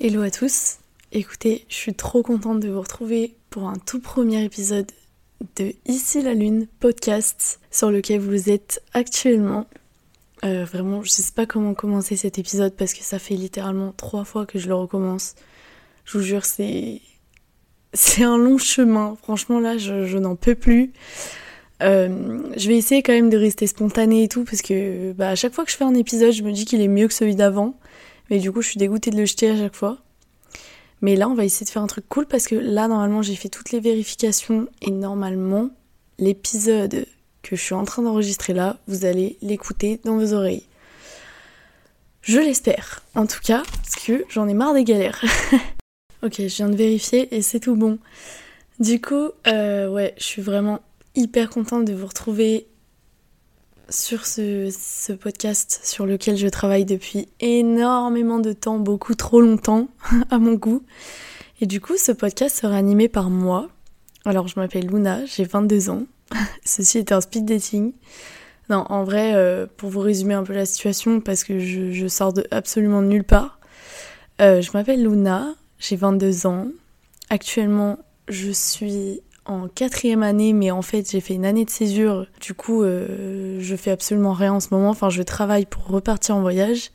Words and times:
Hello 0.00 0.22
à 0.22 0.30
tous. 0.30 0.76
Écoutez, 1.10 1.64
je 1.68 1.74
suis 1.74 1.92
trop 1.92 2.22
contente 2.22 2.60
de 2.60 2.68
vous 2.68 2.80
retrouver 2.80 3.34
pour 3.50 3.64
un 3.64 3.74
tout 3.84 3.98
premier 3.98 4.44
épisode 4.44 4.86
de 5.56 5.72
Ici 5.86 6.22
la 6.22 6.34
Lune 6.34 6.68
podcast 6.78 7.58
sur 7.72 7.90
lequel 7.90 8.20
vous 8.20 8.48
êtes 8.48 8.80
actuellement. 8.94 9.66
Euh, 10.44 10.64
vraiment, 10.64 11.02
je 11.02 11.10
sais 11.10 11.32
pas 11.34 11.46
comment 11.46 11.74
commencer 11.74 12.14
cet 12.14 12.38
épisode 12.38 12.74
parce 12.76 12.94
que 12.94 13.02
ça 13.02 13.18
fait 13.18 13.34
littéralement 13.34 13.92
trois 13.96 14.22
fois 14.22 14.46
que 14.46 14.60
je 14.60 14.68
le 14.68 14.74
recommence. 14.76 15.34
Je 16.04 16.16
vous 16.16 16.22
jure, 16.22 16.44
c'est 16.44 17.00
c'est 17.92 18.22
un 18.22 18.38
long 18.38 18.56
chemin. 18.56 19.16
Franchement, 19.20 19.58
là, 19.58 19.78
je, 19.78 20.16
n'en 20.16 20.36
peux 20.36 20.54
plus. 20.54 20.92
Euh, 21.82 22.38
je 22.56 22.68
vais 22.68 22.76
essayer 22.76 23.02
quand 23.02 23.14
même 23.14 23.30
de 23.30 23.36
rester 23.36 23.66
spontanée 23.66 24.22
et 24.22 24.28
tout 24.28 24.44
parce 24.44 24.62
que 24.62 25.10
bah, 25.10 25.30
à 25.30 25.34
chaque 25.34 25.54
fois 25.54 25.64
que 25.64 25.72
je 25.72 25.76
fais 25.76 25.82
un 25.82 25.94
épisode, 25.94 26.30
je 26.30 26.44
me 26.44 26.52
dis 26.52 26.66
qu'il 26.66 26.80
est 26.80 26.86
mieux 26.86 27.08
que 27.08 27.14
celui 27.14 27.34
d'avant. 27.34 27.74
Mais 28.30 28.38
du 28.38 28.52
coup, 28.52 28.62
je 28.62 28.68
suis 28.68 28.78
dégoûtée 28.78 29.10
de 29.10 29.16
le 29.16 29.24
jeter 29.24 29.50
à 29.50 29.56
chaque 29.56 29.74
fois. 29.74 29.98
Mais 31.00 31.16
là, 31.16 31.28
on 31.28 31.34
va 31.34 31.44
essayer 31.44 31.64
de 31.64 31.70
faire 31.70 31.82
un 31.82 31.86
truc 31.86 32.08
cool 32.08 32.26
parce 32.26 32.46
que 32.46 32.56
là, 32.56 32.88
normalement, 32.88 33.22
j'ai 33.22 33.36
fait 33.36 33.48
toutes 33.48 33.70
les 33.70 33.80
vérifications 33.80 34.68
et 34.82 34.90
normalement, 34.90 35.70
l'épisode 36.18 37.06
que 37.42 37.56
je 37.56 37.62
suis 37.62 37.74
en 37.74 37.84
train 37.84 38.02
d'enregistrer 38.02 38.52
là, 38.52 38.78
vous 38.88 39.04
allez 39.04 39.38
l'écouter 39.40 40.00
dans 40.04 40.18
vos 40.18 40.32
oreilles. 40.32 40.64
Je 42.22 42.40
l'espère, 42.40 43.02
en 43.14 43.26
tout 43.26 43.40
cas, 43.42 43.62
parce 43.82 43.94
que 43.94 44.24
j'en 44.28 44.48
ai 44.48 44.54
marre 44.54 44.74
des 44.74 44.84
galères. 44.84 45.24
ok, 46.22 46.34
je 46.38 46.56
viens 46.56 46.68
de 46.68 46.76
vérifier 46.76 47.34
et 47.34 47.42
c'est 47.42 47.60
tout 47.60 47.76
bon. 47.76 47.98
Du 48.80 49.00
coup, 49.00 49.30
euh, 49.46 49.88
ouais, 49.88 50.14
je 50.18 50.24
suis 50.24 50.42
vraiment 50.42 50.80
hyper 51.14 51.48
contente 51.48 51.84
de 51.84 51.94
vous 51.94 52.06
retrouver 52.06 52.66
sur 53.88 54.26
ce, 54.26 55.12
podcast 55.12 55.80
sur 55.82 56.06
lequel 56.06 56.36
je 56.36 56.48
travaille 56.48 56.84
depuis 56.84 57.28
énormément 57.40 58.38
de 58.38 58.52
temps, 58.52 58.78
beaucoup 58.78 59.14
trop 59.14 59.40
longtemps 59.40 59.88
à 60.30 60.38
mon 60.38 60.54
goût. 60.54 60.82
Et 61.60 61.66
du 61.66 61.80
coup, 61.80 61.96
ce 61.96 62.12
podcast 62.12 62.56
sera 62.56 62.76
animé 62.76 63.08
par 63.08 63.30
moi. 63.30 63.68
Alors, 64.24 64.48
je 64.48 64.58
m'appelle 64.60 64.86
Luna, 64.86 65.24
j'ai 65.26 65.44
22 65.44 65.90
ans. 65.90 66.02
Ceci 66.64 66.98
est 66.98 67.12
un 67.12 67.20
speed 67.20 67.46
dating. 67.46 67.92
Non, 68.70 68.84
en 68.90 69.02
vrai, 69.02 69.34
euh, 69.34 69.66
pour 69.76 69.88
vous 69.88 70.00
résumer 70.00 70.34
un 70.34 70.44
peu 70.44 70.52
la 70.52 70.66
situation, 70.66 71.20
parce 71.20 71.42
que 71.42 71.58
je, 71.58 72.06
sors 72.06 72.32
de 72.32 72.46
absolument 72.50 73.00
nulle 73.00 73.24
part, 73.24 73.58
euh, 74.40 74.60
je 74.60 74.70
m'appelle 74.74 75.02
Luna, 75.02 75.54
j'ai 75.78 75.96
22 75.96 76.46
ans. 76.46 76.68
Actuellement, 77.30 77.98
je 78.28 78.50
suis 78.50 79.22
en 79.48 79.66
quatrième 79.66 80.22
année, 80.22 80.52
mais 80.52 80.70
en 80.70 80.82
fait 80.82 81.10
j'ai 81.10 81.20
fait 81.20 81.34
une 81.34 81.46
année 81.46 81.64
de 81.64 81.70
césure. 81.70 82.26
Du 82.40 82.54
coup, 82.54 82.82
euh, 82.82 83.58
je 83.60 83.76
fais 83.76 83.90
absolument 83.90 84.32
rien 84.34 84.52
en 84.52 84.60
ce 84.60 84.68
moment. 84.70 84.90
Enfin, 84.90 85.10
je 85.10 85.22
travaille 85.22 85.66
pour 85.66 85.86
repartir 85.86 86.36
en 86.36 86.40
voyage. 86.42 86.90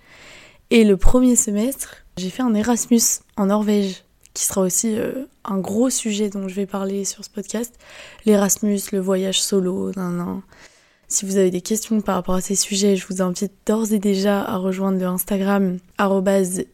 Et 0.69 0.83
le 0.83 0.95
premier 0.95 1.35
semestre, 1.35 1.97
j'ai 2.17 2.29
fait 2.29 2.43
un 2.43 2.53
Erasmus 2.53 3.01
en 3.37 3.47
Norvège, 3.47 4.03
qui 4.33 4.45
sera 4.45 4.61
aussi 4.61 4.97
euh, 4.97 5.25
un 5.43 5.57
gros 5.57 5.89
sujet 5.89 6.29
dont 6.29 6.47
je 6.47 6.55
vais 6.55 6.65
parler 6.65 7.05
sur 7.05 7.23
ce 7.23 7.29
podcast. 7.29 7.75
L'Erasmus, 8.25 8.79
le 8.91 8.99
voyage 8.99 9.41
solo, 9.41 9.91
nan, 9.95 10.41
Si 11.07 11.25
vous 11.25 11.37
avez 11.37 11.51
des 11.51 11.61
questions 11.61 12.01
par 12.01 12.15
rapport 12.15 12.35
à 12.35 12.41
ces 12.41 12.55
sujets, 12.55 12.95
je 12.95 13.05
vous 13.07 13.21
invite 13.21 13.51
d'ores 13.65 13.93
et 13.93 13.99
déjà 13.99 14.41
à 14.41 14.57
rejoindre 14.57 14.99
le 14.99 15.05
Instagram 15.05 15.77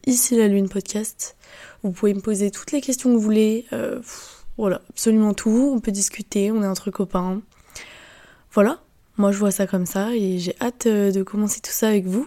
ici 0.06 0.36
la 0.36 0.48
lune 0.48 0.68
podcast. 0.68 1.36
Vous 1.82 1.92
pouvez 1.92 2.14
me 2.14 2.20
poser 2.20 2.50
toutes 2.50 2.72
les 2.72 2.80
questions 2.80 3.10
que 3.10 3.16
vous 3.16 3.22
voulez. 3.22 3.66
Euh, 3.72 4.00
voilà, 4.60 4.82
absolument 4.90 5.34
tout. 5.34 5.72
On 5.74 5.80
peut 5.80 5.90
discuter, 5.90 6.52
on 6.52 6.62
est 6.62 6.66
entre 6.66 6.90
copains. 6.90 7.40
Voilà, 8.52 8.80
moi 9.16 9.32
je 9.32 9.38
vois 9.38 9.50
ça 9.50 9.66
comme 9.66 9.86
ça 9.86 10.14
et 10.14 10.38
j'ai 10.38 10.54
hâte 10.60 10.86
euh, 10.86 11.12
de 11.12 11.22
commencer 11.22 11.60
tout 11.60 11.72
ça 11.72 11.88
avec 11.88 12.06
vous. 12.06 12.26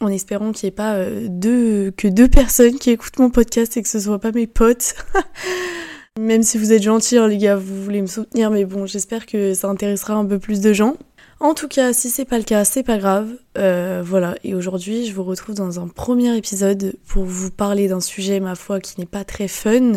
En 0.00 0.08
espérant 0.08 0.52
qu'il 0.52 0.66
n'y 0.66 0.68
ait 0.68 0.76
pas 0.76 0.94
euh, 0.94 1.26
deux, 1.28 1.90
que 1.96 2.08
deux 2.08 2.28
personnes 2.28 2.78
qui 2.78 2.90
écoutent 2.90 3.18
mon 3.18 3.30
podcast 3.30 3.76
et 3.76 3.82
que 3.82 3.88
ce 3.88 3.98
soit 4.00 4.18
pas 4.18 4.32
mes 4.32 4.46
potes. 4.46 4.94
Même 6.20 6.44
si 6.44 6.58
vous 6.58 6.72
êtes 6.72 6.82
gentils, 6.82 7.16
hein, 7.16 7.26
les 7.26 7.38
gars, 7.38 7.56
vous 7.56 7.82
voulez 7.82 8.00
me 8.00 8.06
soutenir, 8.06 8.52
mais 8.52 8.64
bon, 8.64 8.86
j'espère 8.86 9.26
que 9.26 9.52
ça 9.52 9.68
intéressera 9.68 10.14
un 10.14 10.24
peu 10.24 10.38
plus 10.38 10.60
de 10.60 10.72
gens. 10.72 10.96
En 11.40 11.54
tout 11.54 11.66
cas, 11.66 11.92
si 11.92 12.08
c'est 12.08 12.24
pas 12.24 12.38
le 12.38 12.44
cas, 12.44 12.64
c'est 12.64 12.84
pas 12.84 12.98
grave. 12.98 13.30
Euh, 13.58 14.00
voilà, 14.04 14.36
et 14.44 14.54
aujourd'hui, 14.54 15.06
je 15.06 15.12
vous 15.12 15.24
retrouve 15.24 15.56
dans 15.56 15.80
un 15.80 15.88
premier 15.88 16.36
épisode 16.36 16.94
pour 17.08 17.24
vous 17.24 17.50
parler 17.50 17.88
d'un 17.88 18.00
sujet, 18.00 18.38
ma 18.38 18.54
foi, 18.54 18.78
qui 18.78 19.00
n'est 19.00 19.06
pas 19.06 19.24
très 19.24 19.48
fun, 19.48 19.94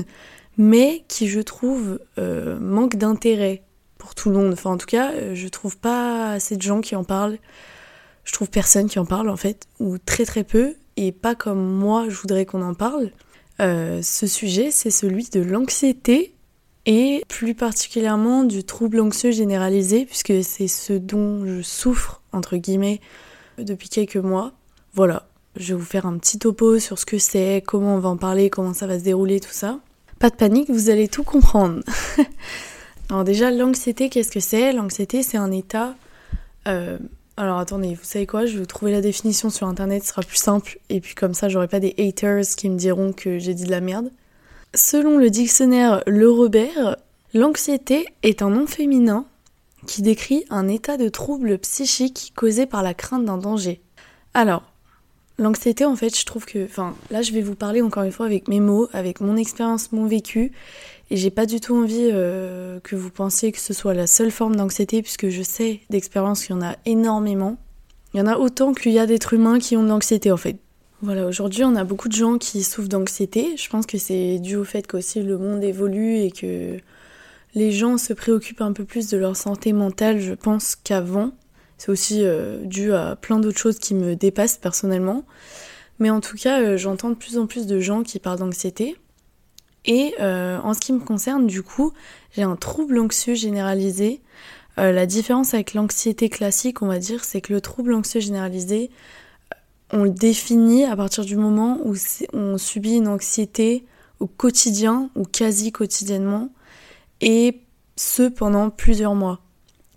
mais 0.58 1.04
qui 1.08 1.28
je 1.28 1.40
trouve 1.40 2.00
euh, 2.18 2.60
manque 2.60 2.96
d'intérêt 2.96 3.64
pour 3.98 4.16
tout 4.16 4.30
le 4.30 4.38
monde. 4.38 4.54
Enfin 4.54 4.72
en 4.72 4.78
tout 4.78 4.86
cas, 4.88 5.12
euh, 5.14 5.36
je 5.36 5.48
trouve 5.48 5.78
pas 5.78 6.32
assez 6.32 6.58
de 6.58 6.62
gens 6.62 6.82
qui 6.82 6.96
en 6.96 7.04
parlent. 7.04 7.38
Je 8.24 8.34
trouve 8.34 8.50
personne 8.50 8.90
qui 8.90 9.00
en 9.00 9.06
parle 9.06 9.30
en 9.30 9.38
fait, 9.38 9.68
ou 9.80 9.98
très 9.98 10.26
très 10.26 10.44
peu, 10.44 10.76
et 10.98 11.12
pas 11.12 11.36
comme 11.36 11.64
moi 11.64 12.10
je 12.10 12.16
voudrais 12.16 12.46
qu'on 12.46 12.62
en 12.62 12.74
parle. 12.74 13.12
Euh, 13.60 14.02
ce 14.02 14.28
sujet, 14.28 14.70
c'est 14.72 14.92
celui 14.92 15.30
de 15.30 15.42
l'anxiété 15.42 16.34
et 16.86 17.24
plus 17.28 17.54
particulièrement 17.54 18.44
du 18.44 18.64
trouble 18.64 19.00
anxieux 19.00 19.32
généralisé, 19.32 20.06
puisque 20.06 20.44
c'est 20.44 20.68
ce 20.68 20.94
dont 20.94 21.46
je 21.46 21.62
souffre, 21.62 22.22
entre 22.32 22.56
guillemets, 22.56 23.02
depuis 23.58 23.90
quelques 23.90 24.18
mois. 24.18 24.54
Voilà, 24.94 25.28
je 25.58 25.74
vais 25.74 25.80
vous 25.80 25.86
faire 25.86 26.06
un 26.06 26.18
petit 26.18 26.40
topo 26.40 26.80
sur 26.80 26.98
ce 26.98 27.06
que 27.06 27.18
c'est, 27.18 27.62
comment 27.66 27.96
on 27.96 28.00
va 28.00 28.10
en 28.10 28.18
parler, 28.18 28.50
comment 28.50 28.74
ça 28.74 28.88
va 28.88 29.00
se 29.00 29.04
dérouler, 29.04 29.40
tout 29.40 29.52
ça. 29.52 29.80
Pas 30.20 30.30
de 30.30 30.36
panique, 30.36 30.70
vous 30.70 30.90
allez 30.90 31.08
tout 31.08 31.24
comprendre. 31.24 31.82
alors 33.10 33.24
déjà, 33.24 33.52
l'anxiété, 33.52 34.10
qu'est-ce 34.10 34.32
que 34.32 34.40
c'est? 34.40 34.74
L'anxiété, 34.74 35.24
c'est 35.24 35.38
un 35.38 35.52
état... 35.52 35.96
Euh, 36.68 36.98
alors 37.40 37.60
attendez, 37.60 37.94
vous 37.94 38.04
savez 38.04 38.26
quoi? 38.26 38.48
Je 38.48 38.54
vais 38.54 38.60
vous 38.62 38.66
trouver 38.66 38.92
la 38.92 39.02
définition 39.02 39.52
sur 39.52 39.68
internet, 39.68 40.04
ce 40.04 40.10
sera 40.10 40.24
plus 40.24 40.38
simple. 40.38 40.80
Et 40.90 41.00
puis 41.00 41.14
comme 41.14 41.36
ça, 41.36 41.50
j'aurai 41.50 41.68
pas 41.68 41.80
des 41.80 41.94
haters 42.00 42.46
qui 42.58 42.68
me 42.68 42.78
diront 42.78 43.14
que 43.14 43.38
j'ai 43.38 43.54
dit 43.54 43.66
de 43.66 43.72
la 43.72 43.80
merde. 43.80 44.12
Selon 44.74 45.20
le 45.20 45.30
dictionnaire 45.30 46.02
Le 46.08 46.30
Robert, 46.30 46.98
l'anxiété 47.36 48.08
est 48.24 48.42
un 48.42 48.50
nom 48.50 48.66
féminin 48.66 49.26
qui 49.86 50.02
décrit 50.02 50.46
un 50.50 50.68
état 50.68 50.98
de 50.98 51.10
trouble 51.10 51.60
psychique 51.60 52.34
causé 52.36 52.66
par 52.66 52.82
la 52.82 52.96
crainte 52.96 53.26
d'un 53.26 53.38
danger. 53.38 53.82
Alors, 54.34 54.64
L'anxiété, 55.40 55.86
en 55.86 55.96
fait, 55.96 56.18
je 56.18 56.26
trouve 56.26 56.46
que. 56.46 56.66
Enfin, 56.66 56.96
là, 57.12 57.22
je 57.22 57.32
vais 57.32 57.42
vous 57.42 57.56
parler 57.56 57.82
encore 57.82 58.04
une 58.04 58.12
fois 58.12 58.26
avec 58.26 58.48
mes 58.48 58.60
mots, 58.60 58.90
avec 58.92 59.22
mon 59.22 59.38
expérience, 59.38 59.92
mon 59.92 60.08
vécu. 60.08 60.52
Et 61.12 61.18
j'ai 61.18 61.30
pas 61.30 61.46
du 61.46 61.60
tout 61.62 61.76
envie 61.76 62.10
euh, 62.12 62.80
que 62.82 62.96
vous 62.96 63.12
pensiez 63.12 63.52
que 63.52 63.60
ce 63.60 63.74
soit 63.74 63.94
la 63.94 64.08
seule 64.08 64.32
forme 64.32 64.56
d'anxiété, 64.56 65.02
puisque 65.02 65.30
je 65.30 65.44
sais 65.44 65.82
d'expérience 65.90 66.44
qu'il 66.44 66.56
y 66.56 66.60
en 66.60 66.64
a 66.64 66.76
énormément. 66.86 67.58
Il 68.14 68.20
y 68.20 68.22
en 68.22 68.28
a 68.28 68.38
autant 68.38 68.74
qu'il 68.74 68.92
y 68.94 69.00
a 69.00 69.06
d'êtres 69.06 69.34
humains 69.34 69.60
qui 69.60 69.78
ont 69.78 69.84
de 69.84 69.90
l'anxiété, 69.90 70.32
en 70.32 70.38
fait. 70.38 70.58
Voilà, 71.04 71.28
aujourd'hui, 71.28 71.64
on 71.64 71.76
a 71.76 71.84
beaucoup 71.84 72.10
de 72.10 72.16
gens 72.16 72.40
qui 72.40 72.64
souffrent 72.64 72.90
d'anxiété. 72.90 73.56
Je 73.58 73.70
pense 73.70 73.86
que 73.86 74.00
c'est 74.00 74.40
dû 74.40 74.56
au 74.56 74.64
fait 74.64 74.88
qu'aussi 74.88 75.22
le 75.22 75.38
monde 75.38 75.64
évolue 75.64 76.18
et 76.18 76.32
que 76.32 76.78
les 77.54 77.72
gens 77.72 78.00
se 78.00 78.14
préoccupent 78.14 78.62
un 78.62 78.74
peu 78.74 78.84
plus 78.84 79.08
de 79.10 79.18
leur 79.18 79.36
santé 79.36 79.74
mentale, 79.74 80.20
je 80.20 80.34
pense, 80.34 80.76
qu'avant. 80.76 81.32
C'est 81.78 81.90
aussi 81.90 82.24
euh, 82.24 82.64
dû 82.64 82.94
à 82.94 83.16
plein 83.16 83.40
d'autres 83.40 83.60
choses 83.60 83.80
qui 83.80 83.94
me 83.94 84.16
dépassent 84.16 84.58
personnellement. 84.58 85.26
Mais 86.00 86.10
en 86.10 86.22
tout 86.22 86.38
cas, 86.38 86.62
euh, 86.62 86.78
j'entends 86.78 87.10
de 87.10 87.16
plus 87.16 87.38
en 87.38 87.48
plus 87.48 87.68
de 87.68 87.80
gens 87.80 88.04
qui 88.04 88.20
parlent 88.20 88.40
d'anxiété. 88.40 88.96
Et 89.86 90.16
euh, 90.20 90.60
en 90.64 90.74
ce 90.74 90.80
qui 90.80 90.92
me 90.92 91.00
concerne, 91.00 91.48
du 91.48 91.64
coup, 91.64 91.94
j'ai 92.36 92.44
un 92.44 92.56
trouble 92.56 93.00
anxieux 93.00 93.36
généralisé. 93.36 94.22
la 94.78 95.06
différence 95.06 95.54
avec 95.54 95.74
l'anxiété 95.74 96.30
classique, 96.30 96.82
on 96.82 96.88
va 96.88 97.00
dire, 97.00 97.24
c'est 97.24 97.42
que 97.42 97.54
le 97.54 97.62
trouble 97.62 97.94
anxieux 97.94 98.20
généralisé, 98.20 98.92
on 99.92 100.04
le 100.04 100.10
définit 100.10 100.84
à 100.84 100.96
partir 100.96 101.26
du 101.26 101.36
moment 101.36 101.80
où 101.84 101.96
on 102.34 102.58
subit 102.58 102.98
une 102.98 103.08
anxiété 103.08 103.86
au 104.20 104.28
quotidien 104.28 105.10
ou 105.16 105.24
quasi 105.24 105.72
quotidiennement, 105.72 106.50
et 107.22 107.62
ce 107.96 108.24
pendant 108.24 108.70
plusieurs 108.70 109.16
mois. 109.16 109.42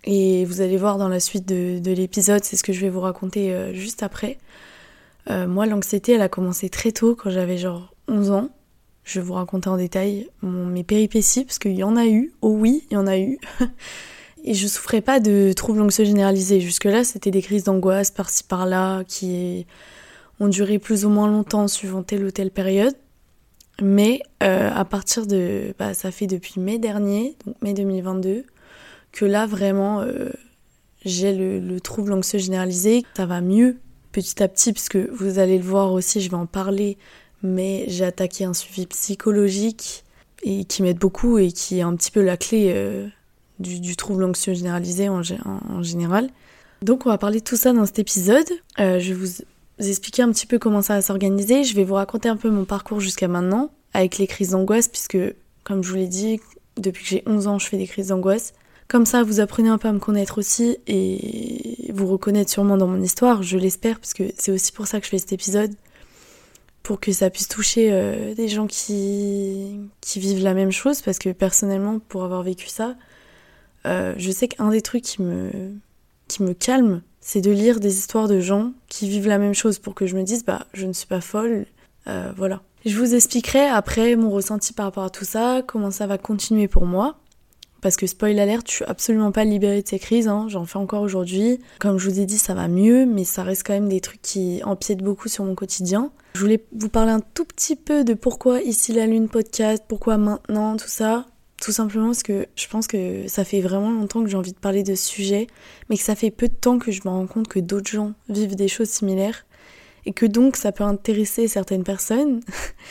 Et 0.03 0.45
vous 0.45 0.61
allez 0.61 0.77
voir 0.77 0.97
dans 0.97 1.09
la 1.09 1.19
suite 1.19 1.47
de, 1.47 1.91
l'épisode, 1.91 2.43
c'est 2.43 2.55
ce 2.55 2.63
que 2.63 2.73
je 2.73 2.81
vais 2.81 2.89
vous 2.89 3.01
raconter 3.01 3.53
euh, 3.53 3.73
juste 3.73 4.03
après. 4.03 4.37
Euh, 5.29 5.47
moi, 5.47 5.65
l'anxiété, 5.65 6.13
elle 6.13 6.21
a 6.21 6.29
commencé 6.29 6.69
très 6.69 6.91
tôt, 6.91 7.15
quand 7.15 7.29
j'avais 7.29 7.57
genre 7.57 7.93
11 8.07 8.31
ans. 8.31 8.49
Je 9.03 9.19
vais 9.19 9.25
vous 9.25 9.33
raconter 9.33 9.69
en 9.69 9.77
détail 9.77 10.29
mes 10.43 10.83
péripéties, 10.83 11.45
parce 11.45 11.59
qu'il 11.59 11.73
y 11.73 11.83
en 11.83 11.95
a 11.95 12.07
eu. 12.07 12.33
Oh 12.41 12.49
oui, 12.49 12.83
il 12.89 12.95
y 12.95 12.97
en 12.97 13.07
a 13.07 13.17
eu. 13.17 13.39
Et 14.43 14.53
je 14.55 14.67
souffrais 14.67 15.01
pas 15.01 15.19
de 15.19 15.53
troubles 15.53 15.81
anxieux 15.81 16.05
généralisés. 16.05 16.59
Jusque-là, 16.59 17.03
c'était 17.03 17.31
des 17.31 17.41
crises 17.41 17.63
d'angoisse 17.63 18.09
par-ci 18.09 18.43
par-là 18.43 19.03
qui 19.03 19.67
ont 20.39 20.47
duré 20.47 20.79
plus 20.79 21.05
ou 21.05 21.09
moins 21.09 21.27
longtemps 21.27 21.67
suivant 21.67 22.01
telle 22.01 22.25
ou 22.25 22.31
telle 22.31 22.49
période. 22.49 22.95
Mais 23.81 24.21
euh, 24.43 24.69
à 24.73 24.85
partir 24.85 25.27
de. 25.27 25.73
Bah, 25.77 25.93
ça 25.93 26.11
fait 26.11 26.27
depuis 26.27 26.59
mai 26.59 26.79
dernier, 26.79 27.35
donc 27.45 27.55
mai 27.61 27.73
2022, 27.73 28.45
que 29.11 29.25
là 29.25 29.45
vraiment 29.45 30.01
euh, 30.01 30.29
j'ai 31.05 31.33
le, 31.33 31.79
trouble 31.81 32.13
anxieux 32.13 32.39
généralisé. 32.39 33.03
Ça 33.15 33.25
va 33.25 33.41
mieux 33.41 33.77
petit 34.11 34.41
à 34.43 34.47
petit 34.47 34.73
puisque 34.73 34.97
vous 34.97 35.39
allez 35.39 35.57
le 35.57 35.63
voir 35.63 35.93
aussi, 35.93 36.21
je 36.21 36.29
vais 36.29 36.37
en 36.37 36.45
parler, 36.45 36.97
mais 37.43 37.85
j'ai 37.87 38.05
attaqué 38.05 38.43
un 38.45 38.53
suivi 38.53 38.85
psychologique 38.87 40.03
et 40.43 40.65
qui 40.65 40.83
m'aide 40.83 40.97
beaucoup 40.97 41.37
et 41.37 41.51
qui 41.51 41.79
est 41.79 41.81
un 41.81 41.95
petit 41.95 42.11
peu 42.11 42.21
la 42.21 42.37
clé 42.37 42.71
euh, 42.73 43.07
du, 43.59 43.95
trouble 43.95 44.23
anxieux 44.23 44.53
généralisé 44.53 45.07
en, 45.09 45.21
général. 45.81 46.29
Donc 46.81 47.05
on 47.05 47.09
va 47.09 47.17
parler 47.17 47.39
de 47.39 47.43
tout 47.43 47.55
ça 47.55 47.73
dans 47.73 47.85
cet 47.85 47.99
épisode. 47.99 48.49
Euh, 48.79 48.99
je 48.99 49.13
vais 49.13 49.19
vous 49.19 49.43
expliquer 49.87 50.23
un 50.23 50.31
petit 50.31 50.47
peu 50.47 50.59
comment 50.59 50.81
ça 50.81 50.95
va 50.95 51.01
s'organiser. 51.01 51.63
Je 51.63 51.75
vais 51.75 51.83
vous 51.83 51.93
raconter 51.93 52.27
un 52.27 52.37
peu 52.37 52.49
mon 52.49 52.65
parcours 52.65 52.99
jusqu'à 52.99 53.27
maintenant, 53.27 53.71
avec 53.93 54.17
les 54.17 54.27
crises 54.27 54.51
d'angoisse, 54.51 54.87
puisque, 54.87 55.17
comme 55.63 55.83
je 55.83 55.89
vous 55.89 55.95
l'ai 55.95 56.07
dit, 56.07 56.39
depuis 56.77 57.03
que 57.03 57.09
j'ai 57.09 57.23
11 57.27 57.47
ans, 57.47 57.59
je 57.59 57.67
fais 57.67 57.77
des 57.77 57.87
crises 57.87 58.07
d'angoisse. 58.07 58.53
Comme 58.91 59.05
ça, 59.05 59.23
vous 59.23 59.39
apprenez 59.39 59.69
un 59.69 59.77
peu 59.77 59.87
à 59.87 59.93
me 59.93 59.99
connaître 59.99 60.37
aussi 60.37 60.77
et 60.85 61.89
vous 61.93 62.07
reconnaître 62.07 62.51
sûrement 62.51 62.75
dans 62.75 62.87
mon 62.87 63.01
histoire, 63.01 63.41
je 63.41 63.57
l'espère, 63.57 64.01
parce 64.01 64.13
que 64.13 64.23
c'est 64.37 64.51
aussi 64.51 64.73
pour 64.73 64.85
ça 64.85 64.99
que 64.99 65.05
je 65.05 65.11
fais 65.11 65.17
cet 65.17 65.31
épisode, 65.31 65.73
pour 66.83 66.99
que 66.99 67.13
ça 67.13 67.29
puisse 67.29 67.47
toucher 67.47 67.87
euh, 67.93 68.35
des 68.35 68.49
gens 68.49 68.67
qui, 68.67 69.79
vivent 70.17 70.43
la 70.43 70.53
même 70.53 70.73
chose, 70.73 71.01
parce 71.01 71.19
que 71.19 71.29
personnellement, 71.29 71.99
pour 71.99 72.25
avoir 72.25 72.43
vécu 72.43 72.67
ça, 72.67 72.97
euh, 73.85 74.13
je 74.17 74.29
sais 74.29 74.49
qu'un 74.49 74.71
des 74.71 74.81
trucs 74.81 75.03
qui 75.03 75.21
me, 75.21 75.49
qui 76.27 76.43
me 76.43 76.53
calme, 76.53 77.01
c'est 77.21 77.39
de 77.39 77.51
lire 77.51 77.79
des 77.79 77.97
histoires 77.97 78.27
de 78.27 78.41
gens 78.41 78.73
qui 78.89 79.07
vivent 79.07 79.29
la 79.29 79.37
même 79.37 79.53
chose 79.53 79.79
pour 79.79 79.95
que 79.95 80.05
je 80.05 80.17
me 80.17 80.23
dise, 80.23 80.43
bah, 80.43 80.65
je 80.73 80.85
ne 80.85 80.91
suis 80.91 81.07
pas 81.07 81.21
folle, 81.21 81.65
euh, 82.07 82.33
voilà. 82.35 82.61
Je 82.85 82.97
vous 82.97 83.15
expliquerai 83.15 83.69
après 83.69 84.17
mon 84.17 84.31
ressenti 84.31 84.73
par 84.73 84.87
rapport 84.87 85.05
à 85.05 85.09
tout 85.09 85.23
ça, 85.23 85.61
comment 85.65 85.91
ça 85.91 86.07
va 86.07 86.17
continuer 86.17 86.67
pour 86.67 86.85
moi. 86.85 87.15
Parce 87.81 87.95
que 87.95 88.05
spoil 88.05 88.39
alerte, 88.39 88.69
je 88.69 88.75
suis 88.75 88.85
absolument 88.85 89.31
pas 89.31 89.43
libérée 89.43 89.81
de 89.81 89.87
ces 89.87 89.97
crises, 89.97 90.27
hein. 90.27 90.45
j'en 90.49 90.65
fais 90.65 90.77
encore 90.77 91.01
aujourd'hui. 91.01 91.59
Comme 91.79 91.97
je 91.97 92.09
vous 92.09 92.19
ai 92.19 92.25
dit, 92.25 92.37
ça 92.37 92.53
va 92.53 92.67
mieux, 92.67 93.07
mais 93.07 93.23
ça 93.23 93.41
reste 93.43 93.65
quand 93.65 93.73
même 93.73 93.89
des 93.89 94.01
trucs 94.01 94.21
qui 94.21 94.61
empiètent 94.63 95.03
beaucoup 95.03 95.27
sur 95.27 95.43
mon 95.43 95.55
quotidien. 95.55 96.11
Je 96.35 96.41
voulais 96.41 96.63
vous 96.73 96.89
parler 96.89 97.11
un 97.11 97.19
tout 97.19 97.43
petit 97.43 97.75
peu 97.75 98.03
de 98.03 98.13
pourquoi 98.13 98.61
ici 98.61 98.93
la 98.93 99.07
lune 99.07 99.29
podcast, 99.29 99.83
pourquoi 99.87 100.17
maintenant, 100.17 100.77
tout 100.77 100.87
ça. 100.87 101.25
Tout 101.59 101.71
simplement 101.71 102.07
parce 102.07 102.23
que 102.23 102.47
je 102.55 102.67
pense 102.67 102.87
que 102.87 103.27
ça 103.27 103.43
fait 103.43 103.61
vraiment 103.61 103.91
longtemps 103.91 104.23
que 104.23 104.29
j'ai 104.29 104.37
envie 104.37 104.53
de 104.53 104.57
parler 104.57 104.81
de 104.81 104.95
ce 104.95 105.05
sujet, 105.05 105.47
mais 105.89 105.97
que 105.97 106.03
ça 106.03 106.15
fait 106.15 106.31
peu 106.31 106.47
de 106.47 106.53
temps 106.53 106.79
que 106.79 106.91
je 106.91 107.01
me 107.05 107.09
rends 107.09 107.27
compte 107.27 107.47
que 107.47 107.59
d'autres 107.59 107.91
gens 107.91 108.13
vivent 108.29 108.55
des 108.55 108.67
choses 108.67 108.89
similaires 108.89 109.45
et 110.05 110.13
que 110.13 110.25
donc 110.25 110.55
ça 110.55 110.71
peut 110.71 110.83
intéresser 110.83 111.47
certaines 111.47 111.83
personnes. 111.83 112.41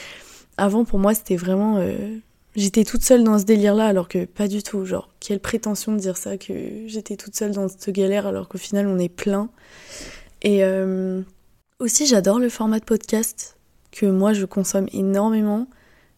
Avant, 0.56 0.84
pour 0.84 0.98
moi, 0.98 1.14
c'était 1.14 1.36
vraiment. 1.36 1.78
Euh, 1.78 2.18
j'étais 2.56 2.84
toute 2.84 3.02
seule 3.02 3.24
dans 3.24 3.38
ce 3.38 3.44
délire-là, 3.44 3.86
alors 3.86 4.08
que 4.08 4.24
pas 4.24 4.48
du 4.48 4.62
tout. 4.62 4.84
Genre, 4.84 5.08
quelle 5.20 5.40
prétention 5.40 5.92
de 5.92 5.98
dire 5.98 6.16
ça, 6.16 6.36
que 6.36 6.52
j'étais 6.86 7.16
toute 7.16 7.34
seule 7.34 7.52
dans 7.52 7.68
cette 7.68 7.90
galère, 7.90 8.26
alors 8.26 8.48
qu'au 8.48 8.58
final, 8.58 8.86
on 8.86 8.98
est 8.98 9.08
plein. 9.08 9.48
Et 10.42 10.64
euh, 10.64 11.22
aussi, 11.78 12.06
j'adore 12.06 12.38
le 12.38 12.48
format 12.48 12.80
de 12.80 12.84
podcast, 12.84 13.56
que 13.92 14.06
moi, 14.06 14.32
je 14.32 14.44
consomme 14.44 14.88
énormément. 14.92 15.68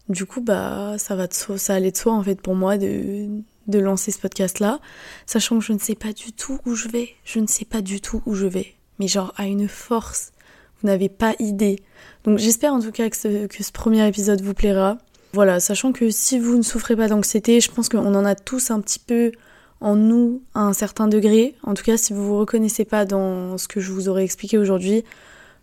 Du 0.08 0.26
coup, 0.26 0.40
bah, 0.40 0.96
ça 0.98 1.14
va 1.14 1.26
de 1.26 1.32
ça 1.34 1.74
allait 1.74 1.92
de 1.92 1.96
soi 1.96 2.12
en 2.12 2.22
fait 2.22 2.40
pour 2.40 2.54
moi 2.54 2.76
de, 2.76 3.28
de 3.66 3.78
lancer 3.78 4.10
ce 4.10 4.18
podcast-là, 4.18 4.80
sachant 5.26 5.58
que 5.58 5.64
je 5.64 5.72
ne 5.72 5.78
sais 5.78 5.94
pas 5.94 6.12
du 6.12 6.32
tout 6.32 6.58
où 6.66 6.74
je 6.74 6.88
vais. 6.88 7.10
Je 7.24 7.38
ne 7.38 7.46
sais 7.46 7.64
pas 7.64 7.80
du 7.80 8.00
tout 8.00 8.22
où 8.26 8.34
je 8.34 8.46
vais. 8.46 8.74
Mais 8.98 9.08
genre 9.08 9.32
à 9.36 9.46
une 9.46 9.68
force, 9.68 10.32
vous 10.80 10.88
n'avez 10.88 11.08
pas 11.08 11.34
idée. 11.38 11.78
Donc 12.24 12.38
j'espère 12.38 12.74
en 12.74 12.80
tout 12.80 12.92
cas 12.92 13.08
que 13.08 13.16
ce, 13.16 13.46
que 13.46 13.62
ce 13.62 13.72
premier 13.72 14.06
épisode 14.06 14.42
vous 14.42 14.54
plaira. 14.54 14.98
Voilà, 15.34 15.60
sachant 15.60 15.92
que 15.92 16.10
si 16.10 16.38
vous 16.38 16.56
ne 16.56 16.62
souffrez 16.62 16.94
pas 16.94 17.08
d'anxiété, 17.08 17.60
je 17.60 17.70
pense 17.70 17.88
qu'on 17.88 18.14
en 18.14 18.24
a 18.24 18.34
tous 18.34 18.70
un 18.70 18.80
petit 18.80 18.98
peu 18.98 19.32
en 19.80 19.96
nous 19.96 20.42
à 20.54 20.60
un 20.60 20.74
certain 20.74 21.08
degré. 21.08 21.54
En 21.62 21.74
tout 21.74 21.82
cas, 21.82 21.96
si 21.96 22.12
vous 22.12 22.26
vous 22.26 22.38
reconnaissez 22.38 22.84
pas 22.84 23.04
dans 23.06 23.56
ce 23.56 23.66
que 23.66 23.80
je 23.80 23.92
vous 23.92 24.08
aurais 24.10 24.24
expliqué 24.24 24.58
aujourd'hui, 24.58 25.04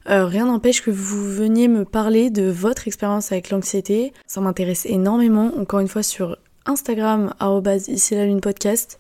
euh, 0.10 0.26
rien 0.26 0.48
n'empêche 0.48 0.82
que 0.82 0.90
vous 0.90 1.24
veniez 1.24 1.68
me 1.68 1.86
parler 1.86 2.32
de 2.32 2.50
votre 2.50 2.88
expérience 2.88 3.32
avec 3.32 3.52
l'anxiété. 3.52 4.12
Ça 4.26 4.42
m'intéresse 4.42 4.88
énormément. 4.88 5.52
Encore 5.58 5.82
une 5.82 5.88
fois, 5.88 6.04
sur 6.04 6.38
Instagram, 6.66 7.34
ici 7.88 8.16
la 8.16 8.26
lune 8.26 8.42
podcast. 8.42 9.00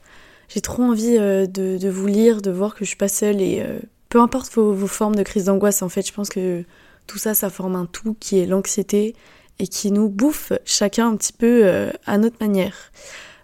J'ai 0.50 0.62
trop 0.62 0.84
envie 0.84 1.18
euh, 1.18 1.48
de, 1.48 1.90
vous 1.90 2.08
lire, 2.08 2.42
de 2.42 2.52
voir 2.52 2.76
que 2.76 2.86
je 2.86 2.90
suis 2.90 2.98
pas 2.98 3.08
seule 3.08 3.42
et 3.42 3.64
euh, 3.66 3.80
peu 4.10 4.20
importe 4.20 4.54
vos, 4.54 4.74
vos 4.74 4.88
formes 4.88 5.16
de 5.16 5.24
crise 5.24 5.46
d'angoisse, 5.46 5.82
en 5.82 5.90
fait, 5.90 6.06
je 6.06 6.14
pense 6.14 6.30
que 6.30 6.64
tout 7.08 7.18
ça, 7.18 7.34
ça 7.34 7.50
forme 7.50 7.76
un 7.76 7.86
tout 7.86 8.16
qui 8.20 8.40
est 8.40 8.46
l'anxiété 8.46 9.16
et 9.60 9.68
qui 9.68 9.92
nous 9.92 10.10
bouffe 10.10 10.54
chacun 10.66 11.10
un 11.10 11.18
petit 11.18 11.34
peu 11.34 11.90
à 12.06 12.18
notre 12.18 12.38
manière. 12.40 12.92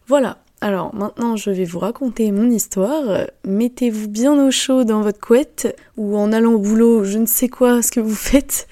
Voilà, 0.08 0.38
alors 0.62 0.96
maintenant 0.96 1.36
je 1.36 1.52
vais 1.52 1.66
vous 1.66 1.80
raconter 1.80 2.32
mon 2.32 2.50
histoire. 2.50 3.28
Mettez-vous 3.46 4.08
bien 4.08 4.34
au 4.48 4.52
chaud 4.52 4.84
dans 4.84 5.02
votre 5.02 5.20
couette 5.20 5.76
ou 5.98 6.18
en 6.18 6.32
allant 6.32 6.54
au 6.54 6.60
boulot, 6.60 7.04
je 7.04 7.18
ne 7.18 7.26
sais 7.26 7.50
quoi 7.50 7.82
ce 7.82 7.92
que 7.92 8.00
vous 8.00 8.16
faites. 8.16 8.68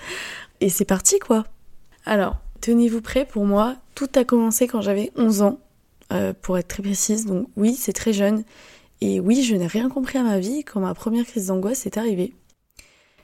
Et 0.61 0.69
c'est 0.69 0.85
parti 0.85 1.19
quoi. 1.19 1.43
Alors, 2.05 2.37
tenez-vous 2.61 3.01
prêts 3.01 3.25
pour 3.25 3.45
moi. 3.45 3.75
Tout 3.95 4.09
a 4.15 4.23
commencé 4.23 4.67
quand 4.67 4.81
j'avais 4.81 5.11
11 5.15 5.41
ans, 5.41 5.59
euh, 6.11 6.33
pour 6.41 6.57
être 6.57 6.67
très 6.67 6.83
précise. 6.83 7.25
Donc 7.25 7.47
oui, 7.55 7.75
c'est 7.75 7.93
très 7.93 8.13
jeune. 8.13 8.43
Et 9.01 9.19
oui, 9.19 9.43
je 9.43 9.55
n'ai 9.55 9.67
rien 9.67 9.89
compris 9.89 10.17
à 10.17 10.23
ma 10.23 10.39
vie 10.39 10.63
quand 10.63 10.79
ma 10.79 10.93
première 10.93 11.25
crise 11.25 11.47
d'angoisse 11.47 11.85
est 11.85 11.97
arrivée. 11.97 12.33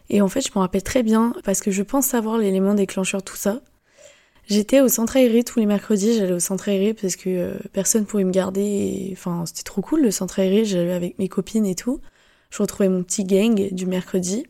Et 0.10 0.22
en 0.22 0.28
fait, 0.28 0.42
je 0.42 0.50
m'en 0.56 0.62
rappelle 0.62 0.84
très 0.84 1.04
bien 1.04 1.34
parce 1.44 1.62
que 1.62 1.72
je 1.72 1.84
pense 1.84 2.08
savoir 2.08 2.38
l'élément 2.38 2.74
déclencheur 2.74 3.22
tout 3.22 3.36
ça. 3.36 3.62
J'étais 4.50 4.82
au 4.82 4.88
centre 4.88 5.16
aéré 5.16 5.44
tous 5.44 5.60
les 5.60 5.68
mercredis, 5.68 6.16
j'allais 6.16 6.34
au 6.34 6.40
centre 6.40 6.70
aéré 6.70 6.96
parce 6.96 7.16
que 7.16 7.30
euh, 7.30 7.54
personne 7.72 8.06
pouvait 8.06 8.24
me 8.24 8.32
garder. 8.32 9.10
Enfin, 9.12 9.44
c'était 9.46 9.62
trop 9.62 9.82
cool 9.82 10.02
le 10.02 10.10
centre 10.10 10.40
aéré, 10.40 10.66
j'allais 10.66 10.92
avec 10.92 11.20
mes 11.20 11.28
copines 11.28 11.68
et 11.68 11.76
tout. 11.76 12.02
Je 12.50 12.64
retrouvais 12.64 12.90
mon 12.90 13.04
petit 13.04 13.26
gang 13.26 13.72
du 13.72 13.86
mercredi. 13.86 14.48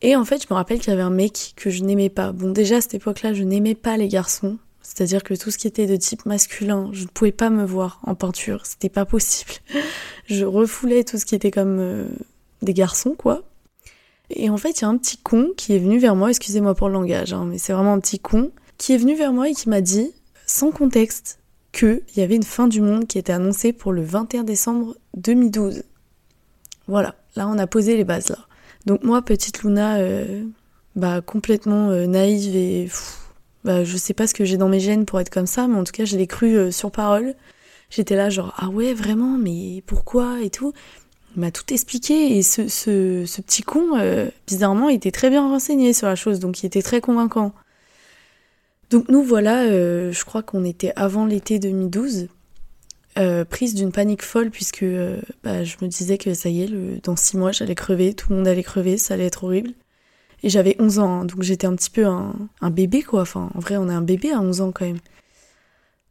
Et 0.00 0.16
en 0.16 0.24
fait, 0.24 0.42
je 0.42 0.46
me 0.50 0.54
rappelle 0.54 0.78
qu'il 0.78 0.88
y 0.88 0.92
avait 0.92 1.02
un 1.02 1.10
mec 1.10 1.52
que 1.56 1.68
je 1.68 1.84
n'aimais 1.84 2.08
pas. 2.08 2.32
Bon, 2.32 2.52
déjà 2.52 2.76
à 2.76 2.80
cette 2.80 2.94
époque-là, 2.94 3.34
je 3.34 3.42
n'aimais 3.42 3.74
pas 3.74 3.98
les 3.98 4.08
garçons. 4.08 4.56
C'est-à-dire 4.80 5.22
que 5.22 5.34
tout 5.34 5.50
ce 5.50 5.58
qui 5.58 5.66
était 5.66 5.86
de 5.86 5.96
type 5.96 6.24
masculin, 6.24 6.88
je 6.94 7.02
ne 7.02 7.08
pouvais 7.08 7.32
pas 7.32 7.50
me 7.50 7.66
voir 7.66 8.00
en 8.04 8.14
peinture. 8.14 8.64
C'était 8.64 8.88
pas 8.88 9.04
possible. 9.04 9.52
je 10.26 10.46
refoulais 10.46 11.04
tout 11.04 11.18
ce 11.18 11.26
qui 11.26 11.34
était 11.34 11.50
comme 11.50 11.80
euh, 11.80 12.06
des 12.62 12.72
garçons, 12.72 13.14
quoi. 13.18 13.42
Et 14.30 14.48
en 14.48 14.56
fait, 14.56 14.80
il 14.80 14.82
y 14.82 14.84
a 14.86 14.88
un 14.88 14.96
petit 14.96 15.18
con 15.18 15.50
qui 15.54 15.74
est 15.74 15.78
venu 15.78 15.98
vers 15.98 16.16
moi, 16.16 16.30
excusez-moi 16.30 16.74
pour 16.74 16.88
le 16.88 16.94
langage, 16.94 17.34
hein, 17.34 17.44
mais 17.46 17.58
c'est 17.58 17.74
vraiment 17.74 17.92
un 17.92 18.00
petit 18.00 18.18
con 18.18 18.50
qui 18.78 18.92
est 18.94 18.98
venu 18.98 19.14
vers 19.14 19.32
moi 19.32 19.48
et 19.48 19.54
qui 19.54 19.68
m'a 19.68 19.80
dit, 19.80 20.12
sans 20.46 20.70
contexte, 20.70 21.40
qu'il 21.72 22.02
y 22.16 22.20
avait 22.20 22.36
une 22.36 22.44
fin 22.44 22.68
du 22.68 22.80
monde 22.80 23.06
qui 23.06 23.18
était 23.18 23.32
annoncée 23.32 23.72
pour 23.72 23.92
le 23.92 24.02
21 24.02 24.44
décembre 24.44 24.96
2012. 25.16 25.82
Voilà, 26.86 27.14
là 27.36 27.46
on 27.48 27.58
a 27.58 27.66
posé 27.66 27.96
les 27.96 28.04
bases 28.04 28.30
là. 28.30 28.38
Donc 28.86 29.02
moi, 29.02 29.20
petite 29.22 29.62
Luna, 29.62 29.98
euh, 29.98 30.44
bah 30.96 31.20
complètement 31.20 31.90
euh, 31.90 32.06
naïve 32.06 32.56
et 32.56 32.88
bah, 33.64 33.84
je 33.84 33.96
sais 33.96 34.14
pas 34.14 34.26
ce 34.26 34.34
que 34.34 34.44
j'ai 34.44 34.56
dans 34.56 34.68
mes 34.68 34.80
gènes 34.80 35.04
pour 35.04 35.20
être 35.20 35.28
comme 35.28 35.46
ça, 35.46 35.68
mais 35.68 35.76
en 35.76 35.84
tout 35.84 35.92
cas 35.92 36.06
je 36.06 36.16
l'ai 36.16 36.26
cru 36.26 36.56
euh, 36.56 36.70
sur 36.70 36.90
parole. 36.90 37.34
J'étais 37.90 38.16
là 38.16 38.30
genre 38.30 38.54
ah 38.56 38.68
ouais 38.68 38.94
vraiment, 38.94 39.36
mais 39.36 39.82
pourquoi 39.86 40.40
et 40.40 40.50
tout? 40.50 40.72
Il 41.36 41.40
m'a 41.40 41.50
tout 41.50 41.70
expliqué 41.72 42.38
et 42.38 42.42
ce, 42.42 42.68
ce, 42.68 43.24
ce 43.26 43.40
petit 43.42 43.62
con, 43.62 43.90
bizarrement, 44.46 44.88
il 44.88 44.96
était 44.96 45.10
très 45.10 45.30
bien 45.30 45.46
renseigné 45.46 45.92
sur 45.92 46.06
la 46.06 46.16
chose, 46.16 46.40
donc 46.40 46.62
il 46.62 46.66
était 46.66 46.82
très 46.82 47.00
convaincant. 47.00 47.52
Donc 48.90 49.08
nous 49.08 49.22
voilà, 49.22 49.64
euh, 49.64 50.12
je 50.12 50.24
crois 50.24 50.42
qu'on 50.42 50.64
était 50.64 50.92
avant 50.96 51.26
l'été 51.26 51.58
2012, 51.58 52.28
euh, 53.18 53.44
prise 53.44 53.74
d'une 53.74 53.92
panique 53.92 54.22
folle 54.22 54.50
puisque 54.50 54.82
euh, 54.82 55.20
bah, 55.44 55.62
je 55.62 55.76
me 55.82 55.88
disais 55.88 56.16
que 56.16 56.32
ça 56.32 56.48
y 56.48 56.62
est, 56.62 57.04
dans 57.04 57.16
six 57.16 57.36
mois 57.36 57.52
j'allais 57.52 57.74
crever, 57.74 58.14
tout 58.14 58.28
le 58.30 58.36
monde 58.36 58.48
allait 58.48 58.62
crever, 58.62 58.96
ça 58.96 59.14
allait 59.14 59.26
être 59.26 59.44
horrible. 59.44 59.72
Et 60.42 60.48
j'avais 60.48 60.76
11 60.78 60.98
ans, 61.00 61.20
hein, 61.20 61.24
donc 61.24 61.42
j'étais 61.42 61.66
un 61.66 61.74
petit 61.74 61.90
peu 61.90 62.06
un, 62.06 62.32
bébé 62.70 63.02
quoi, 63.02 63.22
enfin 63.22 63.50
en 63.54 63.58
vrai 63.58 63.76
on 63.76 63.90
est 63.90 63.94
un 63.94 64.02
bébé 64.02 64.30
à 64.32 64.40
11 64.40 64.60
ans 64.62 64.72
quand 64.72 64.86
même. 64.86 65.00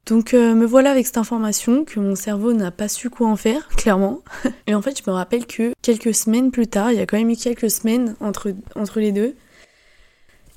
Donc 0.06 0.34
me 0.34 0.66
voilà 0.66 0.92
avec 0.92 1.06
cette 1.06 1.18
information 1.18 1.84
que 1.84 2.00
mon 2.00 2.16
cerveau 2.16 2.54
n'a 2.54 2.72
pas 2.72 2.90
su 2.90 3.10
quoi 3.10 3.28
en 3.28 3.38
faire, 3.38 3.68
clairement. 3.76 4.22
Et 4.68 4.76
en 4.76 4.84
fait 4.84 5.02
je 5.04 5.10
me 5.10 5.16
rappelle 5.16 5.48
que 5.48 5.74
quelques 5.82 6.14
semaines 6.14 6.52
plus 6.52 6.68
tard, 6.68 6.92
il 6.92 6.98
y 7.00 7.02
a 7.02 7.08
quand 7.08 7.18
même 7.18 7.30
eu 7.32 7.38
quelques 7.38 7.72
semaines 7.72 8.16
entre 8.22 9.00
les 9.00 9.12
deux, 9.12 9.36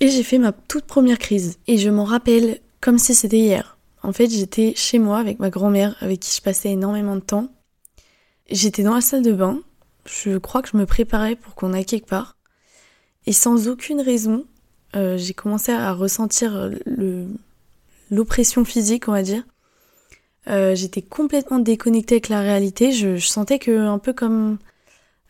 et 0.00 0.08
j'ai 0.08 0.22
fait 0.22 0.38
ma 0.38 0.52
toute 0.52 0.84
première 0.86 1.18
crise. 1.18 1.58
Et 1.66 1.78
je 1.78 1.90
m'en 1.90 2.04
rappelle 2.04 2.60
comme 2.80 2.98
si 2.98 3.14
c'était 3.14 3.38
hier. 3.38 3.78
En 4.02 4.12
fait, 4.12 4.30
j'étais 4.30 4.72
chez 4.74 4.98
moi 4.98 5.18
avec 5.18 5.38
ma 5.38 5.50
grand-mère, 5.50 5.94
avec 6.00 6.20
qui 6.20 6.34
je 6.34 6.40
passais 6.40 6.70
énormément 6.70 7.16
de 7.16 7.20
temps. 7.20 7.48
J'étais 8.50 8.82
dans 8.82 8.94
la 8.94 9.02
salle 9.02 9.22
de 9.22 9.32
bain. 9.32 9.60
Je 10.06 10.38
crois 10.38 10.62
que 10.62 10.70
je 10.72 10.76
me 10.78 10.86
préparais 10.86 11.36
pour 11.36 11.54
qu'on 11.54 11.74
aille 11.74 11.84
quelque 11.84 12.08
part. 12.08 12.36
Et 13.26 13.34
sans 13.34 13.68
aucune 13.68 14.00
raison, 14.00 14.46
euh, 14.96 15.18
j'ai 15.18 15.34
commencé 15.34 15.70
à 15.70 15.92
ressentir 15.92 16.70
l'oppression 18.10 18.64
physique, 18.64 19.06
on 19.08 19.12
va 19.12 19.22
dire. 19.22 19.44
Euh, 20.48 20.74
j'étais 20.74 21.02
complètement 21.02 21.58
déconnectée 21.58 22.14
avec 22.14 22.30
la 22.30 22.40
réalité. 22.40 22.92
Je, 22.92 23.16
je 23.16 23.28
sentais 23.28 23.58
que, 23.58 23.78
un 23.78 23.98
peu 23.98 24.14
comme. 24.14 24.56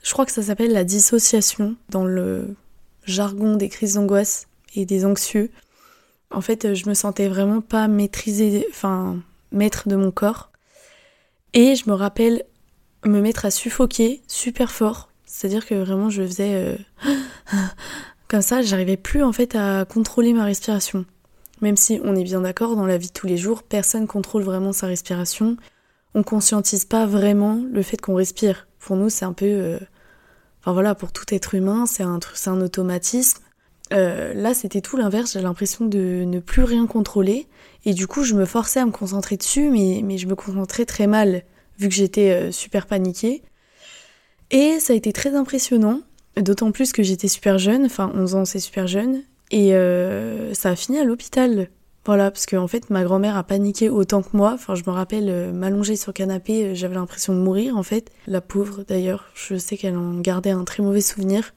Je 0.04 0.12
crois 0.12 0.24
que 0.24 0.32
ça 0.32 0.42
s'appelle 0.42 0.72
la 0.72 0.84
dissociation 0.84 1.74
dans 1.90 2.04
le 2.04 2.54
jargon 3.04 3.56
des 3.56 3.68
crises 3.68 3.94
d'angoisse 3.94 4.46
et 4.74 4.84
des 4.84 5.04
anxieux. 5.04 5.50
En 6.30 6.40
fait, 6.40 6.74
je 6.74 6.88
me 6.88 6.94
sentais 6.94 7.28
vraiment 7.28 7.60
pas 7.60 7.88
maîtrisée, 7.88 8.66
enfin, 8.70 9.18
maître 9.52 9.88
de 9.88 9.96
mon 9.96 10.10
corps. 10.10 10.50
Et 11.52 11.74
je 11.74 11.88
me 11.88 11.94
rappelle 11.94 12.44
me 13.04 13.20
mettre 13.20 13.44
à 13.44 13.50
suffoquer 13.50 14.22
super 14.28 14.70
fort. 14.70 15.10
C'est-à-dire 15.24 15.66
que 15.66 15.74
vraiment, 15.74 16.10
je 16.10 16.22
faisais 16.22 16.54
euh, 16.54 16.76
comme 18.28 18.42
ça, 18.42 18.62
j'arrivais 18.62 18.96
plus 18.96 19.22
en 19.22 19.32
fait 19.32 19.54
à 19.54 19.84
contrôler 19.84 20.32
ma 20.32 20.44
respiration. 20.44 21.04
Même 21.60 21.76
si 21.76 22.00
on 22.04 22.14
est 22.14 22.24
bien 22.24 22.40
d'accord, 22.40 22.76
dans 22.76 22.86
la 22.86 22.96
vie 22.96 23.08
de 23.08 23.12
tous 23.12 23.26
les 23.26 23.36
jours, 23.36 23.62
personne 23.62 24.06
contrôle 24.06 24.42
vraiment 24.42 24.72
sa 24.72 24.86
respiration. 24.86 25.56
On 26.14 26.22
conscientise 26.22 26.84
pas 26.84 27.06
vraiment 27.06 27.60
le 27.70 27.82
fait 27.82 28.00
qu'on 28.00 28.14
respire. 28.14 28.66
Pour 28.78 28.96
nous, 28.96 29.10
c'est 29.10 29.24
un 29.24 29.32
peu 29.32 29.46
euh, 29.46 29.78
Enfin 30.60 30.72
voilà, 30.72 30.94
pour 30.94 31.12
tout 31.12 31.24
être 31.30 31.54
humain, 31.54 31.86
c'est 31.86 32.02
un, 32.02 32.20
c'est 32.34 32.50
un 32.50 32.60
automatisme. 32.60 33.42
Euh, 33.92 34.32
là, 34.35 34.54
c'était 34.54 34.80
tout 34.80 34.97
l'inverse. 34.97 35.32
J'ai 35.32 35.40
l'impression 35.40 35.85
de 35.87 36.25
ne 36.26 36.38
plus 36.40 36.62
rien 36.62 36.87
contrôler. 36.87 37.47
Et 37.85 37.94
du 37.94 38.06
coup, 38.06 38.25
je 38.25 38.35
me 38.35 38.44
forçais 38.44 38.80
à 38.80 38.87
me 38.87 38.90
concentrer 38.90 39.37
dessus, 39.37 39.70
mais, 39.70 40.18
je 40.18 40.26
me 40.26 40.35
concentrais 40.35 40.85
très 40.85 41.06
mal, 41.06 41.42
vu 41.78 41.88
que 41.88 41.94
j'étais 41.94 42.30
euh, 42.30 42.52
super 42.52 42.87
paniquée. 42.87 43.42
Et 44.50 44.80
ça 44.80 44.92
a 44.92 44.97
été 44.97 45.12
très 45.12 45.35
impressionnant, 45.35 46.00
d'autant 46.37 46.73
plus 46.73 46.92
que 46.92 47.02
j'étais 47.02 47.28
super 47.28 47.59
jeune, 47.59 47.87
enfin 47.87 48.11
11 48.14 48.35
ans 48.35 48.44
c'est 48.44 48.59
super 48.59 48.88
jeune, 48.88 49.23
et 49.52 49.76
euh, 49.76 50.52
ça 50.54 50.70
a 50.70 50.76
fini 50.76 50.99
à 50.99 51.04
l'hôpital. 51.04 51.68
Voilà, 52.04 52.32
parce 52.32 52.47
qu'en 52.47 52.64
en 52.64 52.66
fait 52.66 52.90
ma 52.90 53.04
grand-mère 53.04 53.37
a 53.37 53.44
paniqué 53.44 53.88
autant 53.88 54.23
que 54.23 54.37
moi, 54.37 54.52
enfin 54.54 54.75
je 54.75 54.82
me 54.85 54.90
rappelle 54.90 55.52
m'allonger 55.52 55.94
sur 55.94 56.11
le 56.11 56.14
canapé, 56.14 56.75
j'avais 56.75 56.97
l'impression 56.97 57.32
de 57.32 57.38
mourir 57.38 57.76
en 57.76 57.85
fait. 57.85 58.11
La 58.26 58.40
pauvre 58.40 58.82
d'ailleurs, 58.82 59.26
je 59.35 59.56
sais 59.56 59.76
qu'elle 59.76 59.97
en 59.97 60.18
gardait 60.18 60.50
un 60.50 60.64
très 60.64 60.82
mauvais 60.82 61.02
souvenir. 61.02 61.54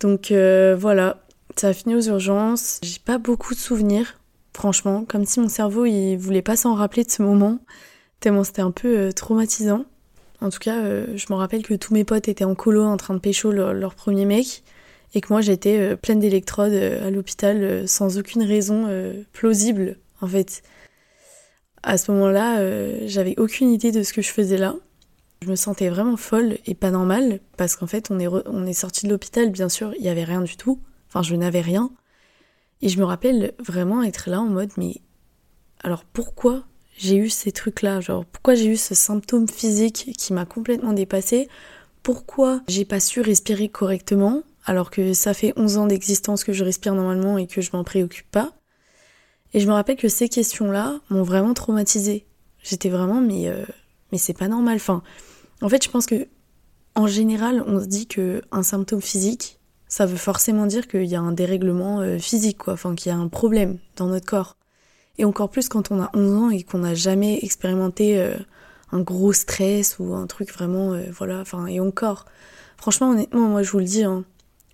Donc 0.00 0.32
voilà, 0.32 1.25
ça 1.58 1.68
a 1.68 1.72
fini 1.72 1.94
aux 1.94 2.02
urgences. 2.02 2.80
J'ai 2.82 2.98
pas 3.04 3.18
beaucoup 3.18 3.54
de 3.54 3.58
souvenirs, 3.58 4.18
franchement, 4.54 5.04
comme 5.04 5.24
si 5.24 5.40
mon 5.40 5.48
cerveau 5.48 5.86
il 5.86 6.16
voulait 6.16 6.42
pas 6.42 6.56
s'en 6.56 6.74
rappeler 6.74 7.04
de 7.04 7.10
ce 7.10 7.22
moment, 7.22 7.58
tellement 8.20 8.44
c'était 8.44 8.62
un 8.62 8.70
peu 8.70 8.98
euh, 8.98 9.12
traumatisant. 9.12 9.84
En 10.42 10.50
tout 10.50 10.58
cas, 10.58 10.76
euh, 10.76 11.06
je 11.16 11.26
me 11.30 11.34
rappelle 11.34 11.62
que 11.62 11.74
tous 11.74 11.94
mes 11.94 12.04
potes 12.04 12.28
étaient 12.28 12.44
en 12.44 12.54
colo 12.54 12.84
en 12.84 12.98
train 12.98 13.14
de 13.14 13.20
pécho 13.20 13.52
leur, 13.52 13.94
premier 13.94 14.26
mec 14.26 14.64
et 15.14 15.22
que 15.22 15.28
moi 15.32 15.40
j'étais 15.40 15.78
euh, 15.78 15.96
pleine 15.96 16.20
d'électrodes 16.20 16.74
à 16.74 17.10
l'hôpital 17.10 17.88
sans 17.88 18.18
aucune 18.18 18.42
raison 18.42 18.86
plausible 19.32 19.96
en 20.20 20.26
fait. 20.26 20.62
À 21.82 21.98
ce 21.98 22.10
moment-là, 22.10 23.06
j'avais 23.06 23.34
aucune 23.38 23.70
idée 23.70 23.92
de 23.92 24.02
ce 24.02 24.12
que 24.12 24.20
je 24.20 24.30
faisais 24.30 24.58
là. 24.58 24.74
Je 25.42 25.48
me 25.48 25.54
sentais 25.54 25.88
vraiment 25.88 26.16
folle 26.16 26.58
et 26.66 26.74
pas 26.74 26.90
normale 26.90 27.38
parce 27.56 27.76
qu'en 27.76 27.86
fait 27.86 28.10
on 28.10 28.18
est, 28.18 28.26
on 28.26 28.66
est 28.66 28.72
sorti 28.72 29.06
de 29.06 29.12
l'hôpital, 29.12 29.50
bien 29.50 29.68
sûr, 29.68 29.94
il 29.96 30.04
y 30.04 30.08
avait 30.08 30.24
rien 30.24 30.42
du 30.42 30.56
tout. 30.56 30.80
Enfin, 31.08 31.22
je 31.22 31.34
n'avais 31.34 31.60
rien. 31.60 31.90
Et 32.82 32.88
je 32.88 32.98
me 32.98 33.04
rappelle 33.04 33.54
vraiment 33.58 34.02
être 34.02 34.28
là 34.28 34.40
en 34.40 34.46
mode, 34.46 34.70
mais 34.76 35.00
alors 35.82 36.04
pourquoi 36.04 36.64
j'ai 36.98 37.16
eu 37.16 37.30
ces 37.30 37.52
trucs-là? 37.52 38.00
Genre, 38.00 38.24
pourquoi 38.26 38.54
j'ai 38.54 38.66
eu 38.66 38.76
ce 38.76 38.94
symptôme 38.94 39.48
physique 39.48 40.12
qui 40.18 40.32
m'a 40.32 40.46
complètement 40.46 40.92
dépassé 40.92 41.48
Pourquoi 42.02 42.60
j'ai 42.68 42.84
pas 42.84 43.00
su 43.00 43.20
respirer 43.20 43.68
correctement 43.68 44.42
alors 44.64 44.90
que 44.90 45.12
ça 45.12 45.32
fait 45.32 45.52
11 45.56 45.78
ans 45.78 45.86
d'existence 45.86 46.42
que 46.42 46.52
je 46.52 46.64
respire 46.64 46.94
normalement 46.94 47.38
et 47.38 47.46
que 47.46 47.60
je 47.60 47.70
m'en 47.72 47.84
préoccupe 47.84 48.30
pas? 48.30 48.52
Et 49.54 49.60
je 49.60 49.66
me 49.66 49.72
rappelle 49.72 49.96
que 49.96 50.08
ces 50.08 50.28
questions-là 50.28 51.00
m'ont 51.08 51.22
vraiment 51.22 51.54
traumatisée. 51.54 52.26
J'étais 52.62 52.88
vraiment, 52.88 53.20
mais, 53.20 53.48
euh, 53.48 53.64
mais 54.10 54.18
c'est 54.18 54.36
pas 54.36 54.48
normal. 54.48 54.76
Enfin, 54.76 55.02
en 55.62 55.68
fait, 55.68 55.82
je 55.84 55.88
pense 55.88 56.06
que 56.06 56.26
en 56.94 57.06
général, 57.06 57.62
on 57.66 57.78
se 57.80 57.86
dit 57.86 58.06
que 58.06 58.42
un 58.50 58.62
symptôme 58.62 59.02
physique, 59.02 59.60
ça 59.88 60.06
veut 60.06 60.16
forcément 60.16 60.66
dire 60.66 60.88
qu'il 60.88 61.04
y 61.04 61.14
a 61.14 61.20
un 61.20 61.32
dérèglement 61.32 62.00
euh, 62.00 62.18
physique, 62.18 62.58
quoi, 62.58 62.74
enfin 62.74 62.94
qu'il 62.94 63.10
y 63.10 63.14
a 63.14 63.18
un 63.18 63.28
problème 63.28 63.78
dans 63.96 64.06
notre 64.06 64.26
corps. 64.26 64.56
Et 65.18 65.24
encore 65.24 65.50
plus 65.50 65.68
quand 65.68 65.90
on 65.90 66.00
a 66.00 66.10
11 66.14 66.34
ans 66.34 66.50
et 66.50 66.62
qu'on 66.62 66.78
n'a 66.78 66.94
jamais 66.94 67.38
expérimenté 67.42 68.20
euh, 68.20 68.34
un 68.92 69.00
gros 69.00 69.32
stress 69.32 69.98
ou 69.98 70.14
un 70.14 70.26
truc 70.26 70.52
vraiment, 70.52 70.92
euh, 70.92 71.04
voilà, 71.16 71.40
enfin, 71.40 71.66
et 71.66 71.80
encore. 71.80 72.26
Franchement, 72.76 73.10
honnêtement, 73.10 73.48
moi 73.48 73.62
je 73.62 73.70
vous 73.70 73.78
le 73.78 73.84
dis, 73.84 74.04
hein, 74.04 74.24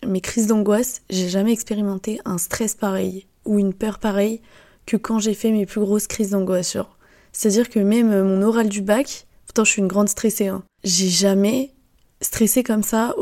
mes 0.06 0.20
crises 0.20 0.46
d'angoisse, 0.46 1.02
j'ai 1.10 1.28
jamais 1.28 1.52
expérimenté 1.52 2.20
un 2.24 2.38
stress 2.38 2.74
pareil 2.74 3.26
ou 3.44 3.58
une 3.58 3.74
peur 3.74 3.98
pareille 3.98 4.40
que 4.86 4.96
quand 4.96 5.18
j'ai 5.18 5.34
fait 5.34 5.52
mes 5.52 5.66
plus 5.66 5.80
grosses 5.80 6.08
crises 6.08 6.30
d'angoisse. 6.30 6.76
C'est-à-dire 7.32 7.70
que 7.70 7.78
même 7.78 8.22
mon 8.22 8.42
oral 8.42 8.68
du 8.68 8.82
bac, 8.82 9.26
pourtant 9.46 9.64
je 9.64 9.70
suis 9.70 9.82
une 9.82 9.88
grande 9.88 10.08
stressée, 10.08 10.48
hein, 10.48 10.64
j'ai 10.82 11.08
jamais 11.08 11.70
stressé 12.20 12.64
comme 12.64 12.82
ça 12.82 13.14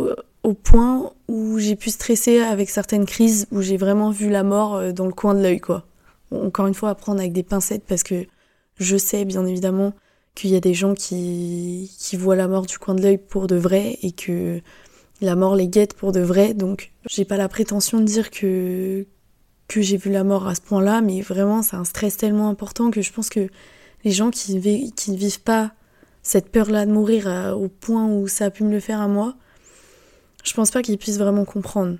au 0.42 0.54
point 0.54 1.12
où 1.28 1.58
j'ai 1.58 1.76
pu 1.76 1.90
stresser 1.90 2.40
avec 2.40 2.70
certaines 2.70 3.06
crises 3.06 3.46
où 3.50 3.60
j'ai 3.60 3.76
vraiment 3.76 4.10
vu 4.10 4.30
la 4.30 4.42
mort 4.42 4.76
euh, 4.76 4.92
dans 4.92 5.06
le 5.06 5.12
coin 5.12 5.34
de 5.34 5.42
l'œil, 5.42 5.60
quoi. 5.60 5.86
Encore 6.30 6.66
une 6.66 6.74
fois, 6.74 6.90
à 6.90 6.94
prendre 6.94 7.20
avec 7.20 7.32
des 7.32 7.42
pincettes 7.42 7.84
parce 7.86 8.02
que 8.02 8.26
je 8.78 8.96
sais 8.96 9.24
bien 9.24 9.44
évidemment 9.44 9.92
qu'il 10.34 10.50
y 10.50 10.56
a 10.56 10.60
des 10.60 10.74
gens 10.74 10.94
qui, 10.94 11.92
qui 11.98 12.16
voient 12.16 12.36
la 12.36 12.48
mort 12.48 12.66
du 12.66 12.78
coin 12.78 12.94
de 12.94 13.02
l'œil 13.02 13.18
pour 13.18 13.46
de 13.46 13.56
vrai 13.56 13.98
et 14.02 14.12
que 14.12 14.60
la 15.20 15.36
mort 15.36 15.56
les 15.56 15.68
guette 15.68 15.94
pour 15.94 16.12
de 16.12 16.20
vrai. 16.20 16.54
Donc, 16.54 16.92
j'ai 17.08 17.24
pas 17.24 17.36
la 17.36 17.48
prétention 17.48 17.98
de 17.98 18.04
dire 18.04 18.30
que, 18.30 19.06
que 19.68 19.82
j'ai 19.82 19.96
vu 19.96 20.10
la 20.10 20.24
mort 20.24 20.46
à 20.46 20.54
ce 20.54 20.60
point-là, 20.60 21.00
mais 21.00 21.20
vraiment, 21.20 21.62
c'est 21.62 21.76
un 21.76 21.84
stress 21.84 22.16
tellement 22.16 22.48
important 22.48 22.90
que 22.90 23.02
je 23.02 23.12
pense 23.12 23.28
que 23.28 23.48
les 24.04 24.12
gens 24.12 24.30
qui, 24.30 24.92
qui 24.94 25.10
ne 25.10 25.16
vivent 25.16 25.42
pas 25.42 25.72
cette 26.22 26.50
peur-là 26.50 26.86
de 26.86 26.92
mourir 26.92 27.26
euh, 27.26 27.52
au 27.52 27.68
point 27.68 28.06
où 28.06 28.28
ça 28.28 28.46
a 28.46 28.50
pu 28.50 28.64
me 28.64 28.70
le 28.70 28.80
faire 28.80 29.00
à 29.00 29.08
moi, 29.08 29.36
je 30.44 30.52
pense 30.54 30.70
pas 30.70 30.82
qu'ils 30.82 30.98
puissent 30.98 31.18
vraiment 31.18 31.44
comprendre. 31.44 31.96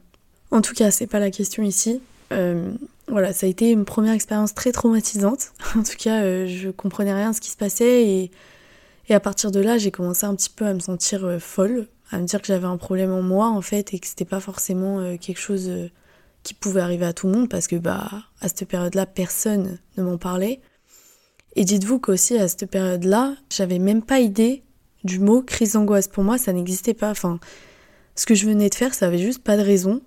En 0.51 0.61
tout 0.61 0.75
cas, 0.75 0.91
c'est 0.91 1.07
pas 1.07 1.21
la 1.21 1.31
question 1.31 1.63
ici. 1.63 2.01
Euh, 2.33 2.73
voilà, 3.09 3.33
ça 3.33 3.47
a 3.47 3.49
été 3.49 3.71
une 3.71 3.85
première 3.85 4.13
expérience 4.13 4.55
très 4.55 4.73
traumatisante. 4.73 5.53
en 5.77 5.83
tout 5.83 5.97
cas, 5.99 6.23
euh, 6.23 6.47
je 6.47 6.71
comprenais 6.71 7.15
rien 7.15 7.31
de 7.31 7.37
ce 7.37 7.41
qui 7.41 7.51
se 7.51 7.57
passait 7.57 8.05
et, 8.07 8.31
et 9.09 9.15
à 9.15 9.21
partir 9.21 9.51
de 9.51 9.61
là, 9.61 9.79
j'ai 9.79 9.91
commencé 9.91 10.27
un 10.27 10.35
petit 10.35 10.51
peu 10.51 10.67
à 10.67 10.75
me 10.75 10.81
sentir 10.81 11.25
euh, 11.25 11.39
folle, 11.39 11.87
à 12.11 12.19
me 12.19 12.25
dire 12.25 12.41
que 12.41 12.47
j'avais 12.47 12.67
un 12.67 12.77
problème 12.77 13.13
en 13.13 13.23
moi 13.23 13.49
en 13.49 13.63
fait 13.63 13.95
et 13.95 13.99
que 13.99 14.07
c'était 14.07 14.25
pas 14.25 14.41
forcément 14.41 15.17
quelque 15.17 15.39
chose 15.39 15.71
qui 16.43 16.55
pouvait 16.55 16.81
arriver 16.81 17.07
à 17.07 17.13
tout 17.13 17.29
le 17.29 17.35
monde 17.35 17.49
parce 17.49 17.69
que 17.69 17.77
bah 17.77 18.11
à 18.41 18.49
cette 18.49 18.67
période-là, 18.67 19.07
personne 19.07 19.79
ne 19.97 20.03
m'en 20.03 20.19
parlait. 20.19 20.61
Et 21.55 21.65
dites-vous 21.65 22.01
qu'aussi 22.01 22.37
à 22.37 22.49
cette 22.49 22.67
période-là, 22.67 23.37
j'avais 23.49 23.79
même 23.79 24.03
pas 24.03 24.19
idée 24.19 24.65
du 25.05 25.19
mot 25.19 25.43
crise 25.43 25.75
d'angoisse. 25.75 26.09
Pour 26.09 26.25
moi, 26.25 26.37
ça 26.39 26.53
n'existait 26.53 26.95
pas. 26.95 27.11
Enfin, 27.11 27.39
ce 28.21 28.27
que 28.27 28.35
je 28.35 28.45
venais 28.45 28.69
de 28.69 28.75
faire, 28.75 28.93
ça 28.93 29.07
avait 29.07 29.17
juste 29.17 29.43
pas 29.43 29.57
de 29.57 29.63
raison 29.63 30.03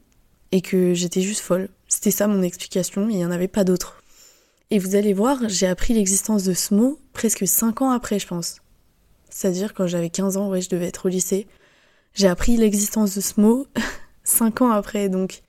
et 0.52 0.62
que 0.62 0.94
j'étais 0.94 1.22
juste 1.22 1.42
folle. 1.42 1.70
C'était 1.88 2.12
ça 2.12 2.28
mon 2.28 2.44
explication, 2.44 3.10
il 3.10 3.16
n'y 3.16 3.26
en 3.26 3.32
avait 3.32 3.48
pas 3.48 3.64
d'autre. 3.64 4.04
Et 4.70 4.78
vous 4.78 4.94
allez 4.94 5.14
voir, 5.14 5.40
j'ai 5.48 5.66
appris 5.66 5.96
l'existence 5.96 6.44
de 6.44 6.54
ce 6.54 6.76
mot 6.76 7.00
presque 7.14 7.48
5 7.48 7.82
ans 7.82 7.90
après, 7.90 8.20
je 8.20 8.28
pense. 8.28 8.58
C'est-à-dire 9.32 9.74
quand 9.74 9.88
j'avais 9.88 10.12
15 10.12 10.38
ans, 10.38 10.50
ouais, 10.50 10.62
je 10.62 10.70
devais 10.70 10.86
être 10.86 11.08
au 11.08 11.10
lycée. 11.10 11.48
J'ai 12.14 12.28
appris 12.28 12.56
l'existence 12.56 13.16
de 13.16 13.22
ce 13.22 13.42
mot 13.42 13.66
5 14.26 14.62
ans 14.62 14.70
après, 14.70 15.10
donc 15.10 15.42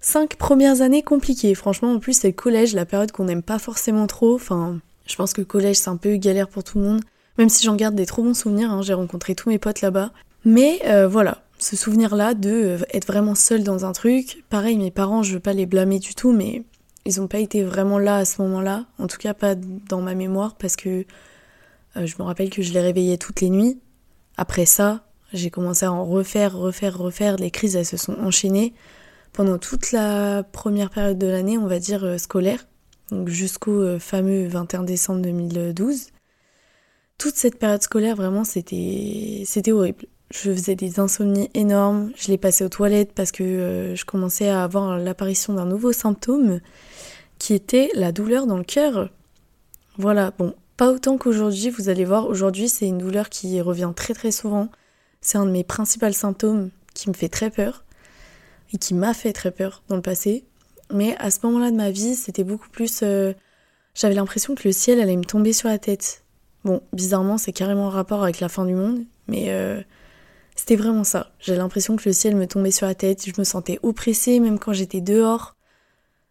5 0.00 0.36
premières 0.36 0.80
années 0.80 1.02
compliquées. 1.02 1.54
Franchement, 1.54 1.92
en 1.92 1.98
plus, 1.98 2.18
c'est 2.18 2.28
le 2.28 2.32
collège, 2.32 2.72
la 2.72 2.86
période 2.86 3.12
qu'on 3.12 3.24
n'aime 3.24 3.42
pas 3.42 3.58
forcément 3.58 4.06
trop. 4.06 4.36
Enfin, 4.36 4.80
je 5.06 5.16
pense 5.16 5.34
que 5.34 5.42
le 5.42 5.46
collège, 5.46 5.76
c'est 5.76 5.90
un 5.90 5.98
peu 5.98 6.16
galère 6.16 6.48
pour 6.48 6.64
tout 6.64 6.78
le 6.78 6.84
monde. 6.84 7.02
Même 7.36 7.50
si 7.50 7.62
j'en 7.66 7.76
garde 7.76 7.94
des 7.94 8.06
trop 8.06 8.22
bons 8.22 8.32
souvenirs, 8.32 8.70
hein, 8.70 8.80
j'ai 8.80 8.94
rencontré 8.94 9.34
tous 9.34 9.50
mes 9.50 9.58
potes 9.58 9.82
là-bas. 9.82 10.12
Mais 10.46 10.80
euh, 10.86 11.06
voilà, 11.06 11.43
ce 11.64 11.76
souvenir-là 11.76 12.34
de 12.34 12.50
euh, 12.50 12.78
être 12.92 13.06
vraiment 13.06 13.34
seul 13.34 13.64
dans 13.64 13.86
un 13.86 13.92
truc. 13.92 14.44
Pareil, 14.50 14.76
mes 14.76 14.90
parents, 14.90 15.22
je 15.22 15.32
veux 15.32 15.40
pas 15.40 15.54
les 15.54 15.64
blâmer 15.64 15.98
du 15.98 16.14
tout, 16.14 16.32
mais 16.32 16.62
ils 17.06 17.22
ont 17.22 17.26
pas 17.26 17.38
été 17.38 17.62
vraiment 17.62 17.98
là 17.98 18.18
à 18.18 18.24
ce 18.26 18.42
moment-là. 18.42 18.84
En 18.98 19.06
tout 19.06 19.16
cas, 19.16 19.32
pas 19.32 19.54
dans 19.54 20.02
ma 20.02 20.14
mémoire, 20.14 20.56
parce 20.56 20.76
que 20.76 21.06
euh, 21.96 22.06
je 22.06 22.16
me 22.18 22.22
rappelle 22.22 22.50
que 22.50 22.60
je 22.60 22.74
les 22.74 22.80
réveillais 22.80 23.16
toutes 23.16 23.40
les 23.40 23.48
nuits. 23.48 23.80
Après 24.36 24.66
ça, 24.66 25.06
j'ai 25.32 25.48
commencé 25.48 25.86
à 25.86 25.92
en 25.92 26.04
refaire, 26.04 26.54
refaire, 26.54 26.98
refaire. 26.98 27.36
Les 27.36 27.50
crises, 27.50 27.76
elles 27.76 27.86
se 27.86 27.96
sont 27.96 28.16
enchaînées 28.20 28.74
pendant 29.32 29.56
toute 29.56 29.90
la 29.90 30.42
première 30.42 30.90
période 30.90 31.18
de 31.18 31.26
l'année, 31.26 31.56
on 31.56 31.66
va 31.66 31.78
dire 31.78 32.04
euh, 32.04 32.18
scolaire, 32.18 32.66
jusqu'au 33.24 33.98
fameux 33.98 34.46
21 34.48 34.82
décembre 34.82 35.22
2012. 35.22 36.08
Toute 37.16 37.36
cette 37.36 37.58
période 37.58 37.82
scolaire, 37.82 38.16
vraiment, 38.16 38.44
c'était 38.44 39.44
horrible 39.72 40.04
je 40.30 40.52
faisais 40.52 40.74
des 40.74 41.00
insomnies 41.00 41.50
énormes, 41.54 42.12
je 42.16 42.28
les 42.28 42.38
passais 42.38 42.64
aux 42.64 42.68
toilettes 42.68 43.12
parce 43.12 43.30
que 43.30 43.42
euh, 43.42 43.94
je 43.94 44.04
commençais 44.04 44.48
à 44.48 44.64
avoir 44.64 44.98
l'apparition 44.98 45.54
d'un 45.54 45.66
nouveau 45.66 45.92
symptôme 45.92 46.60
qui 47.38 47.54
était 47.54 47.90
la 47.94 48.12
douleur 48.12 48.46
dans 48.46 48.56
le 48.56 48.64
cœur. 48.64 49.10
Voilà, 49.96 50.32
bon, 50.38 50.54
pas 50.76 50.90
autant 50.90 51.18
qu'aujourd'hui, 51.18 51.70
vous 51.70 51.88
allez 51.88 52.04
voir, 52.04 52.26
aujourd'hui 52.26 52.68
c'est 52.68 52.86
une 52.86 52.98
douleur 52.98 53.28
qui 53.28 53.60
revient 53.60 53.92
très 53.94 54.14
très 54.14 54.32
souvent. 54.32 54.68
C'est 55.20 55.38
un 55.38 55.46
de 55.46 55.50
mes 55.50 55.64
principaux 55.64 56.10
symptômes 56.12 56.70
qui 56.94 57.08
me 57.08 57.14
fait 57.14 57.28
très 57.28 57.50
peur 57.50 57.84
et 58.72 58.78
qui 58.78 58.94
m'a 58.94 59.14
fait 59.14 59.32
très 59.32 59.50
peur 59.50 59.82
dans 59.88 59.96
le 59.96 60.02
passé. 60.02 60.44
Mais 60.92 61.16
à 61.18 61.30
ce 61.30 61.38
moment-là 61.44 61.70
de 61.70 61.76
ma 61.76 61.90
vie, 61.90 62.14
c'était 62.14 62.44
beaucoup 62.44 62.68
plus... 62.68 63.00
Euh, 63.02 63.32
j'avais 63.94 64.14
l'impression 64.14 64.54
que 64.54 64.66
le 64.66 64.72
ciel 64.72 65.00
allait 65.00 65.16
me 65.16 65.24
tomber 65.24 65.52
sur 65.52 65.68
la 65.68 65.78
tête. 65.78 66.24
Bon, 66.64 66.82
bizarrement, 66.92 67.38
c'est 67.38 67.52
carrément 67.52 67.86
en 67.86 67.90
rapport 67.90 68.22
avec 68.22 68.40
la 68.40 68.48
fin 68.48 68.64
du 68.64 68.74
monde, 68.74 69.04
mais... 69.28 69.46
Euh, 69.48 69.80
c'était 70.54 70.76
vraiment 70.76 71.04
ça. 71.04 71.32
J'ai 71.40 71.56
l'impression 71.56 71.96
que 71.96 72.08
le 72.08 72.12
ciel 72.12 72.36
me 72.36 72.46
tombait 72.46 72.70
sur 72.70 72.86
la 72.86 72.94
tête, 72.94 73.24
je 73.26 73.32
me 73.38 73.44
sentais 73.44 73.78
oppressée 73.82 74.40
même 74.40 74.58
quand 74.58 74.72
j'étais 74.72 75.00
dehors. 75.00 75.56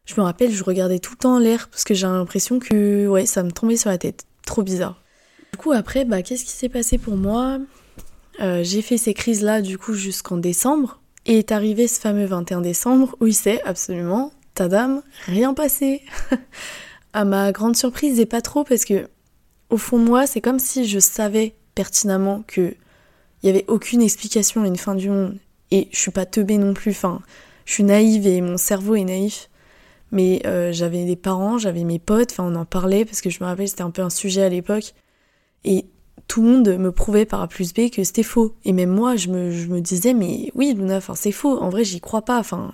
Je 0.06 0.16
me 0.18 0.22
rappelle, 0.22 0.52
je 0.52 0.64
regardais 0.64 1.00
tout 1.00 1.14
le 1.14 1.18
temps 1.18 1.40
l'air 1.40 1.70
parce 1.70 1.84
que 1.84 1.94
j'ai 1.94 2.08
l'impression 2.08 2.60
que 2.60 3.08
ouais, 3.08 3.26
ça 3.26 3.44
me 3.44 3.52
tombait 3.52 3.78
sur 3.78 3.90
la 3.90 3.98
tête. 3.98 4.26
Trop 4.46 4.64
bizarre. 4.64 5.02
Du 5.52 5.58
coup 5.58 5.72
après, 5.72 6.04
bah 6.04 6.22
qu'est-ce 6.22 6.46
qui 6.46 6.52
s'est 6.52 6.70
passé 6.70 6.98
pour 6.98 7.16
moi? 7.16 7.60
Euh, 8.42 8.64
J'ai 8.64 8.82
fait 8.82 8.98
ces 8.98 9.14
crises-là 9.14 9.62
du 9.62 9.78
coup 9.78 9.94
jusqu'en 9.94 10.38
décembre. 10.38 11.00
Et 11.26 11.38
est 11.38 11.54
arrivé 11.54 11.88
ce 11.88 12.02
fameux 12.02 12.26
21 12.26 12.60
décembre 12.60 13.16
où 13.22 13.28
il 13.28 13.34
s'est 13.34 13.62
absolument, 13.64 14.34
tadam, 14.56 15.02
rien 15.26 15.54
passé. 15.54 16.02
à 17.14 17.26
ma 17.26 17.52
grande 17.52 17.78
surprise 17.78 18.20
et 18.20 18.26
pas 18.26 18.42
trop 18.42 18.64
parce 18.64 18.86
que 18.86 19.08
au 19.70 19.78
fond 19.78 20.00
moi, 20.00 20.28
c'est 20.28 20.42
comme 20.42 20.60
si 20.60 20.88
je 20.88 21.00
savais 21.00 21.56
pertinemment 21.76 22.44
que 22.48 22.76
Il 23.44 23.48
y 23.48 23.50
avait 23.50 23.66
aucune 23.68 24.02
explication 24.02 24.64
à 24.64 24.68
une 24.68 24.78
fin 24.78 24.96
du 24.96 25.10
monde. 25.10 25.38
Et 25.70 25.90
je 25.92 26.00
suis 26.00 26.12
pas 26.12 26.26
teubée 26.26 26.58
non 26.58 26.74
plus, 26.74 26.92
enfin, 26.92 27.22
je 27.66 27.74
suis 27.74 27.84
naïve 27.84 28.26
et 28.26 28.42
mon 28.42 28.58
cerveau 28.58 28.96
est 28.96 29.04
naïf. 29.04 29.50
Mais 30.12 30.42
euh, 30.46 30.72
j'avais 30.72 31.06
des 31.06 31.16
parents, 31.16 31.58
j'avais 31.58 31.84
mes 31.84 31.98
potes, 31.98 32.32
enfin 32.32 32.44
on 32.44 32.56
en 32.56 32.66
parlait 32.66 33.04
parce 33.04 33.20
que 33.20 33.32
je 33.32 33.40
me 33.42 33.46
rappelle 33.46 33.68
c'était 33.68 33.82
un 33.82 33.90
peu 33.90 34.04
un 34.04 34.12
sujet 34.12 34.44
à 34.44 34.50
l'époque. 34.50 34.94
Et 35.64 35.86
tout 36.28 36.42
le 36.42 36.50
monde 36.50 36.78
me 36.78 36.92
prouvait 36.92 37.26
par 37.26 37.42
A 37.42 37.48
plus 37.48 37.74
B 37.74 37.90
que 37.90 38.04
c'était 38.04 38.24
faux. 38.24 38.56
Et 38.66 38.74
même 38.74 38.92
moi, 38.92 39.16
je 39.16 39.30
me, 39.30 39.52
je 39.52 39.68
me 39.68 39.82
disais, 39.82 40.14
mais 40.14 40.52
oui, 40.56 40.74
Luna, 40.74 40.98
enfin, 40.98 41.16
c'est 41.16 41.32
faux. 41.32 41.58
En 41.60 41.70
vrai, 41.70 41.84
j'y 41.84 42.00
crois 42.00 42.22
pas. 42.22 42.40
Enfin, 42.40 42.72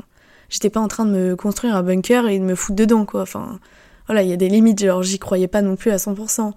j'étais 0.49 0.69
pas 0.69 0.79
en 0.79 0.87
train 0.87 1.05
de 1.05 1.11
me 1.11 1.35
construire 1.35 1.75
un 1.75 1.83
bunker 1.83 2.27
et 2.27 2.39
de 2.39 2.43
me 2.43 2.55
foutre 2.55 2.75
dedans, 2.75 3.05
quoi. 3.05 3.21
Enfin, 3.21 3.59
voilà, 4.07 4.23
il 4.23 4.29
y 4.29 4.33
a 4.33 4.37
des 4.37 4.49
limites, 4.49 4.83
genre, 4.83 5.03
j'y 5.03 5.19
croyais 5.19 5.47
pas 5.47 5.61
non 5.61 5.75
plus 5.75 5.91
à 5.91 5.97
100%. 5.97 6.51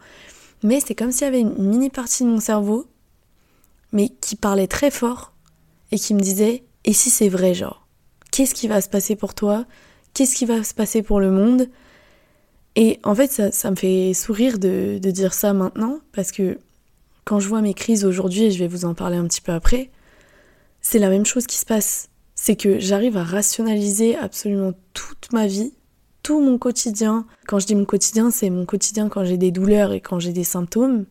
Mais 0.64 0.80
c'est 0.80 0.94
comme 0.94 1.12
s'il 1.12 1.24
y 1.24 1.28
avait 1.28 1.40
une 1.40 1.54
mini 1.58 1.90
partie 1.90 2.24
de 2.24 2.28
mon 2.28 2.40
cerveau, 2.40 2.86
mais 3.92 4.08
qui 4.08 4.36
parlait 4.36 4.66
très 4.66 4.90
fort 4.90 5.32
et 5.90 5.98
qui 5.98 6.14
me 6.14 6.20
disait, 6.20 6.64
et 6.84 6.92
si 6.92 7.10
c'est 7.10 7.28
vrai, 7.28 7.54
genre, 7.54 7.86
qu'est-ce 8.30 8.54
qui 8.54 8.68
va 8.68 8.80
se 8.80 8.88
passer 8.88 9.16
pour 9.16 9.34
toi? 9.34 9.64
Qu'est-ce 10.14 10.34
qui 10.34 10.46
va 10.46 10.64
se 10.64 10.74
passer 10.74 11.02
pour 11.02 11.20
le 11.20 11.30
monde? 11.30 11.68
Et 12.74 12.98
en 13.04 13.14
fait, 13.14 13.30
ça, 13.30 13.52
ça 13.52 13.70
me 13.70 13.76
fait 13.76 14.14
sourire 14.14 14.58
de, 14.58 14.98
de 15.00 15.10
dire 15.10 15.34
ça 15.34 15.52
maintenant, 15.52 16.00
parce 16.12 16.32
que 16.32 16.58
quand 17.24 17.38
je 17.38 17.48
vois 17.48 17.60
mes 17.60 17.74
crises 17.74 18.04
aujourd'hui, 18.04 18.44
et 18.44 18.50
je 18.50 18.58
vais 18.58 18.68
vous 18.68 18.84
en 18.84 18.94
parler 18.94 19.16
un 19.16 19.26
petit 19.26 19.40
peu 19.40 19.52
après, 19.52 19.90
c'est 20.80 20.98
la 20.98 21.10
même 21.10 21.26
chose 21.26 21.46
qui 21.46 21.58
se 21.58 21.66
passe. 21.66 22.08
C'est 22.34 22.56
que 22.56 22.80
j'arrive 22.80 23.16
à 23.16 23.22
rationaliser 23.22 24.16
absolument 24.16 24.72
toute 24.94 25.32
ma 25.32 25.46
vie, 25.46 25.72
tout 26.22 26.40
mon 26.40 26.58
quotidien. 26.58 27.26
Quand 27.46 27.58
je 27.58 27.66
dis 27.66 27.74
mon 27.74 27.84
quotidien, 27.84 28.30
c'est 28.30 28.50
mon 28.50 28.64
quotidien 28.66 29.08
quand 29.08 29.24
j'ai 29.24 29.36
des 29.36 29.52
douleurs 29.52 29.92
et 29.92 30.00
quand 30.00 30.18
j'ai 30.18 30.32
des 30.32 30.44
symptômes 30.44 31.04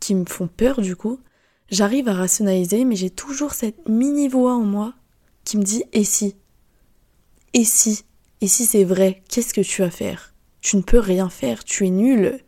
qui 0.00 0.14
me 0.14 0.24
font 0.24 0.46
peur 0.48 0.80
du 0.80 0.96
coup. 0.96 1.20
J'arrive 1.70 2.08
à 2.08 2.14
rationaliser, 2.14 2.84
mais 2.84 2.96
j'ai 2.96 3.10
toujours 3.10 3.52
cette 3.52 3.88
mini 3.88 4.28
voix 4.28 4.54
en 4.54 4.64
moi 4.64 4.94
qui 5.44 5.58
me 5.58 5.62
dit 5.62 5.84
et 5.92 6.04
si? 6.04 6.36
Et 7.52 7.64
si? 7.64 8.04
Et 8.40 8.48
si 8.48 8.64
c'est 8.64 8.84
vrai, 8.84 9.22
qu'est-ce 9.28 9.52
que 9.52 9.60
tu 9.60 9.82
vas 9.82 9.90
faire? 9.90 10.34
Tu 10.60 10.76
ne 10.76 10.82
peux 10.82 10.98
rien 10.98 11.28
faire, 11.28 11.64
tu 11.64 11.86
es 11.86 11.90
nulle, 11.90 12.38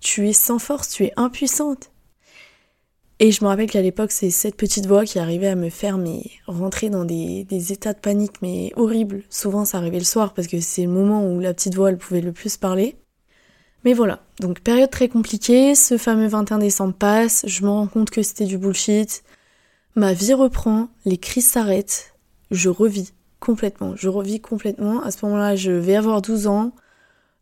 tu 0.00 0.28
es 0.28 0.32
sans 0.32 0.58
force, 0.58 0.90
tu 0.90 1.04
es 1.04 1.12
impuissante. 1.16 1.90
Et 3.18 3.30
je 3.30 3.44
me 3.44 3.48
rappelle 3.48 3.70
qu'à 3.70 3.82
l'époque, 3.82 4.10
c'est 4.10 4.30
cette 4.30 4.56
petite 4.56 4.86
voix 4.86 5.04
qui 5.04 5.18
arrivait 5.18 5.48
à 5.48 5.54
me 5.54 5.70
faire 5.70 5.98
rentrer 6.46 6.90
dans 6.90 7.04
des, 7.04 7.46
états 7.72 7.92
de 7.92 8.00
panique 8.00 8.42
mais 8.42 8.72
horribles. 8.76 9.22
Souvent, 9.30 9.64
ça 9.64 9.78
arrivait 9.78 9.98
le 9.98 10.04
soir 10.04 10.34
parce 10.34 10.48
que 10.48 10.60
c'est 10.60 10.82
le 10.82 10.88
moment 10.88 11.26
où 11.26 11.38
la 11.38 11.54
petite 11.54 11.74
voix, 11.74 11.90
elle 11.90 11.98
pouvait 11.98 12.20
le 12.20 12.32
plus 12.32 12.56
parler. 12.56 12.96
Mais 13.84 13.94
voilà, 13.94 14.20
donc 14.38 14.60
période 14.60 14.90
très 14.90 15.08
compliquée, 15.08 15.74
ce 15.74 15.98
fameux 15.98 16.28
21 16.28 16.58
décembre 16.58 16.94
passe, 16.94 17.44
je 17.46 17.64
me 17.64 17.68
rends 17.68 17.88
compte 17.88 18.10
que 18.10 18.22
c'était 18.22 18.44
du 18.44 18.58
bullshit, 18.58 19.24
ma 19.96 20.12
vie 20.12 20.34
reprend, 20.34 20.88
les 21.04 21.18
crises 21.18 21.48
s'arrêtent, 21.48 22.14
je 22.50 22.68
revis 22.68 23.12
complètement, 23.40 23.94
je 23.96 24.08
revis 24.08 24.40
complètement. 24.40 25.02
À 25.02 25.10
ce 25.10 25.24
moment-là, 25.26 25.56
je 25.56 25.72
vais 25.72 25.96
avoir 25.96 26.22
12 26.22 26.46
ans, 26.46 26.72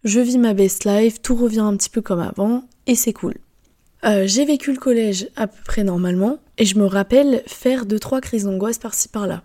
je 0.05 0.21
vis 0.21 0.39
ma 0.39 0.55
best 0.55 0.85
life, 0.87 1.21
tout 1.21 1.37
revient 1.37 1.61
un 1.61 1.77
petit 1.77 1.91
peu 1.91 2.01
comme 2.01 2.21
avant, 2.21 2.65
et 2.87 2.95
c'est 2.95 3.13
cool. 3.13 3.35
Euh, 4.05 4.27
j'ai 4.27 4.45
vécu 4.45 4.73
le 4.73 4.79
collège 4.79 5.29
à 5.37 5.47
peu 5.47 5.63
près 5.65 5.85
normalement. 5.85 6.39
Et 6.59 6.65
je 6.65 6.79
me 6.79 6.85
rappelle 6.85 7.43
faire 7.47 7.87
deux 7.87 7.99
trois 7.99 8.21
crises 8.21 8.45
d'angoisse 8.45 8.79
par-ci 8.79 9.09
par-là. 9.09 9.43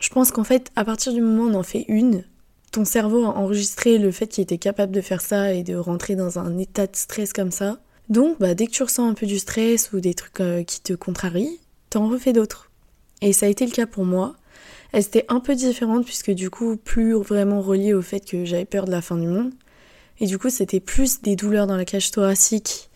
Je 0.00 0.08
pense 0.08 0.30
qu'en 0.32 0.44
fait, 0.44 0.70
à 0.76 0.84
partir 0.84 1.12
du 1.12 1.20
moment 1.20 1.44
où 1.44 1.50
on 1.50 1.54
en 1.54 1.62
fait 1.62 1.84
une, 1.88 2.24
ton 2.72 2.84
cerveau 2.84 3.24
a 3.24 3.36
enregistré 3.36 3.98
le 3.98 4.10
fait 4.10 4.26
qu'il 4.26 4.42
était 4.42 4.58
capable 4.58 4.92
de 4.92 5.00
faire 5.00 5.20
ça 5.20 5.52
et 5.52 5.62
de 5.62 5.76
rentrer 5.76 6.16
dans 6.16 6.38
un 6.38 6.58
état 6.58 6.86
de 6.86 6.96
stress 6.96 7.32
comme 7.32 7.50
ça. 7.52 7.78
Donc, 8.08 8.38
bah, 8.40 8.54
dès 8.54 8.66
que 8.66 8.72
tu 8.72 8.82
ressens 8.82 9.08
un 9.08 9.14
peu 9.14 9.26
du 9.26 9.38
stress 9.38 9.92
ou 9.92 10.00
des 10.00 10.14
trucs 10.14 10.40
euh, 10.40 10.64
qui 10.64 10.80
te 10.80 10.94
contrarient, 10.94 11.60
t'en 11.90 12.08
refais 12.08 12.32
d'autres. 12.32 12.70
Et 13.20 13.32
ça 13.32 13.46
a 13.46 13.48
été 13.50 13.64
le 13.66 13.72
cas 13.72 13.86
pour 13.86 14.04
moi. 14.04 14.34
Elle 14.92 15.02
était 15.02 15.26
un 15.28 15.40
peu 15.40 15.54
différente 15.54 16.04
puisque 16.04 16.30
du 16.32 16.50
coup, 16.50 16.76
plus 16.76 17.14
vraiment 17.14 17.60
reliée 17.60 17.94
au 17.94 18.02
fait 18.02 18.20
que 18.20 18.44
j'avais 18.44 18.64
peur 18.64 18.86
de 18.86 18.90
la 18.90 19.02
fin 19.02 19.16
du 19.16 19.26
monde. 19.26 19.52
Et 20.18 20.26
du 20.26 20.38
coup, 20.38 20.50
c'était 20.50 20.80
plus 20.80 21.20
des 21.22 21.36
douleurs 21.36 21.66
dans 21.66 21.76
la 21.76 21.84
cage 21.84 22.10
thoracique 22.10 22.90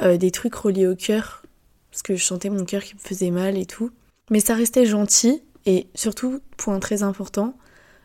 euh, 0.00 0.16
des 0.16 0.30
trucs 0.30 0.54
reliés 0.54 0.86
au 0.86 0.96
cœur, 0.96 1.42
parce 1.90 2.02
que 2.02 2.16
je 2.16 2.24
sentais 2.24 2.48
mon 2.48 2.64
cœur 2.64 2.82
qui 2.82 2.94
me 2.94 3.00
faisait 3.00 3.30
mal 3.30 3.58
et 3.58 3.66
tout. 3.66 3.90
Mais 4.30 4.40
ça 4.40 4.54
restait 4.54 4.86
gentil, 4.86 5.42
et 5.66 5.88
surtout, 5.94 6.40
point 6.56 6.78
très 6.78 7.02
important, 7.02 7.56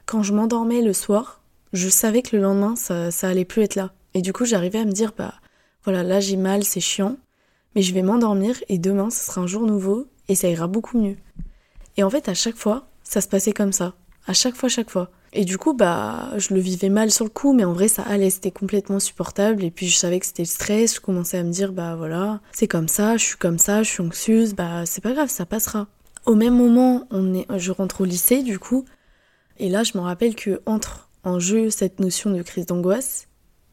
quand 0.06 0.24
je 0.24 0.34
m'endormais 0.34 0.82
le 0.82 0.94
soir, 0.94 1.42
je 1.74 1.90
savais 1.90 2.22
que 2.22 2.36
le 2.36 2.42
lendemain, 2.42 2.76
ça, 2.76 3.12
ça 3.12 3.28
allait 3.28 3.46
plus 3.46 3.64
être 3.64 3.76
là. 3.76 3.92
Et 4.14 4.22
du 4.22 4.34
coup, 4.34 4.46
j'arrivais 4.46 4.80
à 4.80 4.86
me 4.86 4.92
dire, 4.92 5.14
bah 5.18 5.34
voilà, 5.84 6.04
là 6.04 6.20
j'ai 6.20 6.38
mal, 6.38 6.64
c'est 6.64 6.80
chiant, 6.80 7.18
mais 7.76 7.82
je 7.82 7.94
vais 7.94 8.02
m'endormir 8.02 8.56
et 8.70 8.78
demain, 8.78 9.10
ce 9.10 9.26
sera 9.26 9.42
un 9.42 9.48
jour 9.48 9.64
nouveau 9.64 10.08
et 10.30 10.36
ça 10.36 10.48
ira 10.48 10.68
beaucoup 10.68 11.00
mieux. 11.00 11.18
Et 11.98 12.04
en 12.04 12.10
fait, 12.10 12.30
à 12.30 12.34
chaque 12.34 12.56
fois, 12.56 12.88
ça 13.04 13.22
se 13.22 13.28
passait 13.28 13.54
comme 13.54 13.72
ça. 13.72 13.94
À 14.28 14.34
chaque 14.34 14.56
fois, 14.56 14.70
chaque 14.70 14.90
fois. 14.90 15.12
Et 15.34 15.44
du 15.44 15.58
coup, 15.58 15.74
bah, 15.74 16.32
je 16.38 16.54
le 16.54 16.60
vivais 16.60 16.90
mal 16.90 17.12
sur 17.12 17.26
le 17.26 17.30
coup, 17.30 17.54
mais 17.54 17.66
en 17.66 17.74
vrai, 17.74 17.88
ça 17.88 18.04
allait, 18.04 18.30
c'était 18.30 18.52
complètement 18.52 19.00
supportable. 19.00 19.64
Et 19.64 19.72
puis, 19.72 19.88
je 19.88 19.98
savais 19.98 20.20
que 20.20 20.26
c'était 20.26 20.44
le 20.44 20.48
stress. 20.48 20.96
Je 20.96 21.02
commençais 21.02 21.38
à 21.38 21.44
me 21.44 21.52
dire, 21.52 21.74
bah 21.74 21.96
voilà, 21.96 22.40
c'est 22.54 22.68
comme 22.68 22.88
ça, 22.88 23.18
je 23.18 23.26
suis 23.26 23.38
comme 23.38 23.60
ça, 23.60 23.84
je 23.84 23.90
suis 23.90 24.02
anxieuse, 24.02 24.56
bah 24.56 24.86
c'est 24.86 25.02
pas 25.02 25.14
grave, 25.14 25.30
ça 25.30 25.46
passera. 25.46 25.88
Au 26.26 26.36
même 26.36 26.56
moment, 26.56 27.06
on 27.12 27.34
est, 27.34 27.46
je 27.58 27.72
rentre 27.72 28.02
au 28.02 28.06
lycée, 28.06 28.44
du 28.44 28.58
coup. 28.60 28.86
Et 29.58 29.70
là, 29.70 29.84
je 29.84 29.98
me 29.98 30.04
rappelle 30.04 30.36
que 30.36 30.62
entre 30.66 31.10
en 31.24 31.40
jeu 31.40 31.70
cette 31.70 32.00
notion 32.00 32.32
de 32.32 32.42
crise 32.42 32.66
d'angoisse, 32.66 33.28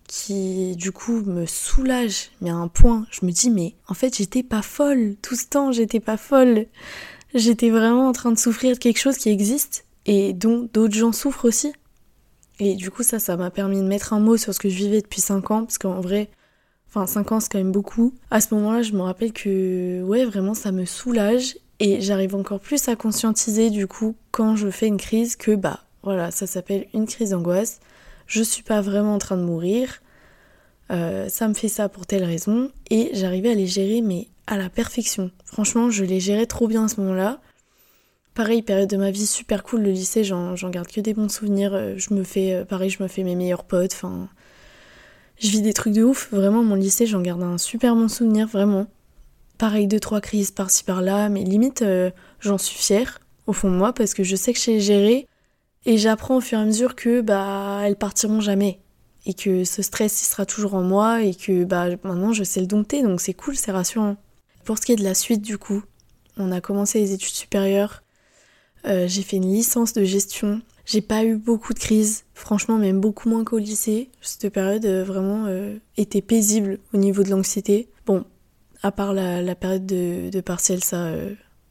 qui 0.09 0.77
du 0.77 0.93
coup 0.93 1.23
me 1.23 1.47
soulage, 1.47 2.31
mais 2.41 2.51
à 2.51 2.57
un 2.57 2.69
point, 2.69 3.07
je 3.11 3.25
me 3.25 3.31
dis, 3.31 3.51
mais 3.51 3.75
en 3.89 3.95
fait, 3.95 4.17
j'étais 4.17 4.43
pas 4.43 4.63
folle. 4.63 5.17
Tout 5.23 5.37
ce 5.37 5.47
temps, 5.47 5.73
j'étais 5.73 6.01
pas 6.01 6.17
folle. 6.17 6.67
J'étais 7.35 7.71
vraiment 7.71 8.09
en 8.09 8.13
train 8.13 8.31
de 8.31 8.39
souffrir 8.39 8.75
de 8.75 8.79
quelque 8.79 8.99
chose 8.99 9.17
qui 9.17 9.31
existe 9.31 9.87
et 10.05 10.33
dont 10.35 10.69
d'autres 10.73 10.95
gens 10.95 11.13
souffrent 11.13 11.47
aussi. 11.47 11.73
Et 12.59 12.75
du 12.75 12.91
coup, 12.91 13.03
ça, 13.03 13.19
ça 13.19 13.37
m'a 13.37 13.51
permis 13.51 13.79
de 13.79 13.87
mettre 13.87 14.13
un 14.13 14.21
mot 14.21 14.37
sur 14.37 14.55
ce 14.55 14.61
que 14.61 14.69
je 14.69 14.77
vivais 14.77 15.01
depuis 15.01 15.21
5 15.21 15.51
ans, 15.51 15.65
parce 15.65 15.79
qu'en 15.79 16.01
vrai, 16.01 16.31
enfin 16.89 17.07
5 17.07 17.33
ans 17.33 17.41
c'est 17.41 17.51
quand 17.51 17.59
même 17.59 17.73
beaucoup. 17.73 18.15
À 18.31 18.41
ce 18.41 18.55
moment-là, 18.55 18.83
je 18.83 18.93
me 18.93 19.01
rappelle 19.01 19.33
que, 19.33 20.03
ouais, 20.03 20.25
vraiment, 20.25 20.55
ça 20.55 20.73
me 20.73 20.85
soulage, 20.85 21.57
et 21.83 22.01
j'arrive 22.01 22.37
encore 22.37 22.61
plus 22.61 22.89
à 22.89 22.95
conscientiser, 22.95 23.69
du 23.69 23.89
coup, 23.89 24.15
quand 24.31 24.55
je 24.55 24.71
fais 24.71 24.87
une 24.87 24.99
crise, 24.99 25.35
que, 25.35 25.57
bah, 25.57 25.81
voilà, 26.05 26.31
ça 26.31 26.47
s'appelle 26.47 26.87
une 26.95 27.07
crise 27.07 27.31
d'angoisse, 27.31 27.81
je 28.29 28.41
suis 28.41 28.63
pas 28.63 28.81
vraiment 28.81 29.17
en 29.17 29.19
train 29.19 29.37
de 29.37 29.43
mourir, 29.43 30.01
euh, 30.93 31.29
ça 31.29 31.49
me 31.49 31.55
fait 31.55 31.67
ça 31.67 31.89
pour 31.89 32.07
telle 32.07 32.23
raison, 32.23 32.71
et 32.91 33.11
j'arrivais 33.15 33.51
à 33.51 33.55
les 33.55 33.67
gérer, 33.67 34.01
mais 34.01 34.29
à 34.47 34.57
la 34.57 34.71
perfection. 34.71 35.33
Franchement, 35.45 35.91
je 35.91 36.05
les 36.05 36.21
gérais 36.21 36.47
trop 36.47 36.69
bien 36.69 36.85
à 36.85 36.89
ce 36.89 37.01
moment-là. 37.01 37.41
Pareil, 38.35 38.63
période 38.63 38.89
de 38.89 38.97
ma 38.97 39.11
vie 39.11 39.27
super 39.27 39.65
cool, 39.65 39.83
le 39.83 39.91
lycée, 39.91 40.23
j'en 40.23 40.55
garde 40.71 40.87
que 40.87 41.01
des 41.01 41.15
bons 41.15 41.29
souvenirs. 41.29 41.75
Euh, 41.75 41.95
je 41.97 42.23
fais, 42.23 42.55
euh, 42.55 42.65
pareil, 42.65 42.91
je 42.91 43.03
me 43.03 43.09
fais 43.09 43.25
mes 43.25 43.35
meilleurs 43.35 43.65
potes. 43.65 43.93
Enfin, 43.93 44.29
je 45.41 45.49
vis 45.49 45.63
des 45.63 45.73
trucs 45.73 45.95
de 45.95 46.05
ouf. 46.05 46.33
Vraiment, 46.33 46.63
mon 46.63 46.77
lycée, 46.77 47.07
j'en 47.07 47.23
garde 47.23 47.43
un 47.43 47.59
super 47.59 47.97
bon 47.97 48.09
souvenir, 48.09 48.47
vraiment. 48.47 48.87
Pareil, 49.63 49.87
deux, 49.87 50.01
trois 50.01 50.21
crises 50.21 50.51
par-ci 50.51 50.83
par-là, 50.83 51.29
mais 51.29 51.45
limite, 51.45 51.83
euh, 51.83 52.11
j'en 52.41 52.59
suis 52.59 52.77
fière 52.77 53.21
au 53.47 53.53
fond 53.53 53.71
de 53.71 53.77
moi 53.77 53.93
parce 53.93 54.13
que 54.13 54.25
je 54.25 54.35
sais 54.35 54.53
que 54.53 54.59
je 54.59 54.65
sais 54.65 54.81
gérer 54.81 55.29
et 55.87 55.99
j'apprends 55.99 56.39
au 56.39 56.41
fur 56.41 56.59
et 56.59 56.63
à 56.63 56.65
mesure 56.65 56.97
que 56.97 57.21
bah 57.21 57.79
elles 57.85 57.95
partiront 57.95 58.41
jamais 58.41 58.81
et 59.25 59.35
que 59.35 59.63
ce 59.63 59.83
stress 59.83 60.21
il 60.21 60.25
sera 60.25 60.47
toujours 60.47 60.75
en 60.75 60.83
moi 60.83 61.23
et 61.23 61.33
que 61.33 61.63
bah 61.63 61.87
maintenant 62.03 62.33
je 62.33 62.43
sais 62.43 62.59
le 62.59 62.67
dompter 62.67 63.05
donc 63.05 63.21
c'est 63.21 63.35
cool, 63.35 63.55
c'est 63.55 63.71
rassurant. 63.71 64.17
Pour 64.65 64.79
ce 64.79 64.83
qui 64.83 64.95
est 64.95 64.97
de 64.97 65.05
la 65.05 65.15
suite 65.15 65.43
du 65.43 65.59
coup, 65.59 65.85
on 66.39 66.51
a 66.51 66.61
commencé 66.61 66.99
les 66.99 67.13
études 67.13 67.33
supérieures. 67.33 68.03
Euh, 68.89 69.07
j'ai 69.07 69.23
fait 69.23 69.37
une 69.37 69.53
licence 69.53 69.93
de 69.93 70.03
gestion. 70.03 70.61
J'ai 70.87 71.03
pas 71.03 71.23
eu 71.23 71.37
beaucoup 71.37 71.73
de 71.73 71.79
crises, 71.79 72.25
franchement 72.35 72.79
même 72.79 73.01
beaucoup 73.01 73.29
moins 73.29 73.45
qu'au 73.45 73.59
lycée. 73.59 74.11
Cette 74.23 74.53
période 74.53 74.85
euh, 74.87 75.05
vraiment 75.05 75.47
était 75.97 76.21
paisible 76.21 76.81
au 76.93 76.97
niveau 76.97 77.23
de 77.23 77.31
l'anxiété. 77.31 77.89
Bon, 78.07 78.25
à 78.83 78.93
part 78.93 79.13
la, 79.13 79.55
période 79.55 79.87
de, 79.87 80.31
de, 80.31 80.41
partiel, 80.41 80.83
ça, 80.83 81.13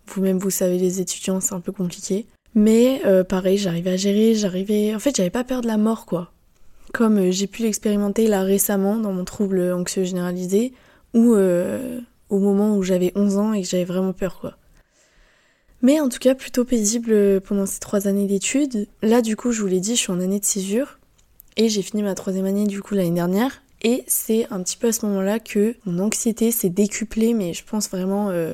vous-même 0.08 0.38
vous 0.38 0.50
savez, 0.50 0.78
les 0.78 1.02
étudiants, 1.02 1.39
c'est 1.39 1.54
un 1.54 1.60
peu 1.60 1.71
compliqué. 1.71 2.26
Mais 2.56 3.02
pareil, 3.28 3.58
j'arrivais 3.58 3.91
à 3.91 3.97
gérer, 3.97 4.36
j'arrivais... 4.36 4.95
En 4.95 5.00
fait, 5.00 5.15
j'avais 5.15 5.30
pas 5.30 5.43
peur 5.43 5.62
de 5.62 5.67
la 5.67 5.78
mort, 5.78 6.06
quoi. 6.06 6.32
Comme 6.93 7.32
j'ai 7.32 7.47
pu 7.47 7.63
l'expérimenter 7.63 8.28
là 8.28 8.43
récemment 8.43 8.97
dans 8.97 9.13
mon 9.13 9.24
trouble 9.24 9.71
anxieux 9.71 10.04
généralisé, 10.04 10.74
ou 11.13 11.36
au 11.36 12.39
moment 12.39 12.76
où 12.76 12.84
j'avais 12.84 13.12
11 13.15 13.38
ans 13.38 13.54
et 13.54 13.62
que 13.62 13.67
j'avais 13.67 13.86
vraiment 13.86 14.13
peur, 14.13 14.39
quoi. 14.39 14.58
Mais 15.82 16.00
en 16.00 16.10
tout 16.10 16.19
cas, 16.19 16.36
plutôt 16.36 16.63
paisible 16.63 17.41
pendant 17.41 17.65
ces 17.65 17.80
trois 17.80 18.08
années 18.08 18.28
d'études. 18.28 18.88
Là, 19.02 19.21
du 19.21 19.36
coup, 19.36 19.52
je 19.52 19.62
vous 19.62 19.67
l'ai 19.67 19.80
dit, 19.80 19.95
je 19.95 20.02
suis 20.02 20.12
en 20.12 20.19
année 20.19 20.39
de 20.39 20.45
césure. 20.45 21.00
Et 21.58 21.69
j'ai 21.69 21.82
fini 21.82 22.04
ma 22.04 22.13
troisième 22.13 22.45
année, 22.45 22.67
du 22.67 22.82
coup, 22.82 22.93
l'année 22.93 23.12
dernière. 23.12 23.63
Et 23.84 24.04
c'est 24.08 24.48
un 24.52 24.62
petit 24.62 24.78
peu 24.78 24.88
à 24.88 24.91
ce 24.91 25.06
moment-là 25.08 25.39
que 25.39 25.76
mon 25.86 26.00
anxiété 26.00 26.52
s'est 26.52 26.70
décuplée, 26.70 27.34
mais 27.34 27.54
je 27.54 27.63
pense 27.63 27.89
vraiment 27.89 28.30
euh, 28.30 28.54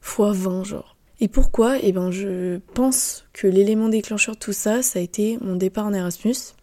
fois 0.00 0.32
20, 0.32 0.64
genre. 0.64 0.96
Et 1.20 1.26
pourquoi? 1.26 1.78
Eh 1.82 1.90
ben, 1.90 2.12
je 2.12 2.58
pense 2.74 3.24
que 3.32 3.48
l'élément 3.48 3.88
déclencheur 3.88 4.36
de 4.36 4.40
tout 4.40 4.52
ça, 4.52 4.82
ça 4.82 5.00
a 5.00 5.02
été 5.02 5.36
mon 5.40 5.56
départ 5.56 5.86
en 5.86 5.92
Erasmus, 5.92 6.54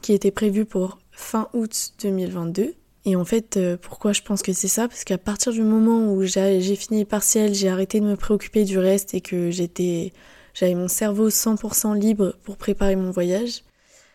qui 0.00 0.14
était 0.14 0.30
prévu 0.30 0.64
pour 0.64 0.98
fin 1.10 1.48
août 1.52 1.92
2022. 2.02 2.74
Et 3.04 3.16
en 3.16 3.24
fait, 3.24 3.58
euh, 3.58 3.76
pourquoi 3.76 4.12
je 4.12 4.22
pense 4.22 4.42
que 4.42 4.52
c'est 4.54 4.68
ça? 4.68 4.88
Parce 4.88 5.04
qu'à 5.04 5.18
partir 5.18 5.52
du 5.52 5.62
moment 5.62 6.10
où 6.12 6.22
j'ai 6.24 6.76
fini 6.76 7.04
partiel, 7.04 7.54
j'ai 7.54 7.68
arrêté 7.68 8.00
de 8.00 8.06
me 8.06 8.16
préoccuper 8.16 8.64
du 8.64 8.78
reste 8.78 9.12
et 9.12 9.20
que 9.20 9.50
j'avais 9.50 10.74
mon 10.74 10.88
cerveau 10.88 11.28
100% 11.28 11.98
libre 11.98 12.34
pour 12.44 12.56
préparer 12.56 12.96
mon 12.96 13.10
voyage, 13.10 13.62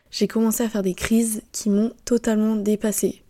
j'ai 0.10 0.28
commencé 0.28 0.64
à 0.64 0.70
faire 0.70 0.84
des 0.84 0.94
crises 0.94 1.44
qui 1.52 1.70
m'ont 1.70 1.92
totalement 2.06 2.56
dépassée. 2.56 3.23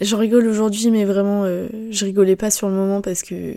Je 0.00 0.16
rigole 0.16 0.46
aujourd'hui, 0.46 0.90
mais 0.90 1.04
vraiment, 1.04 1.44
euh, 1.44 1.68
je 1.90 2.04
rigolais 2.04 2.36
pas 2.36 2.50
sur 2.50 2.68
le 2.68 2.74
moment 2.74 3.00
parce 3.00 3.22
que, 3.22 3.54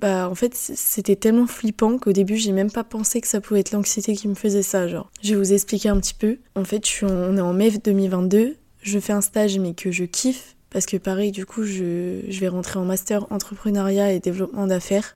bah, 0.00 0.28
en 0.28 0.34
fait, 0.34 0.54
c'était 0.54 1.16
tellement 1.16 1.46
flippant 1.46 1.98
qu'au 1.98 2.12
début, 2.12 2.36
j'ai 2.36 2.52
même 2.52 2.70
pas 2.70 2.84
pensé 2.84 3.20
que 3.20 3.28
ça 3.28 3.40
pouvait 3.40 3.60
être 3.60 3.72
l'anxiété 3.72 4.14
qui 4.16 4.28
me 4.28 4.34
faisait 4.34 4.62
ça. 4.62 4.88
Genre, 4.88 5.10
je 5.22 5.34
vais 5.34 5.36
vous 5.36 5.52
expliquer 5.52 5.88
un 5.88 6.00
petit 6.00 6.14
peu. 6.14 6.38
En 6.54 6.64
fait, 6.64 6.82
on 7.02 7.36
est 7.36 7.40
en 7.40 7.52
mai 7.52 7.70
2022 7.70 8.56
je 8.82 8.98
fais 8.98 9.12
un 9.12 9.20
stage 9.20 9.58
mais 9.58 9.74
que 9.74 9.90
je 9.90 10.04
kiffe 10.04 10.56
parce 10.70 10.86
que 10.86 10.96
pareil 10.96 11.30
du 11.30 11.46
coup 11.46 11.62
je, 11.64 12.20
vais 12.28 12.48
rentrer 12.48 12.78
en 12.78 12.84
master 12.84 13.30
entrepreneuriat 13.30 14.12
et 14.12 14.20
développement 14.20 14.66
d'affaires. 14.66 15.14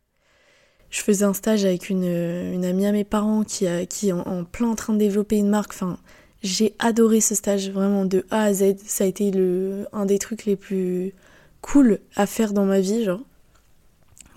Je 0.89 1.01
faisais 1.01 1.25
un 1.25 1.35
stage 1.35 1.65
avec 1.65 1.91
une, 1.91 2.05
une 2.05 2.65
amie 2.65 2.87
à 2.87 2.93
mes 2.93 3.05
parents 3.05 3.43
qui, 3.43 3.67
a, 3.67 3.87
qui 3.87 4.09
est 4.09 4.13
en, 4.13 4.45
plein 4.45 4.75
train 4.77 4.93
de 4.93 4.99
développer 4.99 5.37
une 5.37 5.49
marque. 5.49 5.73
Enfin, 5.73 5.99
j'ai 6.43 6.75
adoré 6.79 7.21
ce 7.21 7.35
stage 7.35 7.71
vraiment 7.71 8.05
de 8.05 8.25
A 8.31 8.43
à 8.43 8.53
Z. 8.53 8.77
Ça 8.85 9.05
a 9.05 9.07
été 9.07 9.31
un 9.93 10.07
des 10.07 10.19
trucs 10.19 10.45
les 10.45 10.57
plus 10.57 11.13
cool 11.61 11.99
à 12.15 12.27
faire 12.27 12.53
dans 12.53 12.65
ma 12.65 12.81
vie, 12.81 13.05
genre. 13.05 13.21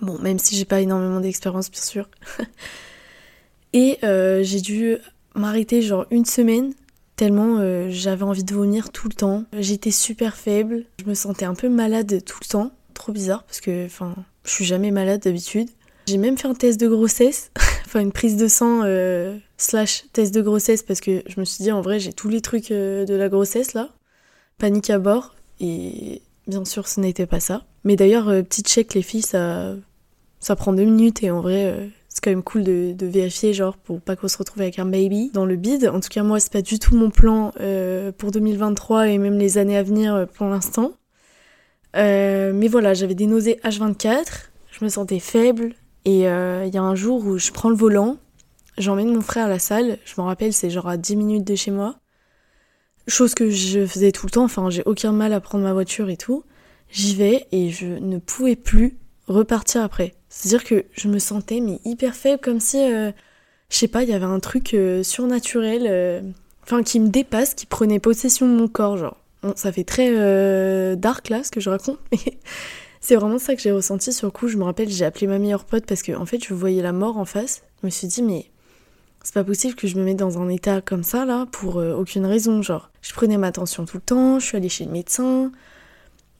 Bon, 0.00 0.18
même 0.18 0.38
si 0.38 0.56
j'ai 0.56 0.64
pas 0.64 0.80
énormément 0.80 1.20
d'expérience, 1.20 1.70
bien 1.70 1.82
sûr. 1.82 2.08
et 3.72 3.98
euh, 4.02 4.42
j'ai 4.42 4.60
dû 4.60 4.96
m'arrêter 5.34 5.82
genre 5.82 6.06
une 6.10 6.24
semaine 6.24 6.72
tellement 7.20 7.58
euh, 7.58 7.88
j'avais 7.90 8.22
envie 8.22 8.44
de 8.44 8.54
vomir 8.54 8.90
tout 8.90 9.06
le 9.06 9.12
temps. 9.12 9.44
J'étais 9.58 9.90
super 9.90 10.36
faible, 10.36 10.86
je 11.02 11.04
me 11.04 11.12
sentais 11.12 11.44
un 11.44 11.54
peu 11.54 11.68
malade 11.68 12.24
tout 12.24 12.38
le 12.40 12.48
temps, 12.48 12.70
trop 12.94 13.12
bizarre 13.12 13.42
parce 13.44 13.60
que 13.60 13.84
enfin, 13.84 14.14
je 14.44 14.50
suis 14.50 14.64
jamais 14.64 14.90
malade 14.90 15.20
d'habitude. 15.20 15.68
J'ai 16.06 16.16
même 16.16 16.38
fait 16.38 16.48
un 16.48 16.54
test 16.54 16.80
de 16.80 16.88
grossesse, 16.88 17.50
enfin 17.90 18.00
une 18.00 18.12
prise 18.12 18.36
de 18.36 18.48
sang 18.48 18.82
euh, 18.84 19.36
slash 19.56 20.04
test 20.12 20.32
de 20.32 20.40
grossesse 20.40 20.82
parce 20.82 21.00
que 21.00 21.22
je 21.26 21.40
me 21.40 21.44
suis 21.44 21.62
dit 21.62 21.72
en 21.72 21.80
vrai 21.80 21.98
j'ai 21.98 22.12
tous 22.12 22.28
les 22.28 22.40
trucs 22.40 22.70
euh, 22.70 23.04
de 23.04 23.14
la 23.14 23.28
grossesse 23.28 23.74
là. 23.74 23.90
Panique 24.58 24.90
à 24.90 24.98
bord 24.98 25.34
et 25.60 26.22
bien 26.46 26.64
sûr 26.64 26.88
ce 26.88 27.00
n'était 27.00 27.26
pas 27.26 27.40
ça. 27.40 27.64
Mais 27.84 27.96
d'ailleurs 27.96 28.26
petit 28.44 28.62
check 28.62 28.94
les 28.94 29.02
filles 29.02 29.22
ça 29.22 29.74
ça 30.38 30.56
prend 30.56 30.72
deux 30.72 30.84
minutes 30.84 31.22
et 31.22 31.30
en 31.30 31.40
vrai 31.40 31.90
c'est 32.10 32.24
quand 32.24 32.30
même 32.30 32.42
cool 32.42 32.64
de, 32.64 33.06
vérifier, 33.06 33.54
genre, 33.54 33.76
pour 33.76 34.00
pas 34.00 34.16
qu'on 34.16 34.26
se 34.26 34.36
retrouve 34.36 34.60
avec 34.62 34.80
un 34.80 34.84
baby 34.84 35.30
dans 35.32 35.46
le 35.46 35.54
bide. 35.54 35.88
En 35.88 36.00
tout 36.00 36.08
cas, 36.08 36.24
moi, 36.24 36.40
c'est 36.40 36.52
pas 36.52 36.60
du 36.60 36.80
tout 36.80 36.96
mon 36.96 37.08
plan 37.08 37.52
euh, 37.60 38.10
pour 38.10 38.32
2023 38.32 39.08
et 39.08 39.18
même 39.18 39.38
les 39.38 39.58
années 39.58 39.76
à 39.76 39.84
venir 39.84 40.14
euh, 40.14 40.26
pour 40.26 40.46
l'instant. 40.48 40.92
Euh, 41.96 42.52
mais 42.52 42.66
voilà, 42.66 42.94
j'avais 42.94 43.14
des 43.14 43.26
nausées 43.26 43.60
H24, 43.62 44.24
je 44.72 44.84
me 44.84 44.90
sentais 44.90 45.20
faible, 45.20 45.74
et 46.04 46.20
il 46.20 46.74
y 46.74 46.78
a 46.78 46.82
un 46.82 46.94
jour 46.94 47.24
où 47.24 47.38
je 47.38 47.50
prends 47.50 47.70
le 47.70 47.76
volant, 47.76 48.16
j'emmène 48.78 49.12
mon 49.12 49.20
frère 49.20 49.46
à 49.46 49.48
la 49.48 49.58
salle, 49.58 49.98
je 50.04 50.14
me 50.18 50.24
rappelle, 50.24 50.52
c'est 50.52 50.70
genre 50.70 50.88
à 50.88 50.96
10 50.96 51.16
minutes 51.16 51.46
de 51.46 51.54
chez 51.54 51.70
moi. 51.70 51.96
Chose 53.06 53.34
que 53.34 53.50
je 53.50 53.84
faisais 53.86 54.12
tout 54.12 54.26
le 54.26 54.30
temps, 54.30 54.44
enfin, 54.44 54.70
j'ai 54.70 54.82
aucun 54.86 55.12
mal 55.12 55.32
à 55.32 55.40
prendre 55.40 55.64
ma 55.64 55.72
voiture 55.72 56.10
et 56.10 56.16
tout. 56.16 56.44
J'y 56.90 57.14
vais 57.14 57.46
et 57.52 57.70
je 57.70 57.86
ne 57.86 58.18
pouvais 58.18 58.56
plus 58.56 58.98
repartir 59.26 59.82
après. 59.82 60.14
C'est-à-dire 60.28 60.64
que 60.64 60.84
je 60.92 61.08
me 61.08 61.18
sentais 61.18 61.60
mais 61.60 61.80
hyper 61.84 62.14
faible, 62.14 62.40
comme 62.40 62.60
si, 62.60 62.78
euh, 62.78 63.10
je 63.68 63.76
sais 63.76 63.88
pas, 63.88 64.02
il 64.02 64.08
y 64.08 64.12
avait 64.12 64.24
un 64.24 64.40
truc 64.40 64.74
euh, 64.74 65.02
surnaturel, 65.02 65.86
euh, 65.88 66.20
enfin 66.62 66.82
qui 66.82 67.00
me 67.00 67.08
dépasse, 67.08 67.54
qui 67.54 67.66
prenait 67.66 67.98
possession 68.00 68.46
de 68.48 68.54
mon 68.54 68.68
corps, 68.68 68.96
genre. 68.96 69.16
Ça 69.56 69.72
fait 69.72 69.84
très 69.84 70.96
dark 70.96 71.30
là 71.30 71.42
ce 71.42 71.50
que 71.50 71.60
je 71.60 71.70
raconte, 71.70 71.98
mais 72.12 72.38
c'est 73.00 73.16
vraiment 73.16 73.38
ça 73.38 73.54
que 73.54 73.62
j'ai 73.62 73.72
ressenti 73.72 74.12
sur 74.12 74.26
le 74.26 74.30
coup. 74.30 74.48
Je 74.48 74.56
me 74.56 74.64
rappelle, 74.64 74.88
j'ai 74.88 75.04
appelé 75.04 75.26
ma 75.26 75.38
meilleure 75.38 75.64
pote 75.64 75.86
parce 75.86 76.02
que 76.02 76.12
en 76.12 76.26
fait, 76.26 76.44
je 76.44 76.54
voyais 76.54 76.82
la 76.82 76.92
mort 76.92 77.16
en 77.18 77.24
face. 77.24 77.62
Je 77.80 77.86
me 77.86 77.90
suis 77.90 78.06
dit, 78.06 78.22
mais 78.22 78.46
c'est 79.22 79.34
pas 79.34 79.44
possible 79.44 79.74
que 79.74 79.86
je 79.86 79.96
me 79.96 80.04
mette 80.04 80.18
dans 80.18 80.38
un 80.40 80.48
état 80.48 80.80
comme 80.80 81.02
ça 81.02 81.24
là 81.24 81.46
pour 81.50 81.76
aucune 81.76 82.26
raison. 82.26 82.62
Genre, 82.62 82.90
je 83.02 83.12
prenais 83.12 83.38
ma 83.38 83.52
tension 83.52 83.84
tout 83.84 83.96
le 83.98 84.02
temps, 84.02 84.38
je 84.38 84.46
suis 84.46 84.56
allée 84.56 84.68
chez 84.68 84.84
le 84.84 84.92
médecin. 84.92 85.50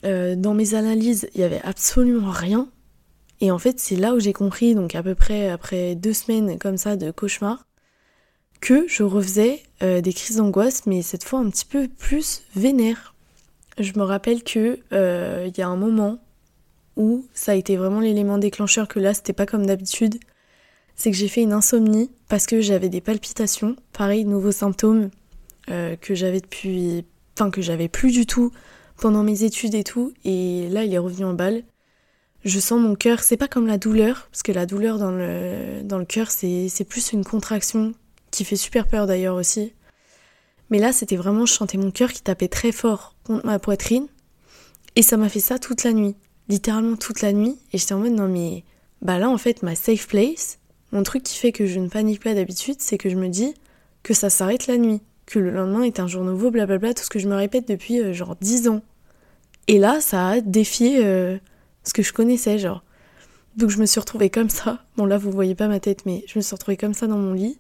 dans 0.03 0.55
mes 0.55 0.75
analyses, 0.75 1.29
il 1.35 1.41
y 1.41 1.45
avait 1.45 1.63
absolument 1.63 2.31
rien. 2.31 2.69
Et 3.41 3.51
en 3.51 3.59
fait, 3.59 3.81
c'est 3.81 3.97
là 3.97 4.15
où 4.15 4.21
j'ai 4.21 4.33
compris, 4.33 4.75
donc 4.75 4.95
à 4.95 5.03
peu 5.03 5.15
près 5.15 5.49
après 5.49 5.95
deux 5.95 6.13
semaines 6.13 6.59
comme 6.59 6.77
ça 6.77 6.97
de 6.97 7.11
cauchemar, 7.11 7.67
que 8.61 8.87
je 8.87 9.03
refaisais 9.03 9.63
euh, 9.83 10.03
des 10.03 10.13
crises 10.13 10.37
d'angoisse, 10.37 10.85
mais 10.87 11.01
cette 11.01 11.25
fois 11.25 11.41
un 11.41 11.49
petit 11.49 11.65
peu 11.65 11.89
plus 11.89 12.43
vénère. 12.55 13.15
Je 13.79 13.93
me 13.97 14.03
rappelle 14.03 14.43
que 14.45 14.79
euh, 14.93 15.49
il 15.49 15.59
y 15.59 15.63
a 15.63 15.69
un 15.69 15.77
moment 15.77 16.19
où 16.97 17.27
ça 17.35 17.53
a 17.53 17.55
été 17.55 17.77
vraiment 17.77 18.01
l'élément 18.01 18.39
déclencheur 18.39 18.89
que 18.89 19.01
là 19.01 19.15
c'était 19.15 19.33
pas 19.33 19.47
comme 19.47 19.67
d'habitude. 19.67 20.17
C'est 20.97 21.11
que 21.11 21.17
j'ai 21.17 21.29
fait 21.29 21.43
une 21.43 21.53
insomnie 21.53 22.11
parce 22.29 22.47
que 22.47 22.61
j'avais 22.61 22.89
des 22.89 23.01
palpitations, 23.01 23.77
pareil, 23.93 24.25
nouveaux 24.25 24.53
symptômes 24.53 25.11
euh, 25.71 25.97
que 25.97 26.15
j'avais 26.15 26.41
depuis, 26.41 27.05
enfin 27.37 27.51
que 27.51 27.63
j'avais 27.63 27.89
plus 27.89 28.13
du 28.13 28.27
tout 28.27 28.53
pendant 28.97 29.23
mes 29.23 29.45
études 29.45 29.75
et 29.75 29.85
tout, 29.85 30.13
et 30.25 30.69
là 30.69 30.85
il 30.85 30.93
est 30.93 30.99
revenu 30.99 31.25
en 31.25 31.33
balle 31.33 31.63
je 32.45 32.59
sens 32.59 32.81
mon 32.81 32.95
cœur, 32.95 33.23
c'est 33.23 33.37
pas 33.37 33.49
comme 33.49 33.67
la 33.67 33.79
douleur, 33.79 34.29
parce 34.31 34.43
que 34.43 34.53
la 34.53 34.67
douleur 34.67 34.99
dans 34.99 35.11
le, 35.11 35.83
dans 35.83 35.99
le 35.99 36.05
cœur, 36.05 36.31
c'est, 36.31 36.87
plus 36.89 37.13
une 37.13 37.25
contraction 37.25 37.93
qui 38.31 38.45
fait 38.45 38.57
super 38.57 38.89
peur 38.89 39.07
d'ailleurs 39.07 39.37
aussi. 39.37 39.75
Mais 40.71 40.79
là, 40.79 40.93
c'était 40.93 41.17
vraiment, 41.17 41.47
je 41.47 41.53
sentais 41.53 41.79
mon 41.79 41.91
cœur 41.91 42.13
qui 42.13 42.23
tapait 42.23 42.49
très 42.49 42.73
fort 42.73 43.17
contre 43.25 43.45
ma 43.45 43.59
poitrine. 43.59 44.07
Et 44.97 45.03
ça 45.03 45.17
m'a 45.17 45.29
fait 45.29 45.41
ça 45.41 45.59
toute 45.59 45.85
la 45.85 45.93
nuit. 45.93 46.17
Littéralement 46.51 46.97
toute 46.97 47.23
la 47.23 47.33
nuit. 47.33 47.57
Et 47.73 47.79
j'étais 47.79 47.95
en 47.95 48.01
mode, 48.01 48.13
non 48.13 48.29
mais, 48.29 48.65
bah 49.01 49.19
là, 49.19 49.31
en 49.31 49.39
fait, 49.39 49.63
ma 49.63 49.75
safe 49.75 50.07
place, 50.07 50.59
mon 50.93 51.03
truc 51.03 51.23
qui 51.23 51.39
fait 51.39 51.53
que 51.53 51.67
je 51.67 51.79
ne 51.79 51.89
panique 51.89 52.23
pas 52.23 52.35
d'habitude, 52.35 52.77
c'est 52.79 52.99
que 52.99 53.09
je 53.09 53.17
me 53.17 53.29
dis 53.29 53.55
que 54.03 54.13
ça 54.13 54.29
s'arrête 54.29 54.67
la 54.67 54.77
nuit. 54.77 55.01
Que 55.27 55.39
le 55.39 55.51
lendemain 55.51 55.83
est 55.83 56.01
un 56.01 56.07
jour 56.07 56.25
nouveau, 56.25 56.51
blablabla, 56.51 56.93
tout 56.93 57.05
ce 57.05 57.11
que 57.11 57.19
je 57.19 57.29
me 57.29 57.37
répète 57.37 57.69
depuis 57.69 58.01
euh, 58.01 58.13
genre 58.13 58.37
10 58.41 58.69
ans. 58.69 58.83
Et 59.69 59.79
là, 59.79 60.01
ça 60.01 60.29
a 60.29 60.41
défié 60.41 61.05
euh, 61.05 61.39
ce 61.85 61.93
que 61.93 62.03
je 62.03 62.13
connaissais, 62.13 62.59
genre. 62.59 62.83
Donc 63.57 63.71
je 63.71 63.79
me 63.79 63.87
suis 63.87 64.01
retrouvée 64.01 64.31
comme 64.31 64.49
ça. 64.49 64.85
Bon 64.97 65.07
là 65.07 65.19
vous 65.19 65.31
voyez 65.31 65.55
pas 65.55 65.69
ma 65.69 65.81
tête, 65.81 66.07
mais 66.07 66.25
je 66.27 66.39
me 66.39 66.43
suis 66.43 66.55
retrouvée 66.55 66.77
comme 66.77 66.95
ça 66.95 67.07
dans 67.07 67.19
mon 67.19 67.33
lit 67.33 67.59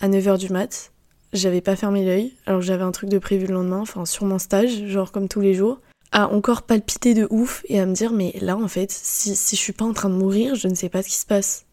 à 0.00 0.08
9h 0.08 0.38
du 0.38 0.48
mat. 0.50 0.92
J'avais 1.32 1.60
pas 1.60 1.74
fermé 1.74 2.04
l'œil, 2.04 2.32
alors 2.46 2.62
j'avais 2.62 2.84
un 2.84 2.92
truc 2.92 3.10
de 3.10 3.18
prévu 3.18 3.46
le 3.46 3.54
lendemain, 3.54 3.80
enfin 3.80 4.04
sur 4.04 4.24
mon 4.24 4.38
stage, 4.38 4.86
genre 4.86 5.10
comme 5.10 5.28
tous 5.28 5.40
les 5.40 5.54
jours. 5.54 5.80
À 6.14 6.32
encore 6.32 6.62
palpiter 6.62 7.12
de 7.12 7.26
ouf 7.28 7.62
et 7.68 7.78
à 7.78 7.86
me 7.86 7.92
dire 7.92 8.12
mais 8.12 8.34
là 8.40 8.56
en 8.56 8.68
fait, 8.68 8.90
si, 8.90 9.36
si 9.36 9.56
je 9.56 9.60
suis 9.60 9.72
pas 9.74 9.84
en 9.84 9.92
train 9.92 10.08
de 10.08 10.14
mourir, 10.14 10.54
je 10.54 10.68
ne 10.68 10.74
sais 10.74 10.88
pas 10.88 11.02
ce 11.02 11.08
qui 11.08 11.16
se 11.16 11.26
passe. 11.26 11.66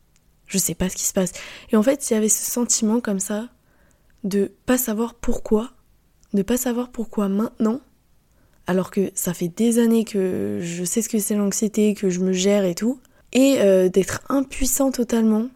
Je 0.47 0.57
sais 0.57 0.75
pas 0.75 0.89
ce 0.89 0.97
qui 0.97 1.05
se 1.05 1.13
passe. 1.13 1.31
Et 1.71 1.77
en 1.77 1.83
fait, 1.83 2.09
il 2.09 2.13
y 2.13 2.17
avait 2.17 2.27
ce 2.27 2.43
sentiment 2.43 2.99
comme 2.99 3.19
ça 3.19 3.47
de 4.25 4.51
pas 4.65 4.77
savoir 4.77 5.13
pourquoi, 5.15 5.71
de 6.33 6.41
pas 6.41 6.57
savoir 6.57 6.91
pourquoi 6.91 7.29
maintenant, 7.29 7.79
alors 8.67 8.91
que 8.91 9.11
ça 9.15 9.33
fait 9.33 9.47
des 9.47 9.79
années 9.79 10.03
que 10.03 10.59
je 10.61 10.83
sais 10.83 11.01
ce 11.01 11.09
que 11.09 11.19
c'est 11.19 11.35
l'anxiété, 11.35 11.93
que 11.93 12.09
je 12.09 12.19
me 12.19 12.33
gère 12.33 12.65
et 12.65 12.75
tout, 12.75 12.99
et 13.33 13.59
euh, 13.59 13.89
d'être 13.89 14.21
impuissant 14.29 14.91
totalement 14.91 15.47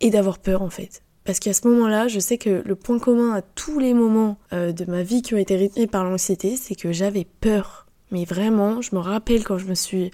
et 0.00 0.10
d'avoir 0.10 0.38
peur 0.38 0.62
en 0.62 0.70
fait. 0.70 1.02
Parce 1.24 1.38
qu'à 1.38 1.54
ce 1.54 1.66
moment-là, 1.68 2.06
je 2.06 2.20
sais 2.20 2.36
que 2.36 2.62
le 2.64 2.74
point 2.74 2.98
commun 2.98 3.32
à 3.34 3.42
tous 3.42 3.78
les 3.78 3.94
moments 3.94 4.38
euh, 4.52 4.72
de 4.72 4.84
ma 4.84 5.02
vie 5.02 5.22
qui 5.22 5.34
ont 5.34 5.38
été 5.38 5.56
rythmés 5.56 5.86
par 5.86 6.04
l'anxiété, 6.04 6.56
c'est 6.56 6.74
que 6.74 6.92
j'avais 6.92 7.26
peur. 7.40 7.86
Mais 8.10 8.24
vraiment, 8.24 8.82
je 8.82 8.94
me 8.94 9.00
rappelle 9.00 9.42
quand 9.42 9.56
je 9.56 9.66
me 9.66 9.74
suis 9.74 10.10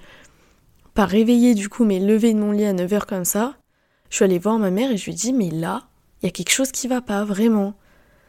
pas 0.95 1.07
réveillée 1.07 1.55
du 1.55 1.69
coup, 1.69 1.85
mais 1.85 1.99
levée 1.99 2.33
de 2.33 2.39
mon 2.39 2.53
lit 2.53 2.65
à 2.65 2.73
9h 2.73 3.07
comme 3.07 3.25
ça, 3.25 3.57
je 4.09 4.17
suis 4.17 4.25
allée 4.25 4.39
voir 4.39 4.59
ma 4.59 4.71
mère 4.71 4.93
et 4.93 4.97
je 4.97 5.05
lui 5.05 5.13
ai 5.13 5.17
dit, 5.17 5.33
mais 5.33 5.51
là, 5.51 5.89
il 6.23 6.27
y 6.27 6.29
a 6.29 6.33
quelque 6.33 6.53
chose 6.53 6.71
qui 6.71 6.87
va 6.87 7.01
pas, 7.01 7.25
vraiment. 7.25 7.75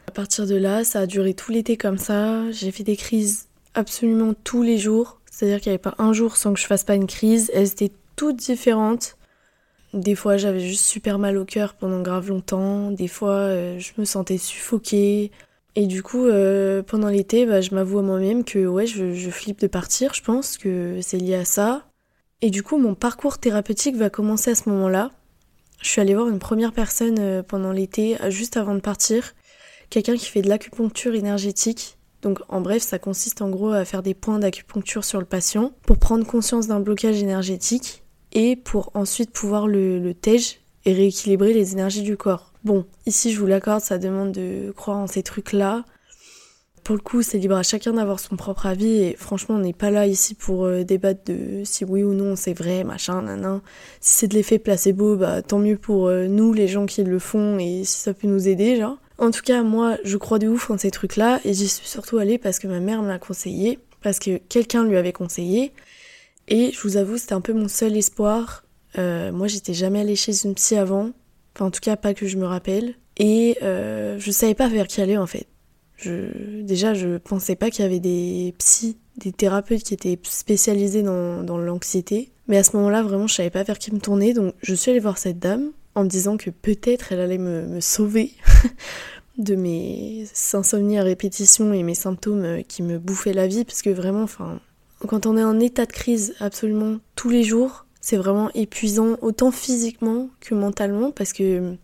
À 0.08 0.12
partir 0.12 0.48
de 0.48 0.56
là, 0.56 0.84
ça 0.84 1.02
a 1.02 1.06
duré 1.06 1.34
tout 1.34 1.52
l'été 1.52 1.78
comme 1.78 1.98
ça, 1.98 2.50
j'ai 2.52 2.72
fait 2.72 2.84
des 2.84 2.98
crises 2.98 3.48
absolument 3.76 4.34
tous 4.44 4.64
les 4.64 4.78
jours. 4.78 5.22
C'est-à-dire 5.30 5.62
qu'il 5.62 5.72
n'y 5.72 5.76
avait 5.76 5.82
pas 5.82 5.96
un 5.98 6.14
jour 6.14 6.36
sans 6.36 6.54
que 6.54 6.60
je 6.60 6.66
fasse 6.66 6.84
pas 6.84 6.96
une 6.96 7.08
crise. 7.08 7.50
Elles 7.54 7.72
étaient 7.72 7.92
toutes 8.16 8.38
différentes. 8.38 9.18
Des 9.94 10.16
fois, 10.16 10.38
j'avais 10.38 10.62
juste 10.62 10.86
super 10.86 11.20
mal 11.20 11.38
au 11.38 11.46
cœur 11.46 11.74
pendant 11.74 12.02
grave 12.02 12.30
longtemps. 12.30 12.92
Des 12.92 13.08
fois, 13.08 13.36
euh, 13.36 13.80
je 13.80 13.92
me 13.98 14.06
sentais 14.06 14.38
suffoquée. 14.38 15.32
Et 15.76 15.86
du 15.86 16.02
coup, 16.04 16.26
euh, 16.26 16.82
pendant 16.82 17.10
l'été, 17.10 17.46
bah, 17.46 17.62
je 17.62 17.74
m'avoue 17.76 18.00
à 18.00 18.02
moi-même 18.02 18.44
que 18.44 18.66
ouais, 18.66 18.88
je, 18.88 19.14
je 19.14 19.30
flippe 19.30 19.60
de 19.60 19.68
partir. 19.68 20.14
Je 20.14 20.24
pense 20.24 20.58
que 20.58 21.00
c'est 21.02 21.18
lié 21.18 21.36
à 21.36 21.46
ça. 21.46 21.86
Et 22.42 22.50
du 22.50 22.64
coup, 22.64 22.78
mon 22.78 22.96
parcours 22.96 23.38
thérapeutique 23.38 23.96
va 23.96 24.10
commencer 24.10 24.52
à 24.52 24.56
ce 24.56 24.70
moment-là. 24.70 25.12
Je 25.82 25.90
suis 25.90 26.02
allée 26.02 26.16
voir 26.16 26.30
une 26.30 26.40
première 26.40 26.74
personne 26.74 27.18
euh, 27.20 27.44
pendant 27.44 27.72
l'été, 27.72 28.18
juste 28.30 28.58
avant 28.58 28.76
de 28.76 28.80
partir. 28.80 29.34
Quelqu'un 29.90 30.16
qui 30.16 30.26
fait 30.26 30.42
de 30.42 30.50
l'acupuncture 30.50 31.16
énergétique 31.16 31.98
donc 32.22 32.40
en 32.50 32.62
bref, 32.62 32.84
ça 32.84 33.00
consiste 33.00 33.42
en 33.42 33.50
gros 33.50 33.72
à 33.72 33.84
faire 33.86 34.04
des 34.04 34.14
points 34.14 34.40
d'acupuncture 34.40 35.04
sur 35.04 35.20
le 35.20 35.26
patient 35.26 35.74
pour 35.84 35.98
prendre 35.98 36.26
conscience 36.26 36.68
d'un 36.68 36.80
blocage 36.80 37.22
énergétique 37.22 38.01
et 38.32 38.56
pour 38.56 38.92
ensuite 38.94 39.32
pouvoir 39.32 39.68
le, 39.68 40.00
le 40.00 40.16
et 40.86 40.94
rééquilibrer 40.94 41.54
les 41.54 41.74
énergies 41.74 42.02
du 42.02 42.18
corps. 42.18 42.52
Bon, 42.64 42.86
ici 43.06 43.32
je 43.32 43.40
vous 43.40 43.48
l'accorde, 43.48 43.82
ça 43.82 43.98
demande 43.98 44.32
de 44.32 44.72
croire 44.76 44.98
en 44.98 45.08
ces 45.08 45.24
trucs-là. 45.24 45.84
Pour 46.84 46.96
le 46.96 47.02
coup, 47.02 47.22
c'est 47.22 47.38
libre 47.38 47.56
à 47.56 47.64
chacun 47.64 47.94
d'avoir 47.94 48.20
son 48.20 48.36
propre 48.36 48.66
avis 48.66 49.04
et 49.04 49.16
franchement, 49.16 49.56
on 49.56 49.60
n'est 49.60 49.72
pas 49.72 49.92
là 49.92 50.08
ici 50.08 50.34
pour 50.34 50.66
euh, 50.66 50.84
débattre 50.84 51.22
de 51.26 51.62
si 51.64 51.86
oui 51.86 52.02
ou 52.02 52.14
non 52.14 52.36
c'est 52.36 52.54
vrai, 52.54 52.84
machin, 52.84 53.22
nanan. 53.22 53.62
Si 54.00 54.16
c'est 54.16 54.28
de 54.28 54.34
l'effet 54.34 54.58
placebo, 54.58 55.16
bah 55.16 55.44
tant 55.44 55.60
mieux 55.60 55.78
pour 55.78 56.08
euh, 56.08 56.28
nous, 56.28 56.54
les 56.54 56.68
gens 56.68 56.88
qui 56.88 57.04
le 57.04 57.20
font 57.20 57.60
et 57.60 57.84
si 57.84 58.00
ça 58.00 58.16
peut 58.16 58.28
nous 58.28 58.48
aider, 58.48 58.78
genre. 58.78 58.98
En 59.20 59.30
tout 59.30 59.44
cas, 59.44 59.62
moi, 59.62 59.98
je 60.04 60.18
crois 60.18 60.40
de 60.40 60.48
ouf 60.48 60.72
en 60.72 60.80
ces 60.80 60.90
trucs-là 60.90 61.40
et 61.46 61.54
j'y 61.54 61.68
suis 61.68 61.88
surtout 61.88 62.18
allée 62.18 62.40
parce 62.40 62.58
que 62.58 62.68
ma 62.68 62.80
mère 62.80 63.04
me 63.04 63.08
l'a 63.08 63.20
conseillé, 63.20 63.78
parce 64.02 64.18
que 64.18 64.38
quelqu'un 64.38 64.84
lui 64.84 64.98
avait 64.98 65.14
conseillé. 65.14 65.74
Et 66.52 66.74
je 66.74 66.82
vous 66.82 66.98
avoue, 66.98 67.18
c'était 67.18 67.32
un 67.32 67.40
peu 67.40 67.54
mon 67.54 67.70
seul 67.70 67.96
espoir. 67.96 68.66
Euh, 68.98 69.32
moi, 69.32 69.48
j'étais 69.48 69.74
jamais 69.74 70.02
allée 70.02 70.18
chez 70.18 70.34
une 70.44 70.54
psy 70.54 70.76
avant. 70.76 71.12
Enfin, 71.56 71.66
en 71.68 71.72
tout 71.72 71.80
cas, 71.80 71.96
pas 71.96 72.14
que 72.14 72.28
je 72.28 72.38
me 72.38 72.46
rappelle. 72.46 72.96
Et 73.16 73.58
euh, 73.64 74.20
je 74.20 74.32
savais 74.32 74.54
pas 74.54 74.68
vers 74.68 74.86
qui 74.88 75.00
aller 75.00 75.18
en 75.18 75.28
fait. 75.28 75.48
Déjà, 76.04 76.94
je 76.94 77.18
pensais 77.18 77.56
pas 77.56 77.70
qu'il 77.70 77.84
y 77.84 77.86
avait 77.86 78.02
des 78.02 78.54
psys, 78.58 78.98
des 79.18 79.32
thérapeutes 79.32 79.84
qui 79.84 79.94
étaient 79.94 80.20
spécialisés 80.24 81.04
dans, 81.04 81.42
dans 81.42 81.58
l'anxiété. 81.58 82.32
Mais 82.48 82.58
à 82.58 82.64
ce 82.64 82.76
moment-là, 82.76 83.02
vraiment, 83.02 83.28
je 83.28 83.36
savais 83.36 83.50
pas 83.50 83.64
vers 83.64 83.80
qui 83.80 83.94
me 83.94 84.00
tourner. 84.00 84.34
Donc, 84.34 84.54
je 84.62 84.76
suis 84.76 84.92
allée 84.92 85.00
voir 85.00 85.18
cette 85.18 85.40
dame 85.40 85.72
en 85.96 86.04
me 86.04 86.10
disant 86.10 86.36
que 86.36 86.50
peut-être 86.50 87.14
elle 87.14 87.22
allait 87.22 87.38
me, 87.38 87.66
me 87.66 87.80
sauver 87.80 88.32
de 89.38 89.56
mes 89.56 90.26
insomnies 90.52 90.98
à 90.98 91.04
répétition 91.04 91.72
et 91.72 91.84
mes 91.84 91.96
symptômes 91.96 92.44
euh, 92.44 92.62
qui 92.62 92.84
me 92.84 93.00
bouffaient 93.00 93.32
la 93.32 93.48
vie. 93.48 93.64
Parce 93.64 93.82
que 93.82 93.90
vraiment, 93.90 94.24
enfin, 94.24 94.60
quand 95.08 95.26
on 95.26 95.38
est 95.38 95.44
en 95.44 95.60
état 95.60 95.86
de 95.86 95.92
crise 95.92 96.36
absolument 96.40 96.98
tous 97.16 97.30
les 97.30 97.44
jours, 97.44 97.86
c'est 98.02 98.18
vraiment 98.18 98.50
épuisant, 98.54 99.18
autant 99.22 99.52
physiquement 99.52 100.30
que 100.40 100.56
mentalement, 100.56 101.12
parce 101.12 101.34
que 101.34 101.76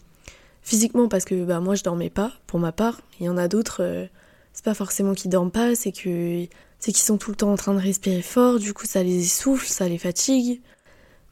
physiquement, 0.62 1.08
parce 1.08 1.26
que 1.26 1.46
bah, 1.46 1.60
moi 1.60 1.76
je 1.76 1.84
dormais 1.84 2.10
pas, 2.10 2.34
pour 2.48 2.60
ma 2.60 2.72
part. 2.72 3.02
Il 3.20 3.26
y 3.26 3.30
en 3.30 3.38
a 3.38 3.48
d'autres, 3.48 3.82
euh, 3.82 4.06
c'est 4.54 4.66
pas 4.66 4.74
forcément 4.74 5.14
qu'ils 5.14 5.32
dorment 5.32 5.52
pas, 5.52 5.76
c'est 5.76 5.92
que 5.92 6.46
c'est 6.80 6.92
qu'ils 6.92 7.06
sont 7.06 7.18
tout 7.18 7.32
le 7.32 7.38
temps 7.38 7.52
en 7.52 7.56
train 7.56 7.74
de 7.74 7.80
respirer 7.80 8.22
fort, 8.22 8.60
du 8.60 8.74
coup 8.74 8.86
ça 8.86 9.02
les 9.04 9.24
essouffle, 9.24 9.68
ça 9.68 9.88
les 9.88 9.98
fatigue. 9.98 10.62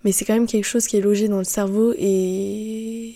Mais 0.03 0.11
c'est 0.11 0.23
quand 0.25 0.33
même 0.33 0.47
quelque 0.47 0.65
chose 0.65 0.87
qui 0.87 0.97
est 0.97 1.01
logé 1.01 1.27
dans 1.27 1.39
le 1.39 1.43
cerveau 1.43 1.93
et 1.97 3.15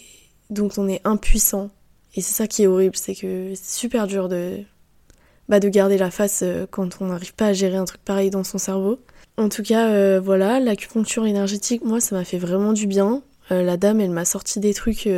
dont 0.49 0.69
on 0.77 0.88
est 0.88 1.01
impuissant. 1.05 1.69
Et 2.15 2.21
c'est 2.21 2.34
ça 2.34 2.47
qui 2.47 2.63
est 2.63 2.67
horrible, 2.67 2.95
c'est 2.95 3.15
que 3.15 3.53
c'est 3.55 3.79
super 3.79 4.08
dur 4.08 4.27
de, 4.27 4.63
bah, 5.50 5.60
de 5.60 5.68
garder 5.68 5.98
la 5.98 6.12
face 6.12 6.42
euh, 6.44 6.68
quand 6.70 7.02
on 7.02 7.08
n'arrive 7.08 7.34
pas 7.34 7.48
à 7.48 7.54
gérer 7.54 7.78
un 7.78 7.86
truc 7.86 8.02
pareil 8.06 8.30
dans 8.30 8.44
son 8.44 8.60
cerveau. 8.60 9.00
En 9.38 9.50
tout 9.50 9.64
cas, 9.64 9.90
euh, 9.90 10.22
voilà, 10.24 10.60
l'acupuncture 10.60 11.26
énergétique, 11.26 11.84
moi, 11.84 12.00
ça 12.00 12.16
m'a 12.16 12.24
fait 12.24 12.38
vraiment 12.38 12.72
du 12.72 12.86
bien. 12.86 13.24
Euh, 13.52 13.64
la 13.64 13.76
dame, 13.76 14.00
elle 14.00 14.12
m'a 14.12 14.26
sorti 14.26 14.60
des 14.60 14.76
trucs 14.76 15.10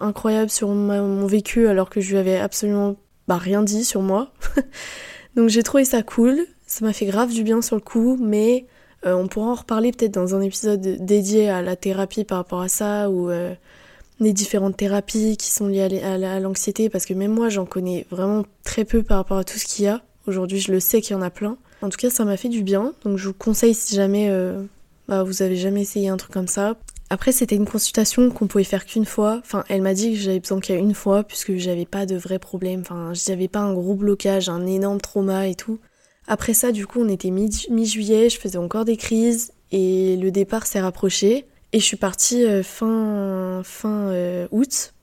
incroyables 0.00 0.50
sur 0.50 0.68
mon 0.68 1.26
vécu 1.26 1.68
alors 1.68 1.88
que 1.88 2.00
je 2.00 2.10
lui 2.10 2.18
avais 2.18 2.36
absolument 2.36 2.96
bah, 3.28 3.36
rien 3.36 3.62
dit 3.62 3.84
sur 3.84 4.02
moi. 4.02 4.32
Donc 5.36 5.50
j'ai 5.50 5.62
trouvé 5.62 5.84
ça 5.84 6.02
cool. 6.02 6.46
Ça 6.66 6.84
m'a 6.84 6.92
fait 6.92 7.06
grave 7.06 7.32
du 7.32 7.44
bien 7.44 7.62
sur 7.62 7.76
le 7.76 7.82
coup, 7.82 8.18
mais 8.20 8.66
on 9.04 9.28
pourra 9.28 9.46
en 9.50 9.54
reparler 9.54 9.92
peut-être 9.92 10.14
dans 10.14 10.34
un 10.34 10.40
épisode 10.40 10.80
dédié 10.80 11.48
à 11.48 11.62
la 11.62 11.76
thérapie 11.76 12.24
par 12.24 12.38
rapport 12.38 12.60
à 12.60 12.68
ça 12.68 13.08
ou 13.08 13.30
les 14.20 14.32
différentes 14.32 14.76
thérapies 14.76 15.36
qui 15.36 15.50
sont 15.50 15.66
liées 15.66 16.02
à 16.02 16.40
l'anxiété, 16.40 16.88
parce 16.88 17.04
que 17.04 17.14
même 17.14 17.32
moi 17.32 17.48
j'en 17.48 17.66
connais 17.66 18.06
vraiment 18.10 18.44
très 18.64 18.84
peu 18.84 19.02
par 19.02 19.18
rapport 19.18 19.38
à 19.38 19.44
tout 19.44 19.58
ce 19.58 19.66
qu'il 19.66 19.84
y 19.84 19.88
a. 19.88 20.02
Aujourd'hui 20.26 20.60
je 20.60 20.72
le 20.72 20.80
sais 20.80 21.00
qu'il 21.00 21.14
y 21.14 21.18
en 21.18 21.22
a 21.22 21.30
plein. 21.30 21.56
En 21.82 21.90
tout 21.90 21.98
cas 21.98 22.10
ça 22.10 22.24
m'a 22.24 22.36
fait 22.36 22.48
du 22.48 22.62
bien, 22.62 22.94
donc 23.04 23.18
je 23.18 23.28
vous 23.28 23.34
conseille 23.34 23.74
si 23.74 23.94
jamais 23.94 24.28
euh, 24.30 24.62
bah, 25.08 25.22
vous 25.22 25.42
avez 25.42 25.56
jamais 25.56 25.82
essayé 25.82 26.08
un 26.08 26.16
truc 26.16 26.32
comme 26.32 26.48
ça. 26.48 26.76
Après 27.10 27.30
c'était 27.30 27.54
une 27.54 27.66
consultation 27.66 28.30
qu'on 28.30 28.46
pouvait 28.46 28.64
faire 28.64 28.86
qu'une 28.86 29.04
fois, 29.04 29.40
enfin 29.44 29.64
elle 29.68 29.82
m'a 29.82 29.94
dit 29.94 30.12
que 30.12 30.18
j'avais 30.18 30.40
besoin 30.40 30.60
qu'il 30.60 30.74
y 30.74 30.78
une 30.78 30.94
fois 30.94 31.22
puisque 31.22 31.54
j'avais 31.56 31.84
pas 31.86 32.06
de 32.06 32.16
vrais 32.16 32.38
problèmes, 32.38 32.80
enfin 32.80 33.12
j'avais 33.12 33.48
pas 33.48 33.60
un 33.60 33.74
gros 33.74 33.94
blocage, 33.94 34.48
un 34.48 34.66
énorme 34.66 35.00
trauma 35.00 35.46
et 35.46 35.54
tout. 35.54 35.78
Après 36.26 36.54
ça 36.54 36.72
du 36.72 36.86
coup 36.86 37.00
on 37.02 37.08
était 37.08 37.30
mi-juillet, 37.30 38.30
je 38.30 38.40
faisais 38.40 38.58
encore 38.58 38.84
des 38.86 38.96
crises 38.96 39.52
et 39.70 40.16
le 40.16 40.30
départ 40.30 40.66
s'est 40.66 40.80
rapproché. 40.80 41.46
Et 41.76 41.78
je 41.78 41.84
suis 41.84 41.98
partie 41.98 42.42
euh, 42.46 42.62
fin, 42.62 43.60
fin 43.62 44.08
euh, 44.08 44.48
août. 44.50 44.94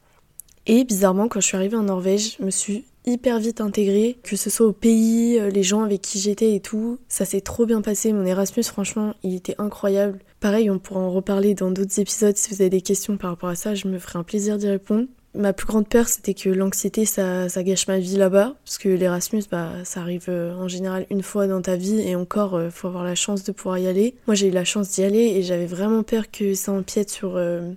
Et 0.65 0.83
bizarrement, 0.86 1.27
quand 1.27 1.39
je 1.39 1.45
suis 1.45 1.55
arrivée 1.55 1.77
en 1.77 1.83
Norvège, 1.83 2.38
je 2.39 2.43
me 2.43 2.49
suis 2.49 2.86
hyper 3.05 3.38
vite 3.38 3.62
intégrée, 3.62 4.17
que 4.23 4.36
ce 4.36 4.49
soit 4.49 4.65
au 4.65 4.73
pays, 4.73 5.38
euh, 5.38 5.51
les 5.51 5.62
gens 5.62 5.83
avec 5.83 6.01
qui 6.01 6.17
j'étais 6.17 6.55
et 6.55 6.59
tout. 6.59 6.97
Ça 7.07 7.25
s'est 7.25 7.41
trop 7.41 7.67
bien 7.67 7.83
passé. 7.83 8.12
Mon 8.12 8.25
Erasmus, 8.25 8.63
franchement, 8.63 9.13
il 9.21 9.36
était 9.36 9.53
incroyable. 9.59 10.17
Pareil, 10.39 10.71
on 10.71 10.79
pourra 10.79 11.01
en 11.01 11.12
reparler 11.12 11.53
dans 11.53 11.69
d'autres 11.69 11.99
épisodes. 11.99 12.36
Si 12.38 12.49
vous 12.49 12.63
avez 12.63 12.71
des 12.71 12.81
questions 12.81 13.17
par 13.17 13.29
rapport 13.29 13.49
à 13.49 13.55
ça, 13.55 13.75
je 13.75 13.88
me 13.88 13.99
ferai 13.99 14.17
un 14.17 14.23
plaisir 14.23 14.57
d'y 14.57 14.67
répondre 14.67 15.05
ma 15.36 15.54
plus 15.54 15.65
grande 15.65 15.88
peur, 15.88 16.08
c'était 16.08 16.34
que 16.34 16.50
l'anxiété, 16.50 17.06
ça, 17.06 17.50
ça, 17.50 17.63
gâche 17.63 17.88
ma 17.88 18.00
vie 18.00 18.17
là-bas. 18.17 18.56
Parce 18.63 18.78
que 18.78 18.89
l'Erasmus, 18.89 19.43
bah, 19.50 19.72
ça 19.84 20.02
arrive 20.02 20.26
euh, 20.30 20.54
en 20.56 20.67
général 20.67 21.06
une 21.10 21.24
fois 21.24 21.48
dans 21.48 21.62
ta 21.62 21.76
vie 21.76 22.02
et 22.02 22.15
encore, 22.15 22.56
euh, 22.56 22.69
faut 22.69 22.88
avoir 22.88 23.04
la 23.04 23.15
chance 23.15 23.43
de 23.43 23.52
pouvoir 23.52 23.78
y 23.80 23.88
aller. 23.88 24.15
Moi, 24.28 24.36
j'ai 24.36 24.48
eu 24.48 24.52
la 24.52 24.65
chance 24.65 24.91
d'y 24.91 25.04
aller 25.04 25.34
et 25.36 25.43
j'avais 25.43 25.65
vraiment 25.65 26.04
peur 26.04 26.30
que 26.32 26.54
ça 26.54 26.72
empiète 26.72 27.10
sur, 27.10 27.36
euh, 27.36 27.72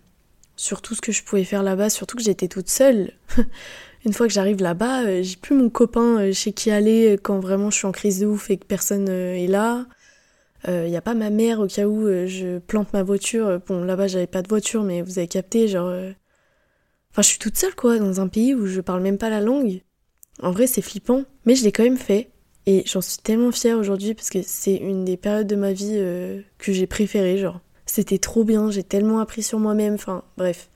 sur 0.57 0.83
tout 0.83 0.95
ce 0.95 1.01
que 1.01 1.13
je 1.13 1.23
pouvais 1.23 1.45
faire 1.45 1.63
là-bas, 1.63 1.91
surtout 1.91 2.17
que 2.17 2.23
j'étais 2.23 2.49
toute 2.49 2.69
seule. 2.69 3.13
une 4.05 4.13
fois 4.13 4.27
que 4.27 4.33
j'arrive 4.33 4.61
là-bas, 4.61 5.23
j'ai 5.23 5.37
plus 5.37 5.57
mon 5.57 5.71
copain 5.71 6.33
chez 6.33 6.53
qui 6.53 6.71
aller 6.71 7.19
quand 7.23 7.41
vraiment 7.41 7.71
je 7.71 7.79
suis 7.79 7.87
en 7.87 7.93
crise 7.93 8.21
de 8.21 8.27
ouf 8.27 8.51
et 8.51 8.57
que 8.57 8.67
personne 8.67 9.09
est 9.09 9.49
là. 9.49 9.87
Il 10.69 10.91
n'y 10.91 10.97
a 10.97 11.01
pas 11.01 11.15
ma 11.15 11.31
mère 11.31 11.61
au 11.61 11.69
cas 11.69 11.87
où 11.87 12.09
je 12.27 12.59
plante 12.59 12.93
ma 12.93 13.05
voiture. 13.05 13.61
Bon, 13.69 13.85
là-bas, 13.85 14.09
j'avais 14.09 14.27
pas 14.27 14.43
de 14.43 14.49
voiture, 14.49 14.83
mais 14.83 15.01
vous 15.01 15.19
avez 15.19 15.29
capté, 15.29 15.69
genre 15.69 15.93
Enfin, 17.17 17.23
je 17.23 17.29
suis 17.29 17.39
toute 17.39 17.57
seule, 17.57 17.75
quoi, 17.75 17.99
dans 17.99 18.21
un 18.21 18.29
pays 18.29 18.55
où 18.55 18.67
je 18.67 18.83
parle 18.83 19.01
même 19.01 19.17
pas 19.17 19.31
la 19.31 19.41
langue. 19.41 19.81
En 20.43 20.51
vrai, 20.51 20.67
c'est 20.67 20.83
flippant, 20.83 21.23
mais 21.47 21.55
je 21.55 21.65
l'ai 21.65 21.73
quand 21.73 21.83
même 21.83 21.97
fait. 21.97 22.29
Et 22.67 22.83
j'en 22.85 23.01
suis 23.01 23.17
tellement 23.17 23.53
fière 23.53 23.79
aujourd'hui 23.79 24.13
parce 24.13 24.29
que 24.29 24.41
c'est 24.43 24.75
une 24.75 25.07
des 25.07 25.17
périodes 25.17 25.47
de 25.47 25.57
ma 25.57 25.73
vie 25.73 25.95
euh, 25.95 26.43
que 26.59 26.75
j'ai 26.75 26.87
préférées, 26.87 27.39
genre. 27.39 27.63
C'était 27.87 28.19
trop 28.19 28.45
bien, 28.45 28.71
j'ai 28.71 28.83
tellement 28.83 29.19
appris 29.19 29.43
sur 29.43 29.59
moi-même, 29.59 29.95
enfin, 29.95 30.25
bref. 30.37 30.69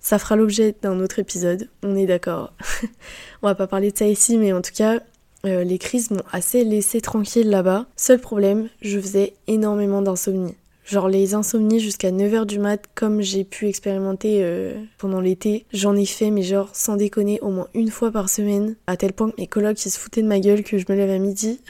Ça 0.00 0.18
fera 0.18 0.34
l'objet 0.34 0.74
d'un 0.82 0.98
autre 0.98 1.20
épisode, 1.20 1.70
on 1.84 1.94
est 1.94 2.06
d'accord. 2.06 2.52
on 3.42 3.46
va 3.46 3.54
pas 3.54 3.68
parler 3.68 3.92
de 3.92 3.96
ça 3.96 4.08
ici, 4.08 4.38
mais 4.38 4.52
en 4.52 4.62
tout 4.62 4.74
cas, 4.74 4.98
euh, 5.44 5.62
les 5.62 5.78
crises 5.78 6.10
m'ont 6.10 6.24
assez 6.32 6.64
laissé 6.64 7.00
tranquille 7.00 7.48
là-bas. 7.48 7.86
Seul 7.94 8.20
problème, 8.20 8.70
je 8.82 8.98
faisais 8.98 9.34
énormément 9.46 10.02
d'insomnie. 10.02 10.56
Genre 10.86 11.08
les 11.08 11.34
insomnies 11.34 11.80
jusqu'à 11.80 12.12
9h 12.12 12.46
du 12.46 12.60
mat, 12.60 12.84
comme 12.94 13.20
j'ai 13.20 13.42
pu 13.42 13.66
expérimenter 13.66 14.38
euh, 14.42 14.72
pendant 14.98 15.20
l'été, 15.20 15.66
j'en 15.72 15.96
ai 15.96 16.06
fait, 16.06 16.30
mais 16.30 16.42
genre 16.42 16.70
sans 16.74 16.94
déconner, 16.94 17.40
au 17.42 17.50
moins 17.50 17.66
une 17.74 17.90
fois 17.90 18.12
par 18.12 18.28
semaine, 18.28 18.76
à 18.86 18.96
tel 18.96 19.12
point 19.12 19.30
que 19.30 19.34
mes 19.36 19.48
colocs 19.48 19.84
ils 19.84 19.90
se 19.90 19.98
foutaient 19.98 20.22
de 20.22 20.28
ma 20.28 20.38
gueule 20.38 20.62
que 20.62 20.78
je 20.78 20.84
me 20.88 20.94
lève 20.94 21.10
à 21.10 21.18
midi. 21.18 21.60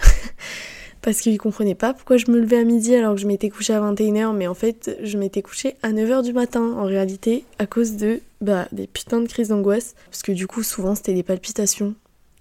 parce 1.01 1.21
qu'ils 1.21 1.39
comprenaient 1.39 1.75
pas 1.75 1.95
pourquoi 1.95 2.19
je 2.19 2.31
me 2.31 2.39
levais 2.39 2.59
à 2.59 2.65
midi 2.65 2.95
alors 2.95 3.15
que 3.15 3.21
je 3.21 3.27
m'étais 3.27 3.49
couchée 3.49 3.73
à 3.73 3.81
21h, 3.81 4.37
mais 4.37 4.49
en 4.49 4.55
fait 4.55 4.95
je 5.03 5.17
m'étais 5.17 5.41
couchée 5.41 5.77
à 5.83 5.93
9h 5.93 6.23
du 6.23 6.35
matin 6.35 6.75
en 6.77 6.85
réalité, 6.85 7.45
à 7.59 7.67
cause 7.67 7.97
de 7.97 8.21
bah, 8.43 8.69
des 8.73 8.87
putains 8.87 9.21
de 9.21 9.29
crises 9.29 9.49
d'angoisse. 9.49 9.95
Parce 10.11 10.23
que 10.23 10.33
du 10.33 10.47
coup 10.47 10.63
souvent 10.63 10.95
c'était 10.95 11.15
des 11.15 11.23
palpitations. 11.23 11.95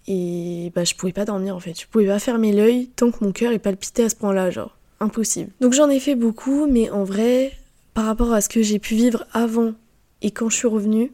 Et 0.07 0.73
bah 0.75 0.83
je 0.83 0.93
pouvais 0.93 1.13
pas 1.13 1.23
dormir 1.23 1.55
en 1.55 1.59
fait, 1.61 1.79
je 1.79 1.87
pouvais 1.87 2.07
pas 2.07 2.19
fermer 2.19 2.51
l'œil 2.51 2.89
tant 2.97 3.11
que 3.11 3.23
mon 3.23 3.31
cœur 3.31 3.53
est 3.53 3.59
palpité 3.59 4.03
à 4.03 4.09
ce 4.09 4.15
point-là, 4.15 4.51
genre 4.51 4.74
impossible. 4.99 5.51
Donc 5.61 5.73
j'en 5.73 5.89
ai 5.89 5.99
fait 5.99 6.15
beaucoup, 6.15 6.67
mais 6.67 6.89
en 6.89 7.03
vrai, 7.03 7.51
par 7.93 8.05
rapport 8.05 8.33
à 8.33 8.41
ce 8.41 8.49
que 8.49 8.61
j'ai 8.61 8.79
pu 8.79 8.95
vivre 8.95 9.25
avant 9.33 9.73
et 10.21 10.31
quand 10.31 10.49
je 10.49 10.55
suis 10.55 10.67
revenue, 10.67 11.11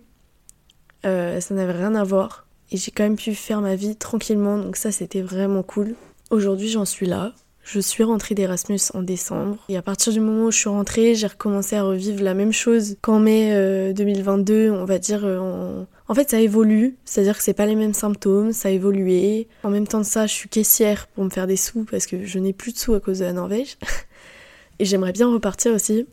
euh, 1.05 1.39
ça 1.39 1.53
n'avait 1.53 1.73
rien 1.73 1.95
à 1.95 2.03
voir. 2.03 2.45
Et 2.71 2.77
j'ai 2.77 2.91
quand 2.91 3.03
même 3.03 3.17
pu 3.17 3.35
faire 3.35 3.61
ma 3.61 3.75
vie 3.75 3.95
tranquillement, 3.95 4.57
donc 4.57 4.77
ça 4.77 4.91
c'était 4.91 5.21
vraiment 5.21 5.63
cool. 5.63 5.95
Aujourd'hui 6.29 6.69
j'en 6.69 6.85
suis 6.85 7.05
là. 7.05 7.33
Je 7.63 7.79
suis 7.79 8.03
rentrée 8.03 8.33
d'Erasmus 8.35 8.79
en 8.93 9.03
décembre 9.03 9.57
et 9.69 9.77
à 9.77 9.81
partir 9.81 10.11
du 10.11 10.19
moment 10.19 10.45
où 10.45 10.51
je 10.51 10.57
suis 10.57 10.69
rentrée, 10.69 11.15
j'ai 11.15 11.27
recommencé 11.27 11.75
à 11.75 11.83
revivre 11.83 12.23
la 12.23 12.33
même 12.33 12.51
chose 12.51 12.97
qu'en 13.01 13.19
mai 13.19 13.93
2022, 13.93 14.53
euh, 14.53 14.73
on 14.73 14.85
va 14.85 14.97
dire 14.97 15.21
euh, 15.23 15.83
en, 16.07 16.15
fait, 16.15 16.31
ça 16.31 16.41
évolue, 16.41 16.97
c'est-à-dire 17.05 17.37
que 17.37 17.43
c'est 17.43 17.53
pas 17.53 17.67
les 17.67 17.75
mêmes 17.75 17.93
symptômes, 17.93 18.51
ça 18.51 18.69
a 18.69 18.71
évolué. 18.71 19.47
En 19.63 19.69
même 19.69 19.87
temps 19.87 19.99
de 19.99 20.05
ça, 20.05 20.25
je 20.25 20.33
suis 20.33 20.49
caissière 20.49 21.07
pour 21.07 21.23
me 21.23 21.29
faire 21.29 21.47
des 21.47 21.55
sous 21.55 21.85
parce 21.85 22.07
que 22.07 22.25
je 22.25 22.39
n'ai 22.39 22.53
plus 22.53 22.73
de 22.73 22.77
sous 22.77 22.95
à 22.95 22.99
cause 22.99 23.19
de 23.19 23.25
la 23.25 23.33
Norvège. 23.33 23.77
Et 24.79 24.85
j'aimerais 24.85 25.13
bien 25.13 25.31
repartir 25.31 25.73
aussi. 25.73 26.07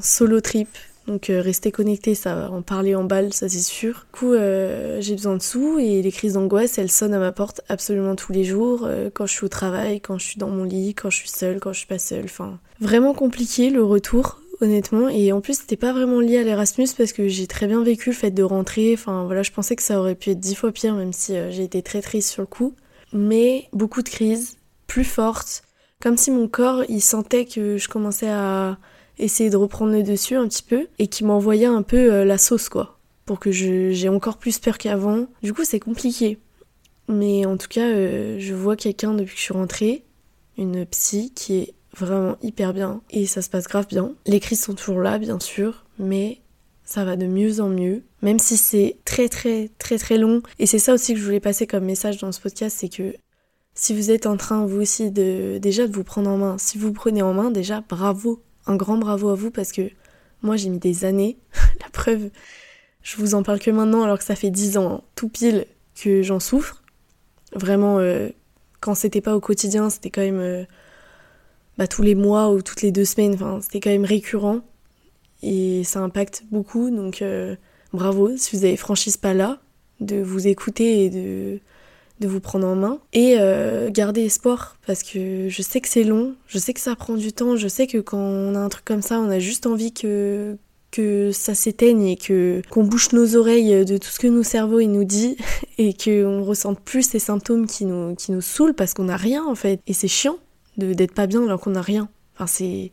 Solo 0.00 0.40
trip, 0.40 0.68
donc 1.06 1.30
euh, 1.30 1.40
rester 1.40 1.72
connecté, 1.72 2.14
ça 2.14 2.34
va 2.34 2.50
en 2.50 2.62
parler 2.62 2.94
en 2.94 3.04
balle, 3.04 3.32
ça 3.32 3.48
c'est 3.48 3.60
sûr. 3.60 4.06
Du 4.12 4.18
coup, 4.18 4.32
euh, 4.32 5.00
j'ai 5.00 5.14
besoin 5.14 5.36
de 5.36 5.42
sous 5.42 5.78
et 5.78 6.02
les 6.02 6.12
crises 6.12 6.34
d'angoisse, 6.34 6.78
elles 6.78 6.90
sonnent 6.90 7.14
à 7.14 7.18
ma 7.18 7.32
porte 7.32 7.62
absolument 7.68 8.14
tous 8.16 8.32
les 8.32 8.44
jours, 8.44 8.84
euh, 8.84 9.10
quand 9.12 9.26
je 9.26 9.32
suis 9.32 9.44
au 9.44 9.48
travail, 9.48 10.00
quand 10.00 10.18
je 10.18 10.24
suis 10.24 10.38
dans 10.38 10.48
mon 10.48 10.64
lit, 10.64 10.94
quand 10.94 11.10
je 11.10 11.16
suis 11.16 11.28
seule, 11.28 11.58
quand 11.58 11.72
je 11.72 11.78
suis 11.78 11.86
pas 11.86 11.98
seule. 11.98 12.24
Enfin, 12.24 12.58
vraiment 12.80 13.14
compliqué 13.14 13.70
le 13.70 13.82
retour 13.82 14.40
honnêtement. 14.60 15.08
Et 15.08 15.32
en 15.32 15.40
plus, 15.40 15.60
c'était 15.60 15.76
pas 15.76 15.92
vraiment 15.92 16.20
lié 16.20 16.38
à 16.38 16.42
l'Erasmus 16.42 16.88
parce 16.96 17.12
que 17.12 17.28
j'ai 17.28 17.46
très 17.46 17.66
bien 17.66 17.82
vécu 17.82 18.10
le 18.10 18.14
fait 18.14 18.30
de 18.30 18.42
rentrer. 18.42 18.92
Enfin, 18.92 19.24
voilà, 19.24 19.42
je 19.42 19.52
pensais 19.52 19.74
que 19.74 19.82
ça 19.82 19.98
aurait 19.98 20.14
pu 20.14 20.30
être 20.30 20.40
dix 20.40 20.54
fois 20.54 20.70
pire, 20.70 20.94
même 20.94 21.14
si 21.14 21.34
j'ai 21.50 21.64
été 21.64 21.80
très 21.80 22.02
triste 22.02 22.28
sur 22.28 22.42
le 22.42 22.46
coup. 22.46 22.74
Mais 23.14 23.68
beaucoup 23.72 24.02
de 24.02 24.08
crises, 24.10 24.58
plus 24.86 25.04
fortes. 25.04 25.62
Comme 26.02 26.18
si 26.18 26.30
mon 26.30 26.46
corps, 26.46 26.84
il 26.88 27.00
sentait 27.00 27.46
que 27.46 27.78
je 27.78 27.88
commençais 27.88 28.28
à 28.28 28.78
essayer 29.20 29.50
de 29.50 29.56
reprendre 29.56 29.92
le 29.92 30.02
dessus 30.02 30.36
un 30.36 30.48
petit 30.48 30.62
peu 30.62 30.88
et 30.98 31.06
qui 31.06 31.24
m'envoyait 31.24 31.66
un 31.66 31.82
peu 31.82 32.12
euh, 32.12 32.24
la 32.24 32.38
sauce, 32.38 32.68
quoi. 32.68 32.98
Pour 33.26 33.38
que 33.38 33.52
j'ai 33.52 34.08
encore 34.08 34.38
plus 34.38 34.58
peur 34.58 34.78
qu'avant. 34.78 35.26
Du 35.42 35.54
coup, 35.54 35.64
c'est 35.64 35.78
compliqué. 35.78 36.38
Mais 37.08 37.46
en 37.46 37.56
tout 37.56 37.68
cas, 37.68 37.86
euh, 37.86 38.36
je 38.38 38.54
vois 38.54 38.76
quelqu'un 38.76 39.14
depuis 39.14 39.34
que 39.34 39.38
je 39.38 39.44
suis 39.44 39.54
rentrée, 39.54 40.04
une 40.58 40.84
psy 40.86 41.32
qui 41.34 41.58
est 41.58 41.74
vraiment 41.96 42.36
hyper 42.42 42.72
bien 42.72 43.02
et 43.10 43.26
ça 43.26 43.42
se 43.42 43.50
passe 43.50 43.66
grave 43.66 43.86
bien. 43.88 44.14
Les 44.26 44.40
crises 44.40 44.62
sont 44.62 44.74
toujours 44.74 45.00
là, 45.00 45.18
bien 45.18 45.40
sûr, 45.40 45.84
mais 45.98 46.40
ça 46.84 47.04
va 47.04 47.16
de 47.16 47.26
mieux 47.26 47.60
en 47.60 47.68
mieux, 47.68 48.02
même 48.22 48.38
si 48.38 48.56
c'est 48.56 48.96
très 49.04 49.28
très 49.28 49.70
très 49.78 49.98
très 49.98 50.18
long. 50.18 50.42
Et 50.58 50.66
c'est 50.66 50.78
ça 50.78 50.94
aussi 50.94 51.14
que 51.14 51.20
je 51.20 51.24
voulais 51.24 51.40
passer 51.40 51.66
comme 51.66 51.84
message 51.84 52.18
dans 52.18 52.32
ce 52.32 52.40
podcast, 52.40 52.76
c'est 52.80 52.88
que 52.88 53.14
si 53.74 53.94
vous 53.94 54.10
êtes 54.10 54.26
en 54.26 54.36
train 54.36 54.66
vous 54.66 54.80
aussi 54.80 55.10
de 55.10 55.58
déjà 55.58 55.86
de 55.86 55.92
vous 55.92 56.04
prendre 56.04 56.30
en 56.30 56.36
main, 56.36 56.58
si 56.58 56.78
vous, 56.78 56.88
vous 56.88 56.92
prenez 56.92 57.22
en 57.22 57.32
main, 57.32 57.50
déjà 57.50 57.82
bravo, 57.88 58.42
un 58.66 58.76
grand 58.76 58.98
bravo 58.98 59.30
à 59.30 59.34
vous 59.34 59.50
parce 59.50 59.72
que 59.72 59.90
moi 60.42 60.56
j'ai 60.56 60.68
mis 60.68 60.78
des 60.78 61.04
années, 61.04 61.38
la 61.80 61.88
preuve, 61.90 62.30
je 63.02 63.16
vous 63.16 63.34
en 63.34 63.42
parle 63.42 63.58
que 63.58 63.70
maintenant 63.70 64.02
alors 64.02 64.18
que 64.18 64.24
ça 64.24 64.36
fait 64.36 64.50
dix 64.50 64.76
ans 64.76 65.04
tout 65.14 65.28
pile 65.28 65.66
que 66.00 66.22
j'en 66.22 66.40
souffre. 66.40 66.82
Vraiment, 67.54 67.98
euh, 67.98 68.28
quand 68.80 68.94
c'était 68.94 69.20
pas 69.20 69.34
au 69.34 69.40
quotidien, 69.40 69.90
c'était 69.90 70.10
quand 70.10 70.20
même 70.20 70.38
euh, 70.38 70.64
bah, 71.78 71.86
tous 71.86 72.02
les 72.02 72.14
mois 72.14 72.50
ou 72.50 72.62
toutes 72.62 72.82
les 72.82 72.92
deux 72.92 73.04
semaines, 73.04 73.36
c'était 73.60 73.80
quand 73.80 73.90
même 73.90 74.04
récurrent. 74.04 74.60
Et 75.42 75.84
ça 75.84 76.00
impacte 76.00 76.44
beaucoup, 76.50 76.90
donc 76.90 77.22
euh, 77.22 77.56
bravo 77.92 78.36
si 78.36 78.56
vous 78.56 78.64
avez 78.64 78.76
franchi 78.76 79.10
ce 79.10 79.18
pas-là, 79.18 79.60
de 80.00 80.20
vous 80.22 80.46
écouter 80.46 81.04
et 81.04 81.10
de, 81.10 81.60
de 82.20 82.28
vous 82.28 82.40
prendre 82.40 82.66
en 82.66 82.76
main. 82.76 82.98
Et 83.12 83.36
garder 83.90 84.22
espoir, 84.22 84.76
parce 84.86 85.02
que 85.02 85.48
je 85.48 85.62
sais 85.62 85.80
que 85.80 85.88
c'est 85.88 86.04
long, 86.04 86.34
je 86.46 86.58
sais 86.58 86.74
que 86.74 86.80
ça 86.80 86.94
prend 86.96 87.14
du 87.14 87.32
temps, 87.32 87.56
je 87.56 87.68
sais 87.68 87.86
que 87.86 87.98
quand 87.98 88.18
on 88.18 88.54
a 88.54 88.58
un 88.58 88.68
truc 88.68 88.84
comme 88.84 89.02
ça, 89.02 89.18
on 89.20 89.30
a 89.30 89.38
juste 89.38 89.66
envie 89.66 89.92
que, 89.92 90.56
que 90.90 91.30
ça 91.32 91.54
s'éteigne 91.54 92.06
et 92.06 92.16
que 92.16 92.62
qu'on 92.70 92.84
bouche 92.84 93.12
nos 93.12 93.36
oreilles 93.36 93.84
de 93.84 93.96
tout 93.96 94.08
ce 94.08 94.18
que 94.18 94.26
nos 94.26 94.42
cerveaux 94.42 94.82
nous 94.82 95.04
dit 95.04 95.36
et 95.78 95.94
qu'on 95.94 96.42
ressente 96.42 96.80
plus 96.80 97.02
ces 97.02 97.18
symptômes 97.18 97.66
qui 97.66 97.84
nous 97.84 98.14
qui 98.14 98.32
nous 98.32 98.40
saoulent 98.40 98.74
parce 98.74 98.94
qu'on 98.94 99.04
n'a 99.04 99.16
rien 99.16 99.44
en 99.44 99.54
fait 99.54 99.80
et 99.86 99.92
c'est 99.92 100.08
chiant 100.08 100.36
de 100.76 100.92
d'être 100.92 101.14
pas 101.14 101.26
bien 101.26 101.44
alors 101.44 101.60
qu'on 101.60 101.70
n'a 101.70 101.82
rien. 101.82 102.08
Enfin 102.34 102.46
c'est 102.46 102.90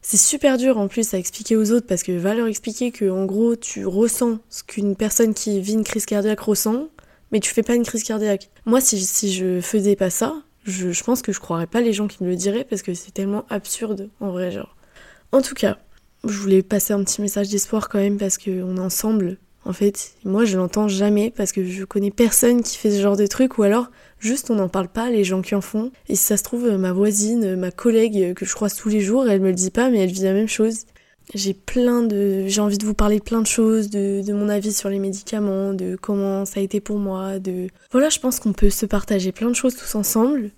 c'est 0.00 0.16
super 0.16 0.56
dur 0.56 0.78
en 0.78 0.88
plus 0.88 1.12
à 1.12 1.18
expliquer 1.18 1.56
aux 1.56 1.72
autres 1.72 1.86
parce 1.86 2.02
que 2.02 2.12
va 2.12 2.34
leur 2.34 2.46
expliquer 2.46 2.92
que 2.92 3.10
en 3.10 3.26
gros 3.26 3.56
tu 3.56 3.84
ressens 3.84 4.38
ce 4.48 4.62
qu'une 4.62 4.96
personne 4.96 5.34
qui 5.34 5.60
vit 5.60 5.74
une 5.74 5.84
crise 5.84 6.06
cardiaque 6.06 6.40
ressent 6.40 6.88
mais 7.32 7.40
tu 7.40 7.52
fais 7.52 7.62
pas 7.62 7.74
une 7.74 7.84
crise 7.84 8.04
cardiaque. 8.04 8.50
Moi 8.66 8.80
si 8.80 9.32
je 9.32 9.60
faisais 9.60 9.96
pas 9.96 10.10
ça, 10.10 10.34
je, 10.64 10.92
je 10.92 11.04
pense 11.04 11.22
que 11.22 11.32
je 11.32 11.40
croirais 11.40 11.66
pas 11.66 11.80
les 11.80 11.92
gens 11.92 12.08
qui 12.08 12.22
me 12.22 12.28
le 12.28 12.36
diraient 12.36 12.64
parce 12.64 12.82
que 12.82 12.94
c'est 12.94 13.12
tellement 13.12 13.44
absurde 13.48 14.10
en 14.20 14.30
vrai 14.30 14.50
genre. 14.50 14.76
En 15.32 15.42
tout 15.42 15.54
cas, 15.54 15.78
je 16.24 16.38
voulais 16.38 16.62
passer 16.62 16.92
un 16.92 17.02
petit 17.04 17.20
message 17.20 17.48
d'espoir 17.48 17.88
quand 17.88 17.98
même 17.98 18.18
parce 18.18 18.38
qu'on 18.38 18.76
est 18.76 18.80
ensemble. 18.80 19.38
En 19.64 19.72
fait, 19.72 20.12
moi 20.24 20.44
je 20.44 20.56
l'entends 20.56 20.88
jamais 20.88 21.30
parce 21.30 21.52
que 21.52 21.64
je 21.64 21.84
connais 21.84 22.10
personne 22.10 22.62
qui 22.62 22.76
fait 22.76 22.90
ce 22.90 23.02
genre 23.02 23.16
de 23.16 23.26
truc 23.26 23.58
ou 23.58 23.64
alors 23.64 23.90
juste 24.18 24.50
on 24.50 24.54
n'en 24.54 24.68
parle 24.68 24.88
pas, 24.88 25.10
les 25.10 25.24
gens 25.24 25.42
qui 25.42 25.54
en 25.54 25.60
font. 25.60 25.90
Et 26.08 26.14
si 26.14 26.22
ça 26.22 26.36
se 26.36 26.42
trouve, 26.42 26.70
ma 26.78 26.92
voisine, 26.92 27.56
ma 27.56 27.70
collègue 27.70 28.34
que 28.34 28.46
je 28.46 28.54
croise 28.54 28.74
tous 28.74 28.88
les 28.88 29.00
jours, 29.00 29.28
elle 29.28 29.40
me 29.40 29.48
le 29.48 29.54
dit 29.54 29.70
pas 29.70 29.90
mais 29.90 29.98
elle 29.98 30.10
vit 30.10 30.22
la 30.22 30.32
même 30.32 30.48
chose. 30.48 30.86
J'ai 31.34 31.54
plein 31.54 32.02
de. 32.02 32.46
J'ai 32.46 32.60
envie 32.60 32.78
de 32.78 32.86
vous 32.86 32.94
parler 32.94 33.18
de 33.18 33.24
plein 33.24 33.42
de 33.42 33.46
choses, 33.46 33.90
de, 33.90 34.32
mon 34.32 34.48
avis 34.48 34.72
sur 34.72 34.88
les 34.88 34.98
médicaments, 34.98 35.74
de 35.74 35.96
comment 36.00 36.44
ça 36.44 36.60
a 36.60 36.62
été 36.62 36.80
pour 36.80 36.98
moi, 36.98 37.38
de. 37.38 37.68
Voilà, 37.90 38.08
je 38.08 38.18
pense 38.18 38.40
qu'on 38.40 38.52
peut 38.52 38.70
se 38.70 38.86
partager 38.86 39.32
plein 39.32 39.48
de 39.48 39.54
choses 39.54 39.76
tous 39.76 39.94
ensemble. 39.94 40.50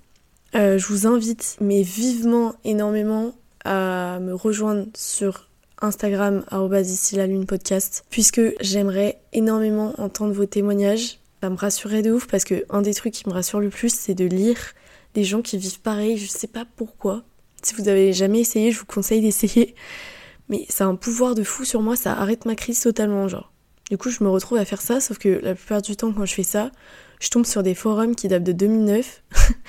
Euh, 0.55 0.79
je 0.79 0.87
vous 0.87 1.07
invite, 1.07 1.57
mais 1.61 1.83
vivement, 1.83 2.55
énormément, 2.65 3.35
à 3.65 4.19
me 4.21 4.35
rejoindre 4.35 4.87
sur 4.97 5.49
Instagram 5.83 6.45
ici 6.83 7.17
la 7.17 7.27
lune 7.27 7.47
podcast 7.47 8.05
puisque 8.11 8.41
j'aimerais 8.61 9.19
énormément 9.33 9.95
entendre 9.99 10.33
vos 10.33 10.47
témoignages. 10.47 11.19
Ça 11.43 11.49
me 11.49 11.57
rassurerait 11.57 12.03
de 12.03 12.13
ouf 12.13 12.27
parce 12.27 12.45
que 12.45 12.65
un 12.69 12.83
des 12.83 12.93
trucs 12.93 13.15
qui 13.15 13.29
me 13.29 13.33
rassure 13.33 13.61
le 13.61 13.71
plus 13.71 13.95
c'est 13.95 14.15
de 14.15 14.27
lire 14.27 14.59
des 15.15 15.25
gens 15.25 15.43
qui 15.43 15.57
vivent 15.57 15.81
pareil, 15.81 16.19
je 16.19 16.29
sais 16.29 16.47
pas 16.47 16.65
pourquoi. 16.77 17.23
Si 17.63 17.75
vous 17.75 17.89
avez 17.89 18.13
jamais 18.13 18.41
essayé, 18.41 18.73
je 18.73 18.79
vous 18.79 18.87
conseille 18.87 19.21
d'essayer. 19.21 19.75
Mais 20.51 20.67
ça 20.69 20.85
a 20.85 20.89
un 20.89 20.97
pouvoir 20.97 21.35
de 21.35 21.43
fou 21.43 21.65
sur 21.65 21.81
moi, 21.81 21.97
ça 21.97 22.13
arrête 22.13 22.45
ma 22.45 22.57
crise 22.57 22.81
totalement 22.81 23.27
genre. 23.29 23.53
Du 23.89 23.97
coup, 23.97 24.11
je 24.11 24.23
me 24.23 24.29
retrouve 24.29 24.59
à 24.59 24.65
faire 24.65 24.83
ça 24.83 25.01
sauf 25.01 25.17
que 25.17 25.41
la 25.43 25.55
plupart 25.55 25.81
du 25.81 25.97
temps 25.97 26.13
quand 26.13 26.27
je 26.27 26.35
fais 26.35 26.43
ça, 26.43 26.71
je 27.21 27.31
tombe 27.31 27.47
sur 27.47 27.63
des 27.63 27.75
forums 27.75 28.15
qui 28.15 28.29
datent 28.29 28.45
de 28.45 28.53
2009 28.53 29.23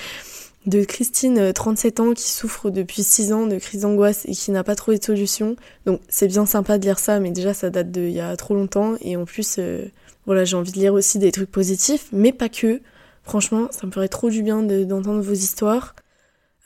de 0.66 0.84
Christine, 0.84 1.54
37 1.54 2.00
euh, 2.00 2.04
ans, 2.04 2.14
qui 2.14 2.30
souffre 2.30 2.70
depuis 2.70 3.04
6 3.04 3.34
ans 3.34 3.48
de 3.48 3.58
crise 3.58 3.82
d'angoisse 3.82 4.26
et 4.26 4.34
qui 4.34 4.52
n'a 4.52 4.64
pas 4.64 4.76
trouvé 4.76 4.98
de 4.98 5.04
solution. 5.04 5.56
Donc 5.86 6.02
c'est 6.10 6.28
bien 6.28 6.46
sympa 6.46 6.78
de 6.78 6.84
lire 6.84 7.00
ça, 7.00 7.20
mais 7.20 7.32
déjà 7.32 7.54
ça 7.54 7.70
date 7.70 7.92
d'il 7.92 8.12
y 8.12 8.20
a 8.20 8.36
trop 8.36 8.54
longtemps. 8.54 8.96
Et 9.02 9.16
en 9.16 9.26
plus, 9.26 9.56
euh, 9.60 9.86
voilà, 10.26 10.46
j'ai 10.46 10.56
envie 10.56 10.72
de 10.72 10.78
lire 10.78 10.94
aussi 10.94 11.20
des 11.20 11.32
trucs 11.32 11.52
positifs, 11.52 12.08
mais 12.12 12.32
pas 12.32 12.50
que. 12.50 12.82
Franchement, 13.24 13.68
ça 13.72 13.86
me 13.86 13.92
ferait 13.92 14.08
trop 14.08 14.30
du 14.30 14.42
bien 14.42 14.64
d'entendre 14.64 15.22
vos 15.22 15.34
histoires. 15.34 15.96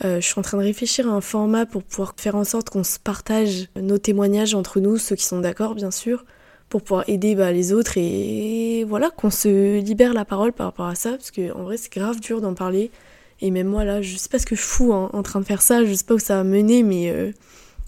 Euh, 0.04 0.20
je 0.20 0.26
suis 0.26 0.38
en 0.38 0.42
train 0.42 0.58
de 0.58 0.64
réfléchir 0.64 1.08
à 1.08 1.12
un 1.12 1.22
format 1.22 1.66
pour 1.66 1.84
pouvoir 1.84 2.16
faire 2.18 2.36
en 2.36 2.44
sorte 2.44 2.70
qu'on 2.70 2.84
se 2.84 3.00
partage 3.00 3.70
nos 3.80 3.98
témoignages 3.98 4.54
entre 4.54 4.80
nous, 4.82 4.98
ceux 4.98 5.16
qui 5.16 5.24
sont 5.24 5.40
d'accord 5.40 5.74
bien 5.74 5.92
sûr, 5.92 6.26
pour 6.68 6.82
pouvoir 6.82 7.06
aider 7.08 7.36
bah, 7.36 7.52
les 7.54 7.72
autres 7.72 7.94
et 7.98 8.84
voilà, 8.88 9.10
qu'on 9.10 9.30
se 9.30 9.80
libère 9.80 10.14
la 10.14 10.26
parole 10.26 10.52
par 10.52 10.68
rapport 10.68 10.88
à 10.88 10.96
ça, 10.96 11.12
parce 11.12 11.32
que 11.32 11.54
en 11.54 11.64
vrai 11.64 11.78
c'est 11.78 11.92
grave 11.92 12.20
dur 12.20 12.42
d'en 12.42 12.54
parler. 12.54 12.92
Et 13.42 13.52
même 13.52 13.68
moi 13.68 13.84
là, 13.86 14.02
je 14.02 14.18
sais 14.18 14.30
pas 14.30 14.40
ce 14.40 14.46
que 14.46 14.56
je 14.56 14.62
fous 14.62 14.94
hein, 14.94 15.10
en 15.14 15.24
train 15.24 15.40
de 15.40 15.46
faire 15.46 15.62
ça, 15.62 15.86
je 15.86 15.94
sais 15.94 16.06
pas 16.06 16.16
où 16.16 16.20
ça 16.20 16.38
va 16.38 16.44
mener, 16.44 16.84
mais 16.84 17.10
euh, 17.10 17.32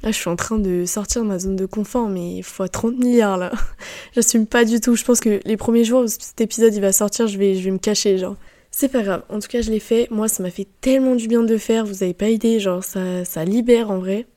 là 0.02 0.12
je 0.12 0.18
suis 0.18 0.30
en 0.30 0.36
train 0.38 0.60
de 0.60 0.86
sortir 0.86 1.24
de 1.24 1.28
ma 1.28 1.40
zone 1.40 1.58
de 1.58 1.66
confort, 1.66 2.08
mais 2.08 2.42
fois 2.42 2.70
30 2.70 2.98
milliards 3.00 3.38
là. 3.38 3.52
J'assume 4.16 4.48
pas 4.48 4.64
du 4.64 4.80
tout. 4.80 4.96
Je 4.96 5.04
pense 5.04 5.20
que 5.20 5.42
les 5.44 5.58
premiers 5.58 5.84
jours 5.84 6.04
où 6.04 6.08
cet 6.08 6.40
épisode 6.40 6.74
il 6.74 6.82
va 6.82 6.94
sortir, 6.94 7.28
je 7.28 7.38
vais, 7.38 7.56
je 7.56 7.64
vais 7.64 7.72
me 7.72 7.80
cacher, 7.80 8.18
genre. 8.18 8.38
C'est 8.80 8.90
pas 8.90 9.02
grave, 9.02 9.24
en 9.30 9.40
tout 9.40 9.48
cas 9.48 9.62
je 9.62 9.72
l'ai 9.72 9.80
fait. 9.80 10.08
Moi 10.12 10.28
ça 10.28 10.44
m'a 10.44 10.52
fait 10.52 10.68
tellement 10.82 11.16
du 11.16 11.28
bien 11.28 11.42
de 11.42 11.52
le 11.52 11.58
faire, 11.58 11.84
vous 11.84 12.04
avez 12.04 12.14
pas 12.14 12.30
idée, 12.30 12.60
genre 12.60 12.84
ça, 12.84 13.26
ça 13.26 13.44
libère 13.44 13.90
en 13.90 13.98
vrai. 13.98 14.28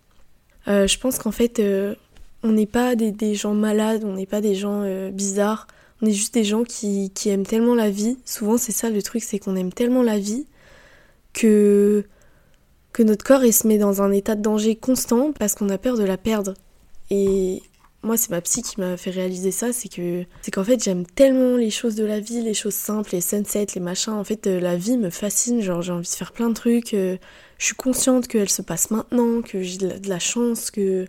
Euh, 0.67 0.87
je 0.87 0.99
pense 0.99 1.19
qu'en 1.19 1.31
fait, 1.31 1.59
euh, 1.59 1.95
on 2.43 2.53
n'est 2.53 2.65
pas 2.65 2.97
des, 2.97 3.35
gens 3.35 3.53
malades, 3.53 4.03
on 4.03 4.15
n'est 4.15 4.25
pas 4.25 4.41
des 4.41 4.55
gens 4.55 4.83
bizarres, 5.11 5.67
on 6.01 6.07
est 6.07 6.13
juste 6.13 6.33
des 6.33 6.45
gens 6.45 6.65
qui, 6.65 7.11
qui 7.11 7.29
aiment 7.29 7.45
tellement 7.45 7.75
la 7.75 7.91
vie. 7.91 8.17
Souvent 8.25 8.57
c'est 8.57 8.73
ça 8.73 8.89
le 8.89 9.03
truc, 9.03 9.23
c'est 9.23 9.39
qu'on 9.39 9.57
aime 9.57 9.75
tellement 9.75 10.03
la 10.03 10.19
vie 10.19 10.47
que, 11.35 12.07
que 12.95 13.03
notre 13.03 13.27
corps 13.27 13.45
il 13.45 13.53
se 13.53 13.67
met 13.67 13.77
dans 13.77 14.01
un 14.01 14.11
état 14.11 14.37
de 14.37 14.43
danger 14.43 14.75
constant 14.75 15.33
parce 15.39 15.55
qu'on 15.55 15.69
a 15.69 15.77
peur 15.77 15.99
de 15.99 16.05
la 16.05 16.17
perdre. 16.17 16.55
Et 17.11 17.61
moi, 18.03 18.17
c'est 18.17 18.31
ma 18.31 18.41
psy 18.41 18.63
qui 18.63 18.81
m'a 18.81 18.97
fait 18.97 19.11
réaliser 19.11 19.51
ça, 19.51 19.73
c'est 19.73 19.89
que 19.91 20.25
c'est 20.41 20.51
qu'en 20.51 20.65
fait, 20.65 20.83
j'aime 20.83 21.05
tellement 21.05 21.57
les 21.57 21.71
choses 21.71 21.97
de 21.97 22.05
la 22.05 22.19
vie, 22.19 22.41
les 22.41 22.55
choses 22.55 22.75
simples, 22.75 23.11
les 23.13 23.21
sunsets, 23.21 23.67
les 23.75 23.81
machins. 23.81 24.15
En 24.15 24.25
fait, 24.25 24.47
euh, 24.47 24.59
la 24.59 24.77
vie 24.77 24.97
me 24.97 25.11
fascine, 25.11 25.61
genre 25.61 25.83
j'ai 25.83 25.93
envie 25.93 26.09
de 26.09 26.15
faire 26.15 26.33
plein 26.33 26.49
de 26.49 26.55
trucs. 26.55 26.95
Euh, 26.95 27.19
je 27.59 27.67
suis 27.67 27.75
consciente 27.75 28.27
qu'elle 28.27 28.49
se 28.49 28.63
passe 28.63 28.91
maintenant, 28.91 29.43
que 29.43 29.63
j'ai 29.63 29.77
de 29.77 30.09
la 30.09 30.19
chance, 30.19 30.71
que 30.71 31.07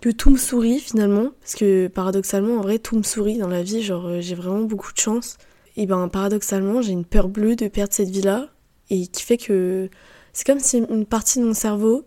que 0.00 0.10
tout 0.10 0.30
me 0.30 0.38
sourit 0.38 0.78
finalement, 0.80 1.30
parce 1.40 1.56
que 1.56 1.88
paradoxalement, 1.88 2.58
en 2.58 2.60
vrai, 2.62 2.78
tout 2.78 2.96
me 2.96 3.02
sourit 3.02 3.38
dans 3.38 3.48
la 3.48 3.62
vie, 3.62 3.82
genre 3.82 4.06
euh, 4.06 4.20
j'ai 4.20 4.34
vraiment 4.34 4.62
beaucoup 4.62 4.92
de 4.92 4.98
chance. 4.98 5.38
Et 5.76 5.86
ben 5.86 6.08
paradoxalement, 6.08 6.82
j'ai 6.82 6.92
une 6.92 7.04
peur 7.04 7.28
bleue 7.28 7.54
de 7.56 7.68
perdre 7.68 7.92
cette 7.92 8.10
vie-là, 8.10 8.48
et 8.90 9.06
qui 9.06 9.22
fait 9.22 9.38
que 9.38 9.88
c'est 10.32 10.46
comme 10.46 10.60
si 10.60 10.78
une 10.78 11.06
partie 11.06 11.38
de 11.40 11.44
mon 11.44 11.54
cerveau, 11.54 12.04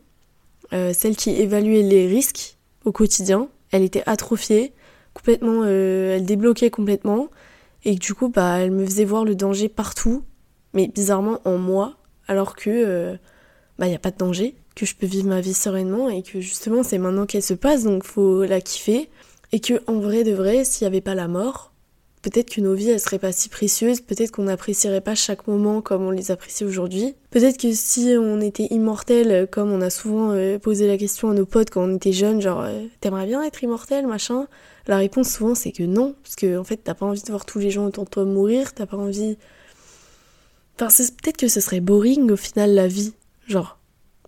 celle 0.72 1.18
qui 1.18 1.32
évaluait 1.32 1.84
les 1.84 2.08
risques 2.08 2.58
au 2.86 2.92
quotidien, 2.92 3.50
elle 3.72 3.84
était 3.84 4.04
atrophiée, 4.06 4.74
complètement, 5.14 5.62
euh, 5.64 6.16
elle 6.16 6.26
débloquait 6.26 6.70
complètement, 6.70 7.30
et 7.84 7.96
du 7.96 8.14
coup, 8.14 8.30
bah, 8.30 8.60
elle 8.60 8.72
me 8.72 8.86
faisait 8.86 9.06
voir 9.06 9.26
le 9.26 9.36
danger 9.36 9.70
partout, 9.70 10.24
mais 10.74 10.88
bizarrement 10.88 11.40
en 11.46 11.58
moi, 11.58 11.98
alors 12.28 12.56
que, 12.56 12.70
euh, 12.70 13.16
bah, 13.80 13.88
n'y 13.88 13.96
a 13.96 14.00
pas 14.00 14.12
de 14.12 14.18
danger, 14.18 14.56
que 14.76 14.86
je 14.86 14.96
peux 14.96 15.08
vivre 15.08 15.28
ma 15.28 15.42
vie 15.42 15.54
sereinement, 15.54 16.10
et 16.10 16.22
que 16.22 16.40
justement, 16.40 16.84
c'est 16.84 16.98
maintenant 16.98 17.26
qu'elle 17.26 17.44
se 17.44 17.54
passe, 17.54 17.84
donc 17.84 18.04
faut 18.04 18.44
la 18.44 18.62
kiffer, 18.62 19.10
et 19.52 19.60
que, 19.60 19.82
en 19.88 20.00
vrai 20.00 20.24
de 20.24 20.32
vrai, 20.32 20.64
s'il 20.64 20.86
n'y 20.86 20.94
avait 20.94 21.02
pas 21.02 21.16
la 21.16 21.28
mort, 21.28 21.71
Peut-être 22.22 22.52
que 22.52 22.62
nos 22.62 22.76
vies, 22.76 22.90
elles 22.90 23.00
seraient 23.00 23.18
pas 23.18 23.32
si 23.32 23.50
précieuses, 23.50 24.02
peut-être 24.02 24.32
qu'on 24.32 24.44
n'apprécierait 24.44 25.02
pas 25.02 25.16
chaque 25.16 25.48
moment 25.48 25.82
comme 25.82 26.04
on 26.04 26.12
les 26.12 26.30
apprécie 26.30 26.64
aujourd'hui. 26.64 27.16
Peut-être 27.32 27.58
que 27.58 27.74
si 27.74 28.14
on 28.18 28.40
était 28.42 28.68
immortel, 28.70 29.48
comme 29.50 29.72
on 29.72 29.82
a 29.82 29.90
souvent 29.90 30.32
euh, 30.32 30.60
posé 30.60 30.88
la 30.88 30.98
question 30.98 31.32
à 31.32 31.34
nos 31.34 31.48
potes 31.48 31.72
quand 31.72 31.84
on 31.84 31.96
était 31.96 32.12
jeunes, 32.12 32.40
genre 32.40 32.62
euh, 32.62 32.86
t'aimerais 33.00 33.26
bien 33.26 33.42
être 33.42 33.64
immortel, 33.64 34.06
machin? 34.06 34.48
La 34.88 34.98
réponse 34.98 35.30
souvent 35.30 35.56
c'est 35.56 35.72
que 35.72 35.84
non, 35.84 36.16
parce 36.22 36.36
que 36.36 36.60
en 36.60 36.64
fait 36.64 36.78
t'as 36.78 36.94
pas 36.94 37.08
envie 37.08 37.24
de 37.24 37.30
voir 37.30 37.46
tous 37.46 37.58
les 37.58 37.72
gens 37.72 37.86
autour 37.88 38.06
de 38.06 38.10
toi 38.10 38.26
mourir, 38.26 38.74
t'as 38.74 38.86
pas 38.86 38.98
envie... 38.98 39.38
Enfin, 40.80 41.04
peut-être 41.22 41.38
que 41.38 41.48
ce 41.48 41.60
serait 41.60 41.80
boring 41.80 42.32
au 42.32 42.36
final 42.36 42.74
la 42.74 42.88
vie, 42.88 43.14
genre 43.48 43.78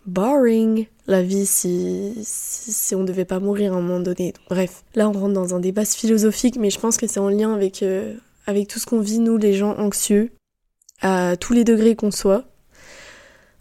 boring 0.05 0.87
la 1.07 1.21
vie 1.21 1.45
si, 1.45 2.13
si, 2.23 2.95
on 2.95 3.03
devait 3.03 3.25
pas 3.25 3.39
mourir 3.39 3.73
à 3.73 3.77
un 3.77 3.81
moment 3.81 3.99
donné. 3.99 4.33
bref, 4.49 4.83
là 4.95 5.09
on 5.09 5.13
rentre 5.13 5.33
dans 5.33 5.55
un 5.55 5.59
débat 5.59 5.85
philosophique, 5.85 6.57
mais 6.57 6.69
je 6.69 6.79
pense 6.79 6.97
que 6.97 7.07
c'est 7.07 7.19
en 7.19 7.29
lien 7.29 7.53
avec, 7.53 7.83
euh, 7.83 8.15
avec 8.47 8.67
tout 8.67 8.79
ce 8.79 8.85
qu'on 8.85 9.01
vit, 9.01 9.19
nous 9.19 9.37
les 9.37 9.53
gens 9.53 9.77
anxieux, 9.77 10.31
à 11.01 11.35
tous 11.37 11.53
les 11.53 11.63
degrés 11.63 11.95
qu'on 11.95 12.11
soit. 12.11 12.45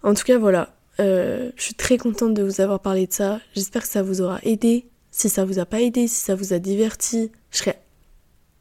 En 0.02 0.14
tout 0.14 0.24
cas, 0.24 0.38
voilà, 0.38 0.74
euh, 1.00 1.50
je 1.56 1.62
suis 1.62 1.74
très 1.74 1.98
contente 1.98 2.34
de 2.34 2.42
vous 2.42 2.60
avoir 2.60 2.80
parlé 2.80 3.06
de 3.06 3.12
ça. 3.12 3.40
J'espère 3.54 3.82
que 3.82 3.88
ça 3.88 4.02
vous 4.02 4.20
aura 4.20 4.38
aidé. 4.42 4.86
Si 5.10 5.28
ça 5.28 5.44
vous 5.44 5.58
a 5.58 5.66
pas 5.66 5.80
aidé, 5.80 6.06
si 6.06 6.20
ça 6.20 6.34
vous 6.34 6.52
a 6.52 6.58
diverti, 6.58 7.30
je 7.50 7.58
serais 7.58 7.80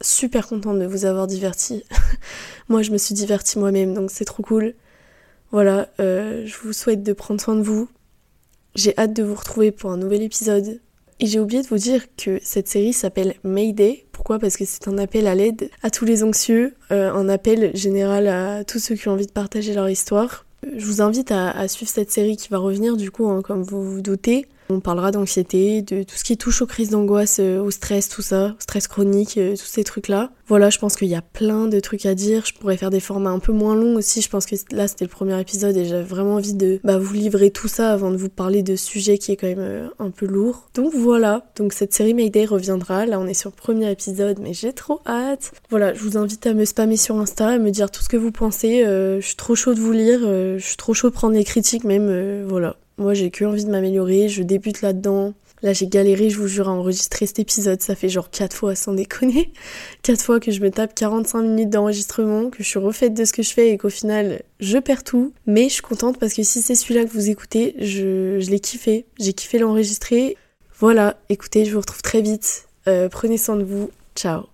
super 0.01 0.47
contente 0.47 0.79
de 0.79 0.85
vous 0.85 1.05
avoir 1.05 1.27
diverti. 1.27 1.83
moi 2.69 2.81
je 2.81 2.91
me 2.91 2.97
suis 2.97 3.13
divertie 3.13 3.59
moi-même, 3.59 3.93
donc 3.93 4.11
c'est 4.11 4.25
trop 4.25 4.43
cool. 4.43 4.73
Voilà, 5.51 5.89
euh, 5.99 6.45
je 6.45 6.57
vous 6.63 6.73
souhaite 6.73 7.03
de 7.03 7.13
prendre 7.13 7.41
soin 7.41 7.55
de 7.55 7.61
vous. 7.61 7.89
J'ai 8.75 8.97
hâte 8.97 9.13
de 9.13 9.23
vous 9.23 9.35
retrouver 9.35 9.71
pour 9.71 9.91
un 9.91 9.97
nouvel 9.97 10.21
épisode. 10.21 10.79
Et 11.19 11.27
j'ai 11.27 11.39
oublié 11.39 11.61
de 11.61 11.67
vous 11.67 11.77
dire 11.77 12.05
que 12.15 12.39
cette 12.41 12.67
série 12.67 12.93
s'appelle 12.93 13.35
Mayday. 13.43 14.05
Pourquoi? 14.11 14.39
Parce 14.39 14.57
que 14.57 14.65
c'est 14.65 14.87
un 14.87 14.97
appel 14.97 15.27
à 15.27 15.35
l'aide 15.35 15.69
à 15.83 15.91
tous 15.91 16.05
les 16.05 16.23
anxieux, 16.23 16.73
euh, 16.91 17.11
un 17.13 17.29
appel 17.29 17.75
général 17.75 18.27
à 18.27 18.63
tous 18.63 18.79
ceux 18.79 18.95
qui 18.95 19.07
ont 19.07 19.11
envie 19.11 19.27
de 19.27 19.31
partager 19.31 19.73
leur 19.73 19.89
histoire. 19.89 20.45
Je 20.75 20.85
vous 20.85 21.01
invite 21.01 21.31
à, 21.31 21.67
suivre 21.67 21.91
cette 21.91 22.11
série 22.11 22.37
qui 22.37 22.49
va 22.49 22.57
revenir 22.57 22.95
du 22.95 23.11
coup, 23.11 23.27
hein, 23.27 23.41
comme 23.41 23.61
vous 23.61 23.83
vous 23.83 24.01
doutez. 24.01 24.47
On 24.71 24.79
parlera 24.79 25.11
d'anxiété, 25.11 25.81
de 25.81 26.03
tout 26.03 26.15
ce 26.15 26.23
qui 26.23 26.37
touche 26.37 26.61
aux 26.61 26.65
crises 26.65 26.89
d'angoisse, 26.89 27.39
euh, 27.39 27.61
au 27.61 27.71
stress, 27.71 28.07
tout 28.07 28.21
ça, 28.21 28.55
stress 28.59 28.87
chronique, 28.87 29.37
euh, 29.37 29.51
tous 29.51 29.65
ces 29.65 29.83
trucs-là. 29.83 30.31
Voilà, 30.47 30.69
je 30.69 30.79
pense 30.79 30.95
qu'il 30.95 31.09
y 31.09 31.15
a 31.15 31.21
plein 31.21 31.67
de 31.67 31.79
trucs 31.79 32.05
à 32.05 32.15
dire. 32.15 32.45
Je 32.45 32.53
pourrais 32.53 32.77
faire 32.77 32.89
des 32.89 33.01
formats 33.01 33.31
un 33.31 33.39
peu 33.39 33.51
moins 33.51 33.75
longs 33.75 33.95
aussi. 33.95 34.21
Je 34.21 34.29
pense 34.29 34.45
que 34.45 34.55
là, 34.71 34.87
c'était 34.87 35.05
le 35.05 35.09
premier 35.09 35.39
épisode 35.39 35.75
et 35.75 35.85
j'avais 35.85 36.03
vraiment 36.03 36.35
envie 36.35 36.53
de 36.53 36.79
bah, 36.83 36.97
vous 36.97 37.13
livrer 37.13 37.51
tout 37.51 37.67
ça 37.67 37.91
avant 37.91 38.11
de 38.11 38.17
vous 38.17 38.29
parler 38.29 38.63
de 38.63 38.75
sujet 38.75 39.17
qui 39.17 39.33
est 39.33 39.35
quand 39.35 39.47
même 39.47 39.59
euh, 39.59 39.87
un 39.99 40.09
peu 40.09 40.25
lourd. 40.25 40.69
Donc 40.73 40.93
voilà, 40.93 41.45
donc 41.57 41.73
cette 41.73 41.93
série 41.93 42.13
Mayday 42.13 42.45
reviendra. 42.45 43.05
Là, 43.05 43.19
on 43.19 43.27
est 43.27 43.33
sur 43.33 43.49
le 43.49 43.55
premier 43.55 43.91
épisode, 43.91 44.39
mais 44.39 44.53
j'ai 44.53 44.71
trop 44.71 45.01
hâte. 45.05 45.51
Voilà, 45.69 45.93
je 45.93 46.01
vous 46.01 46.17
invite 46.17 46.47
à 46.47 46.53
me 46.53 46.63
spammer 46.63 46.97
sur 46.97 47.17
Insta, 47.17 47.49
à 47.49 47.57
me 47.57 47.71
dire 47.71 47.91
tout 47.91 48.03
ce 48.03 48.09
que 48.09 48.17
vous 48.17 48.31
pensez. 48.31 48.83
je 48.85 49.19
suis 49.21 49.35
trop 49.35 49.55
chaud 49.55 49.73
de 49.73 49.79
vous 49.79 49.91
lire. 49.91 50.21
je 50.21 50.63
suis 50.63 50.77
trop 50.77 50.93
chaud 50.93 51.09
de 51.09 51.13
prendre 51.13 51.33
des 51.33 51.43
critiques 51.43 51.83
même. 51.83 52.45
voilà. 52.47 52.77
Moi, 53.01 53.15
j'ai 53.15 53.31
que 53.31 53.43
envie 53.45 53.65
de 53.65 53.71
m'améliorer, 53.71 54.29
je 54.29 54.43
débute 54.43 54.83
là-dedans. 54.83 55.33
Là, 55.63 55.73
j'ai 55.73 55.87
galéré, 55.87 56.29
je 56.29 56.37
vous 56.37 56.47
jure, 56.47 56.69
à 56.69 56.71
enregistrer 56.71 57.25
cet 57.25 57.39
épisode. 57.39 57.81
Ça 57.81 57.95
fait 57.95 58.09
genre 58.09 58.29
4 58.29 58.55
fois, 58.55 58.75
sans 58.75 58.93
déconner. 58.93 59.51
4 60.03 60.21
fois 60.21 60.39
que 60.39 60.51
je 60.51 60.61
me 60.61 60.69
tape 60.69 60.93
45 60.93 61.41
minutes 61.41 61.69
d'enregistrement, 61.71 62.51
que 62.51 62.61
je 62.61 62.67
suis 62.67 62.79
refaite 62.79 63.15
de 63.15 63.25
ce 63.25 63.33
que 63.33 63.41
je 63.41 63.53
fais 63.53 63.69
et 63.71 63.77
qu'au 63.79 63.89
final, 63.89 64.43
je 64.59 64.77
perds 64.77 65.03
tout. 65.03 65.33
Mais 65.47 65.63
je 65.63 65.73
suis 65.73 65.81
contente 65.81 66.19
parce 66.19 66.35
que 66.35 66.43
si 66.43 66.61
c'est 66.61 66.75
celui-là 66.75 67.05
que 67.05 67.11
vous 67.11 67.31
écoutez, 67.31 67.75
je, 67.79 68.37
l'ai 68.37 68.59
kiffé. 68.59 69.05
J'ai 69.19 69.33
kiffé 69.33 69.57
l'enregistrer. 69.57 70.37
Voilà, 70.77 71.19
écoutez, 71.29 71.65
je 71.65 71.73
vous 71.73 71.79
retrouve 71.79 72.03
très 72.03 72.21
vite. 72.21 72.67
Euh, 72.87 73.09
prenez 73.09 73.37
soin 73.37 73.55
de 73.55 73.63
vous. 73.63 73.89
Ciao 74.15 74.50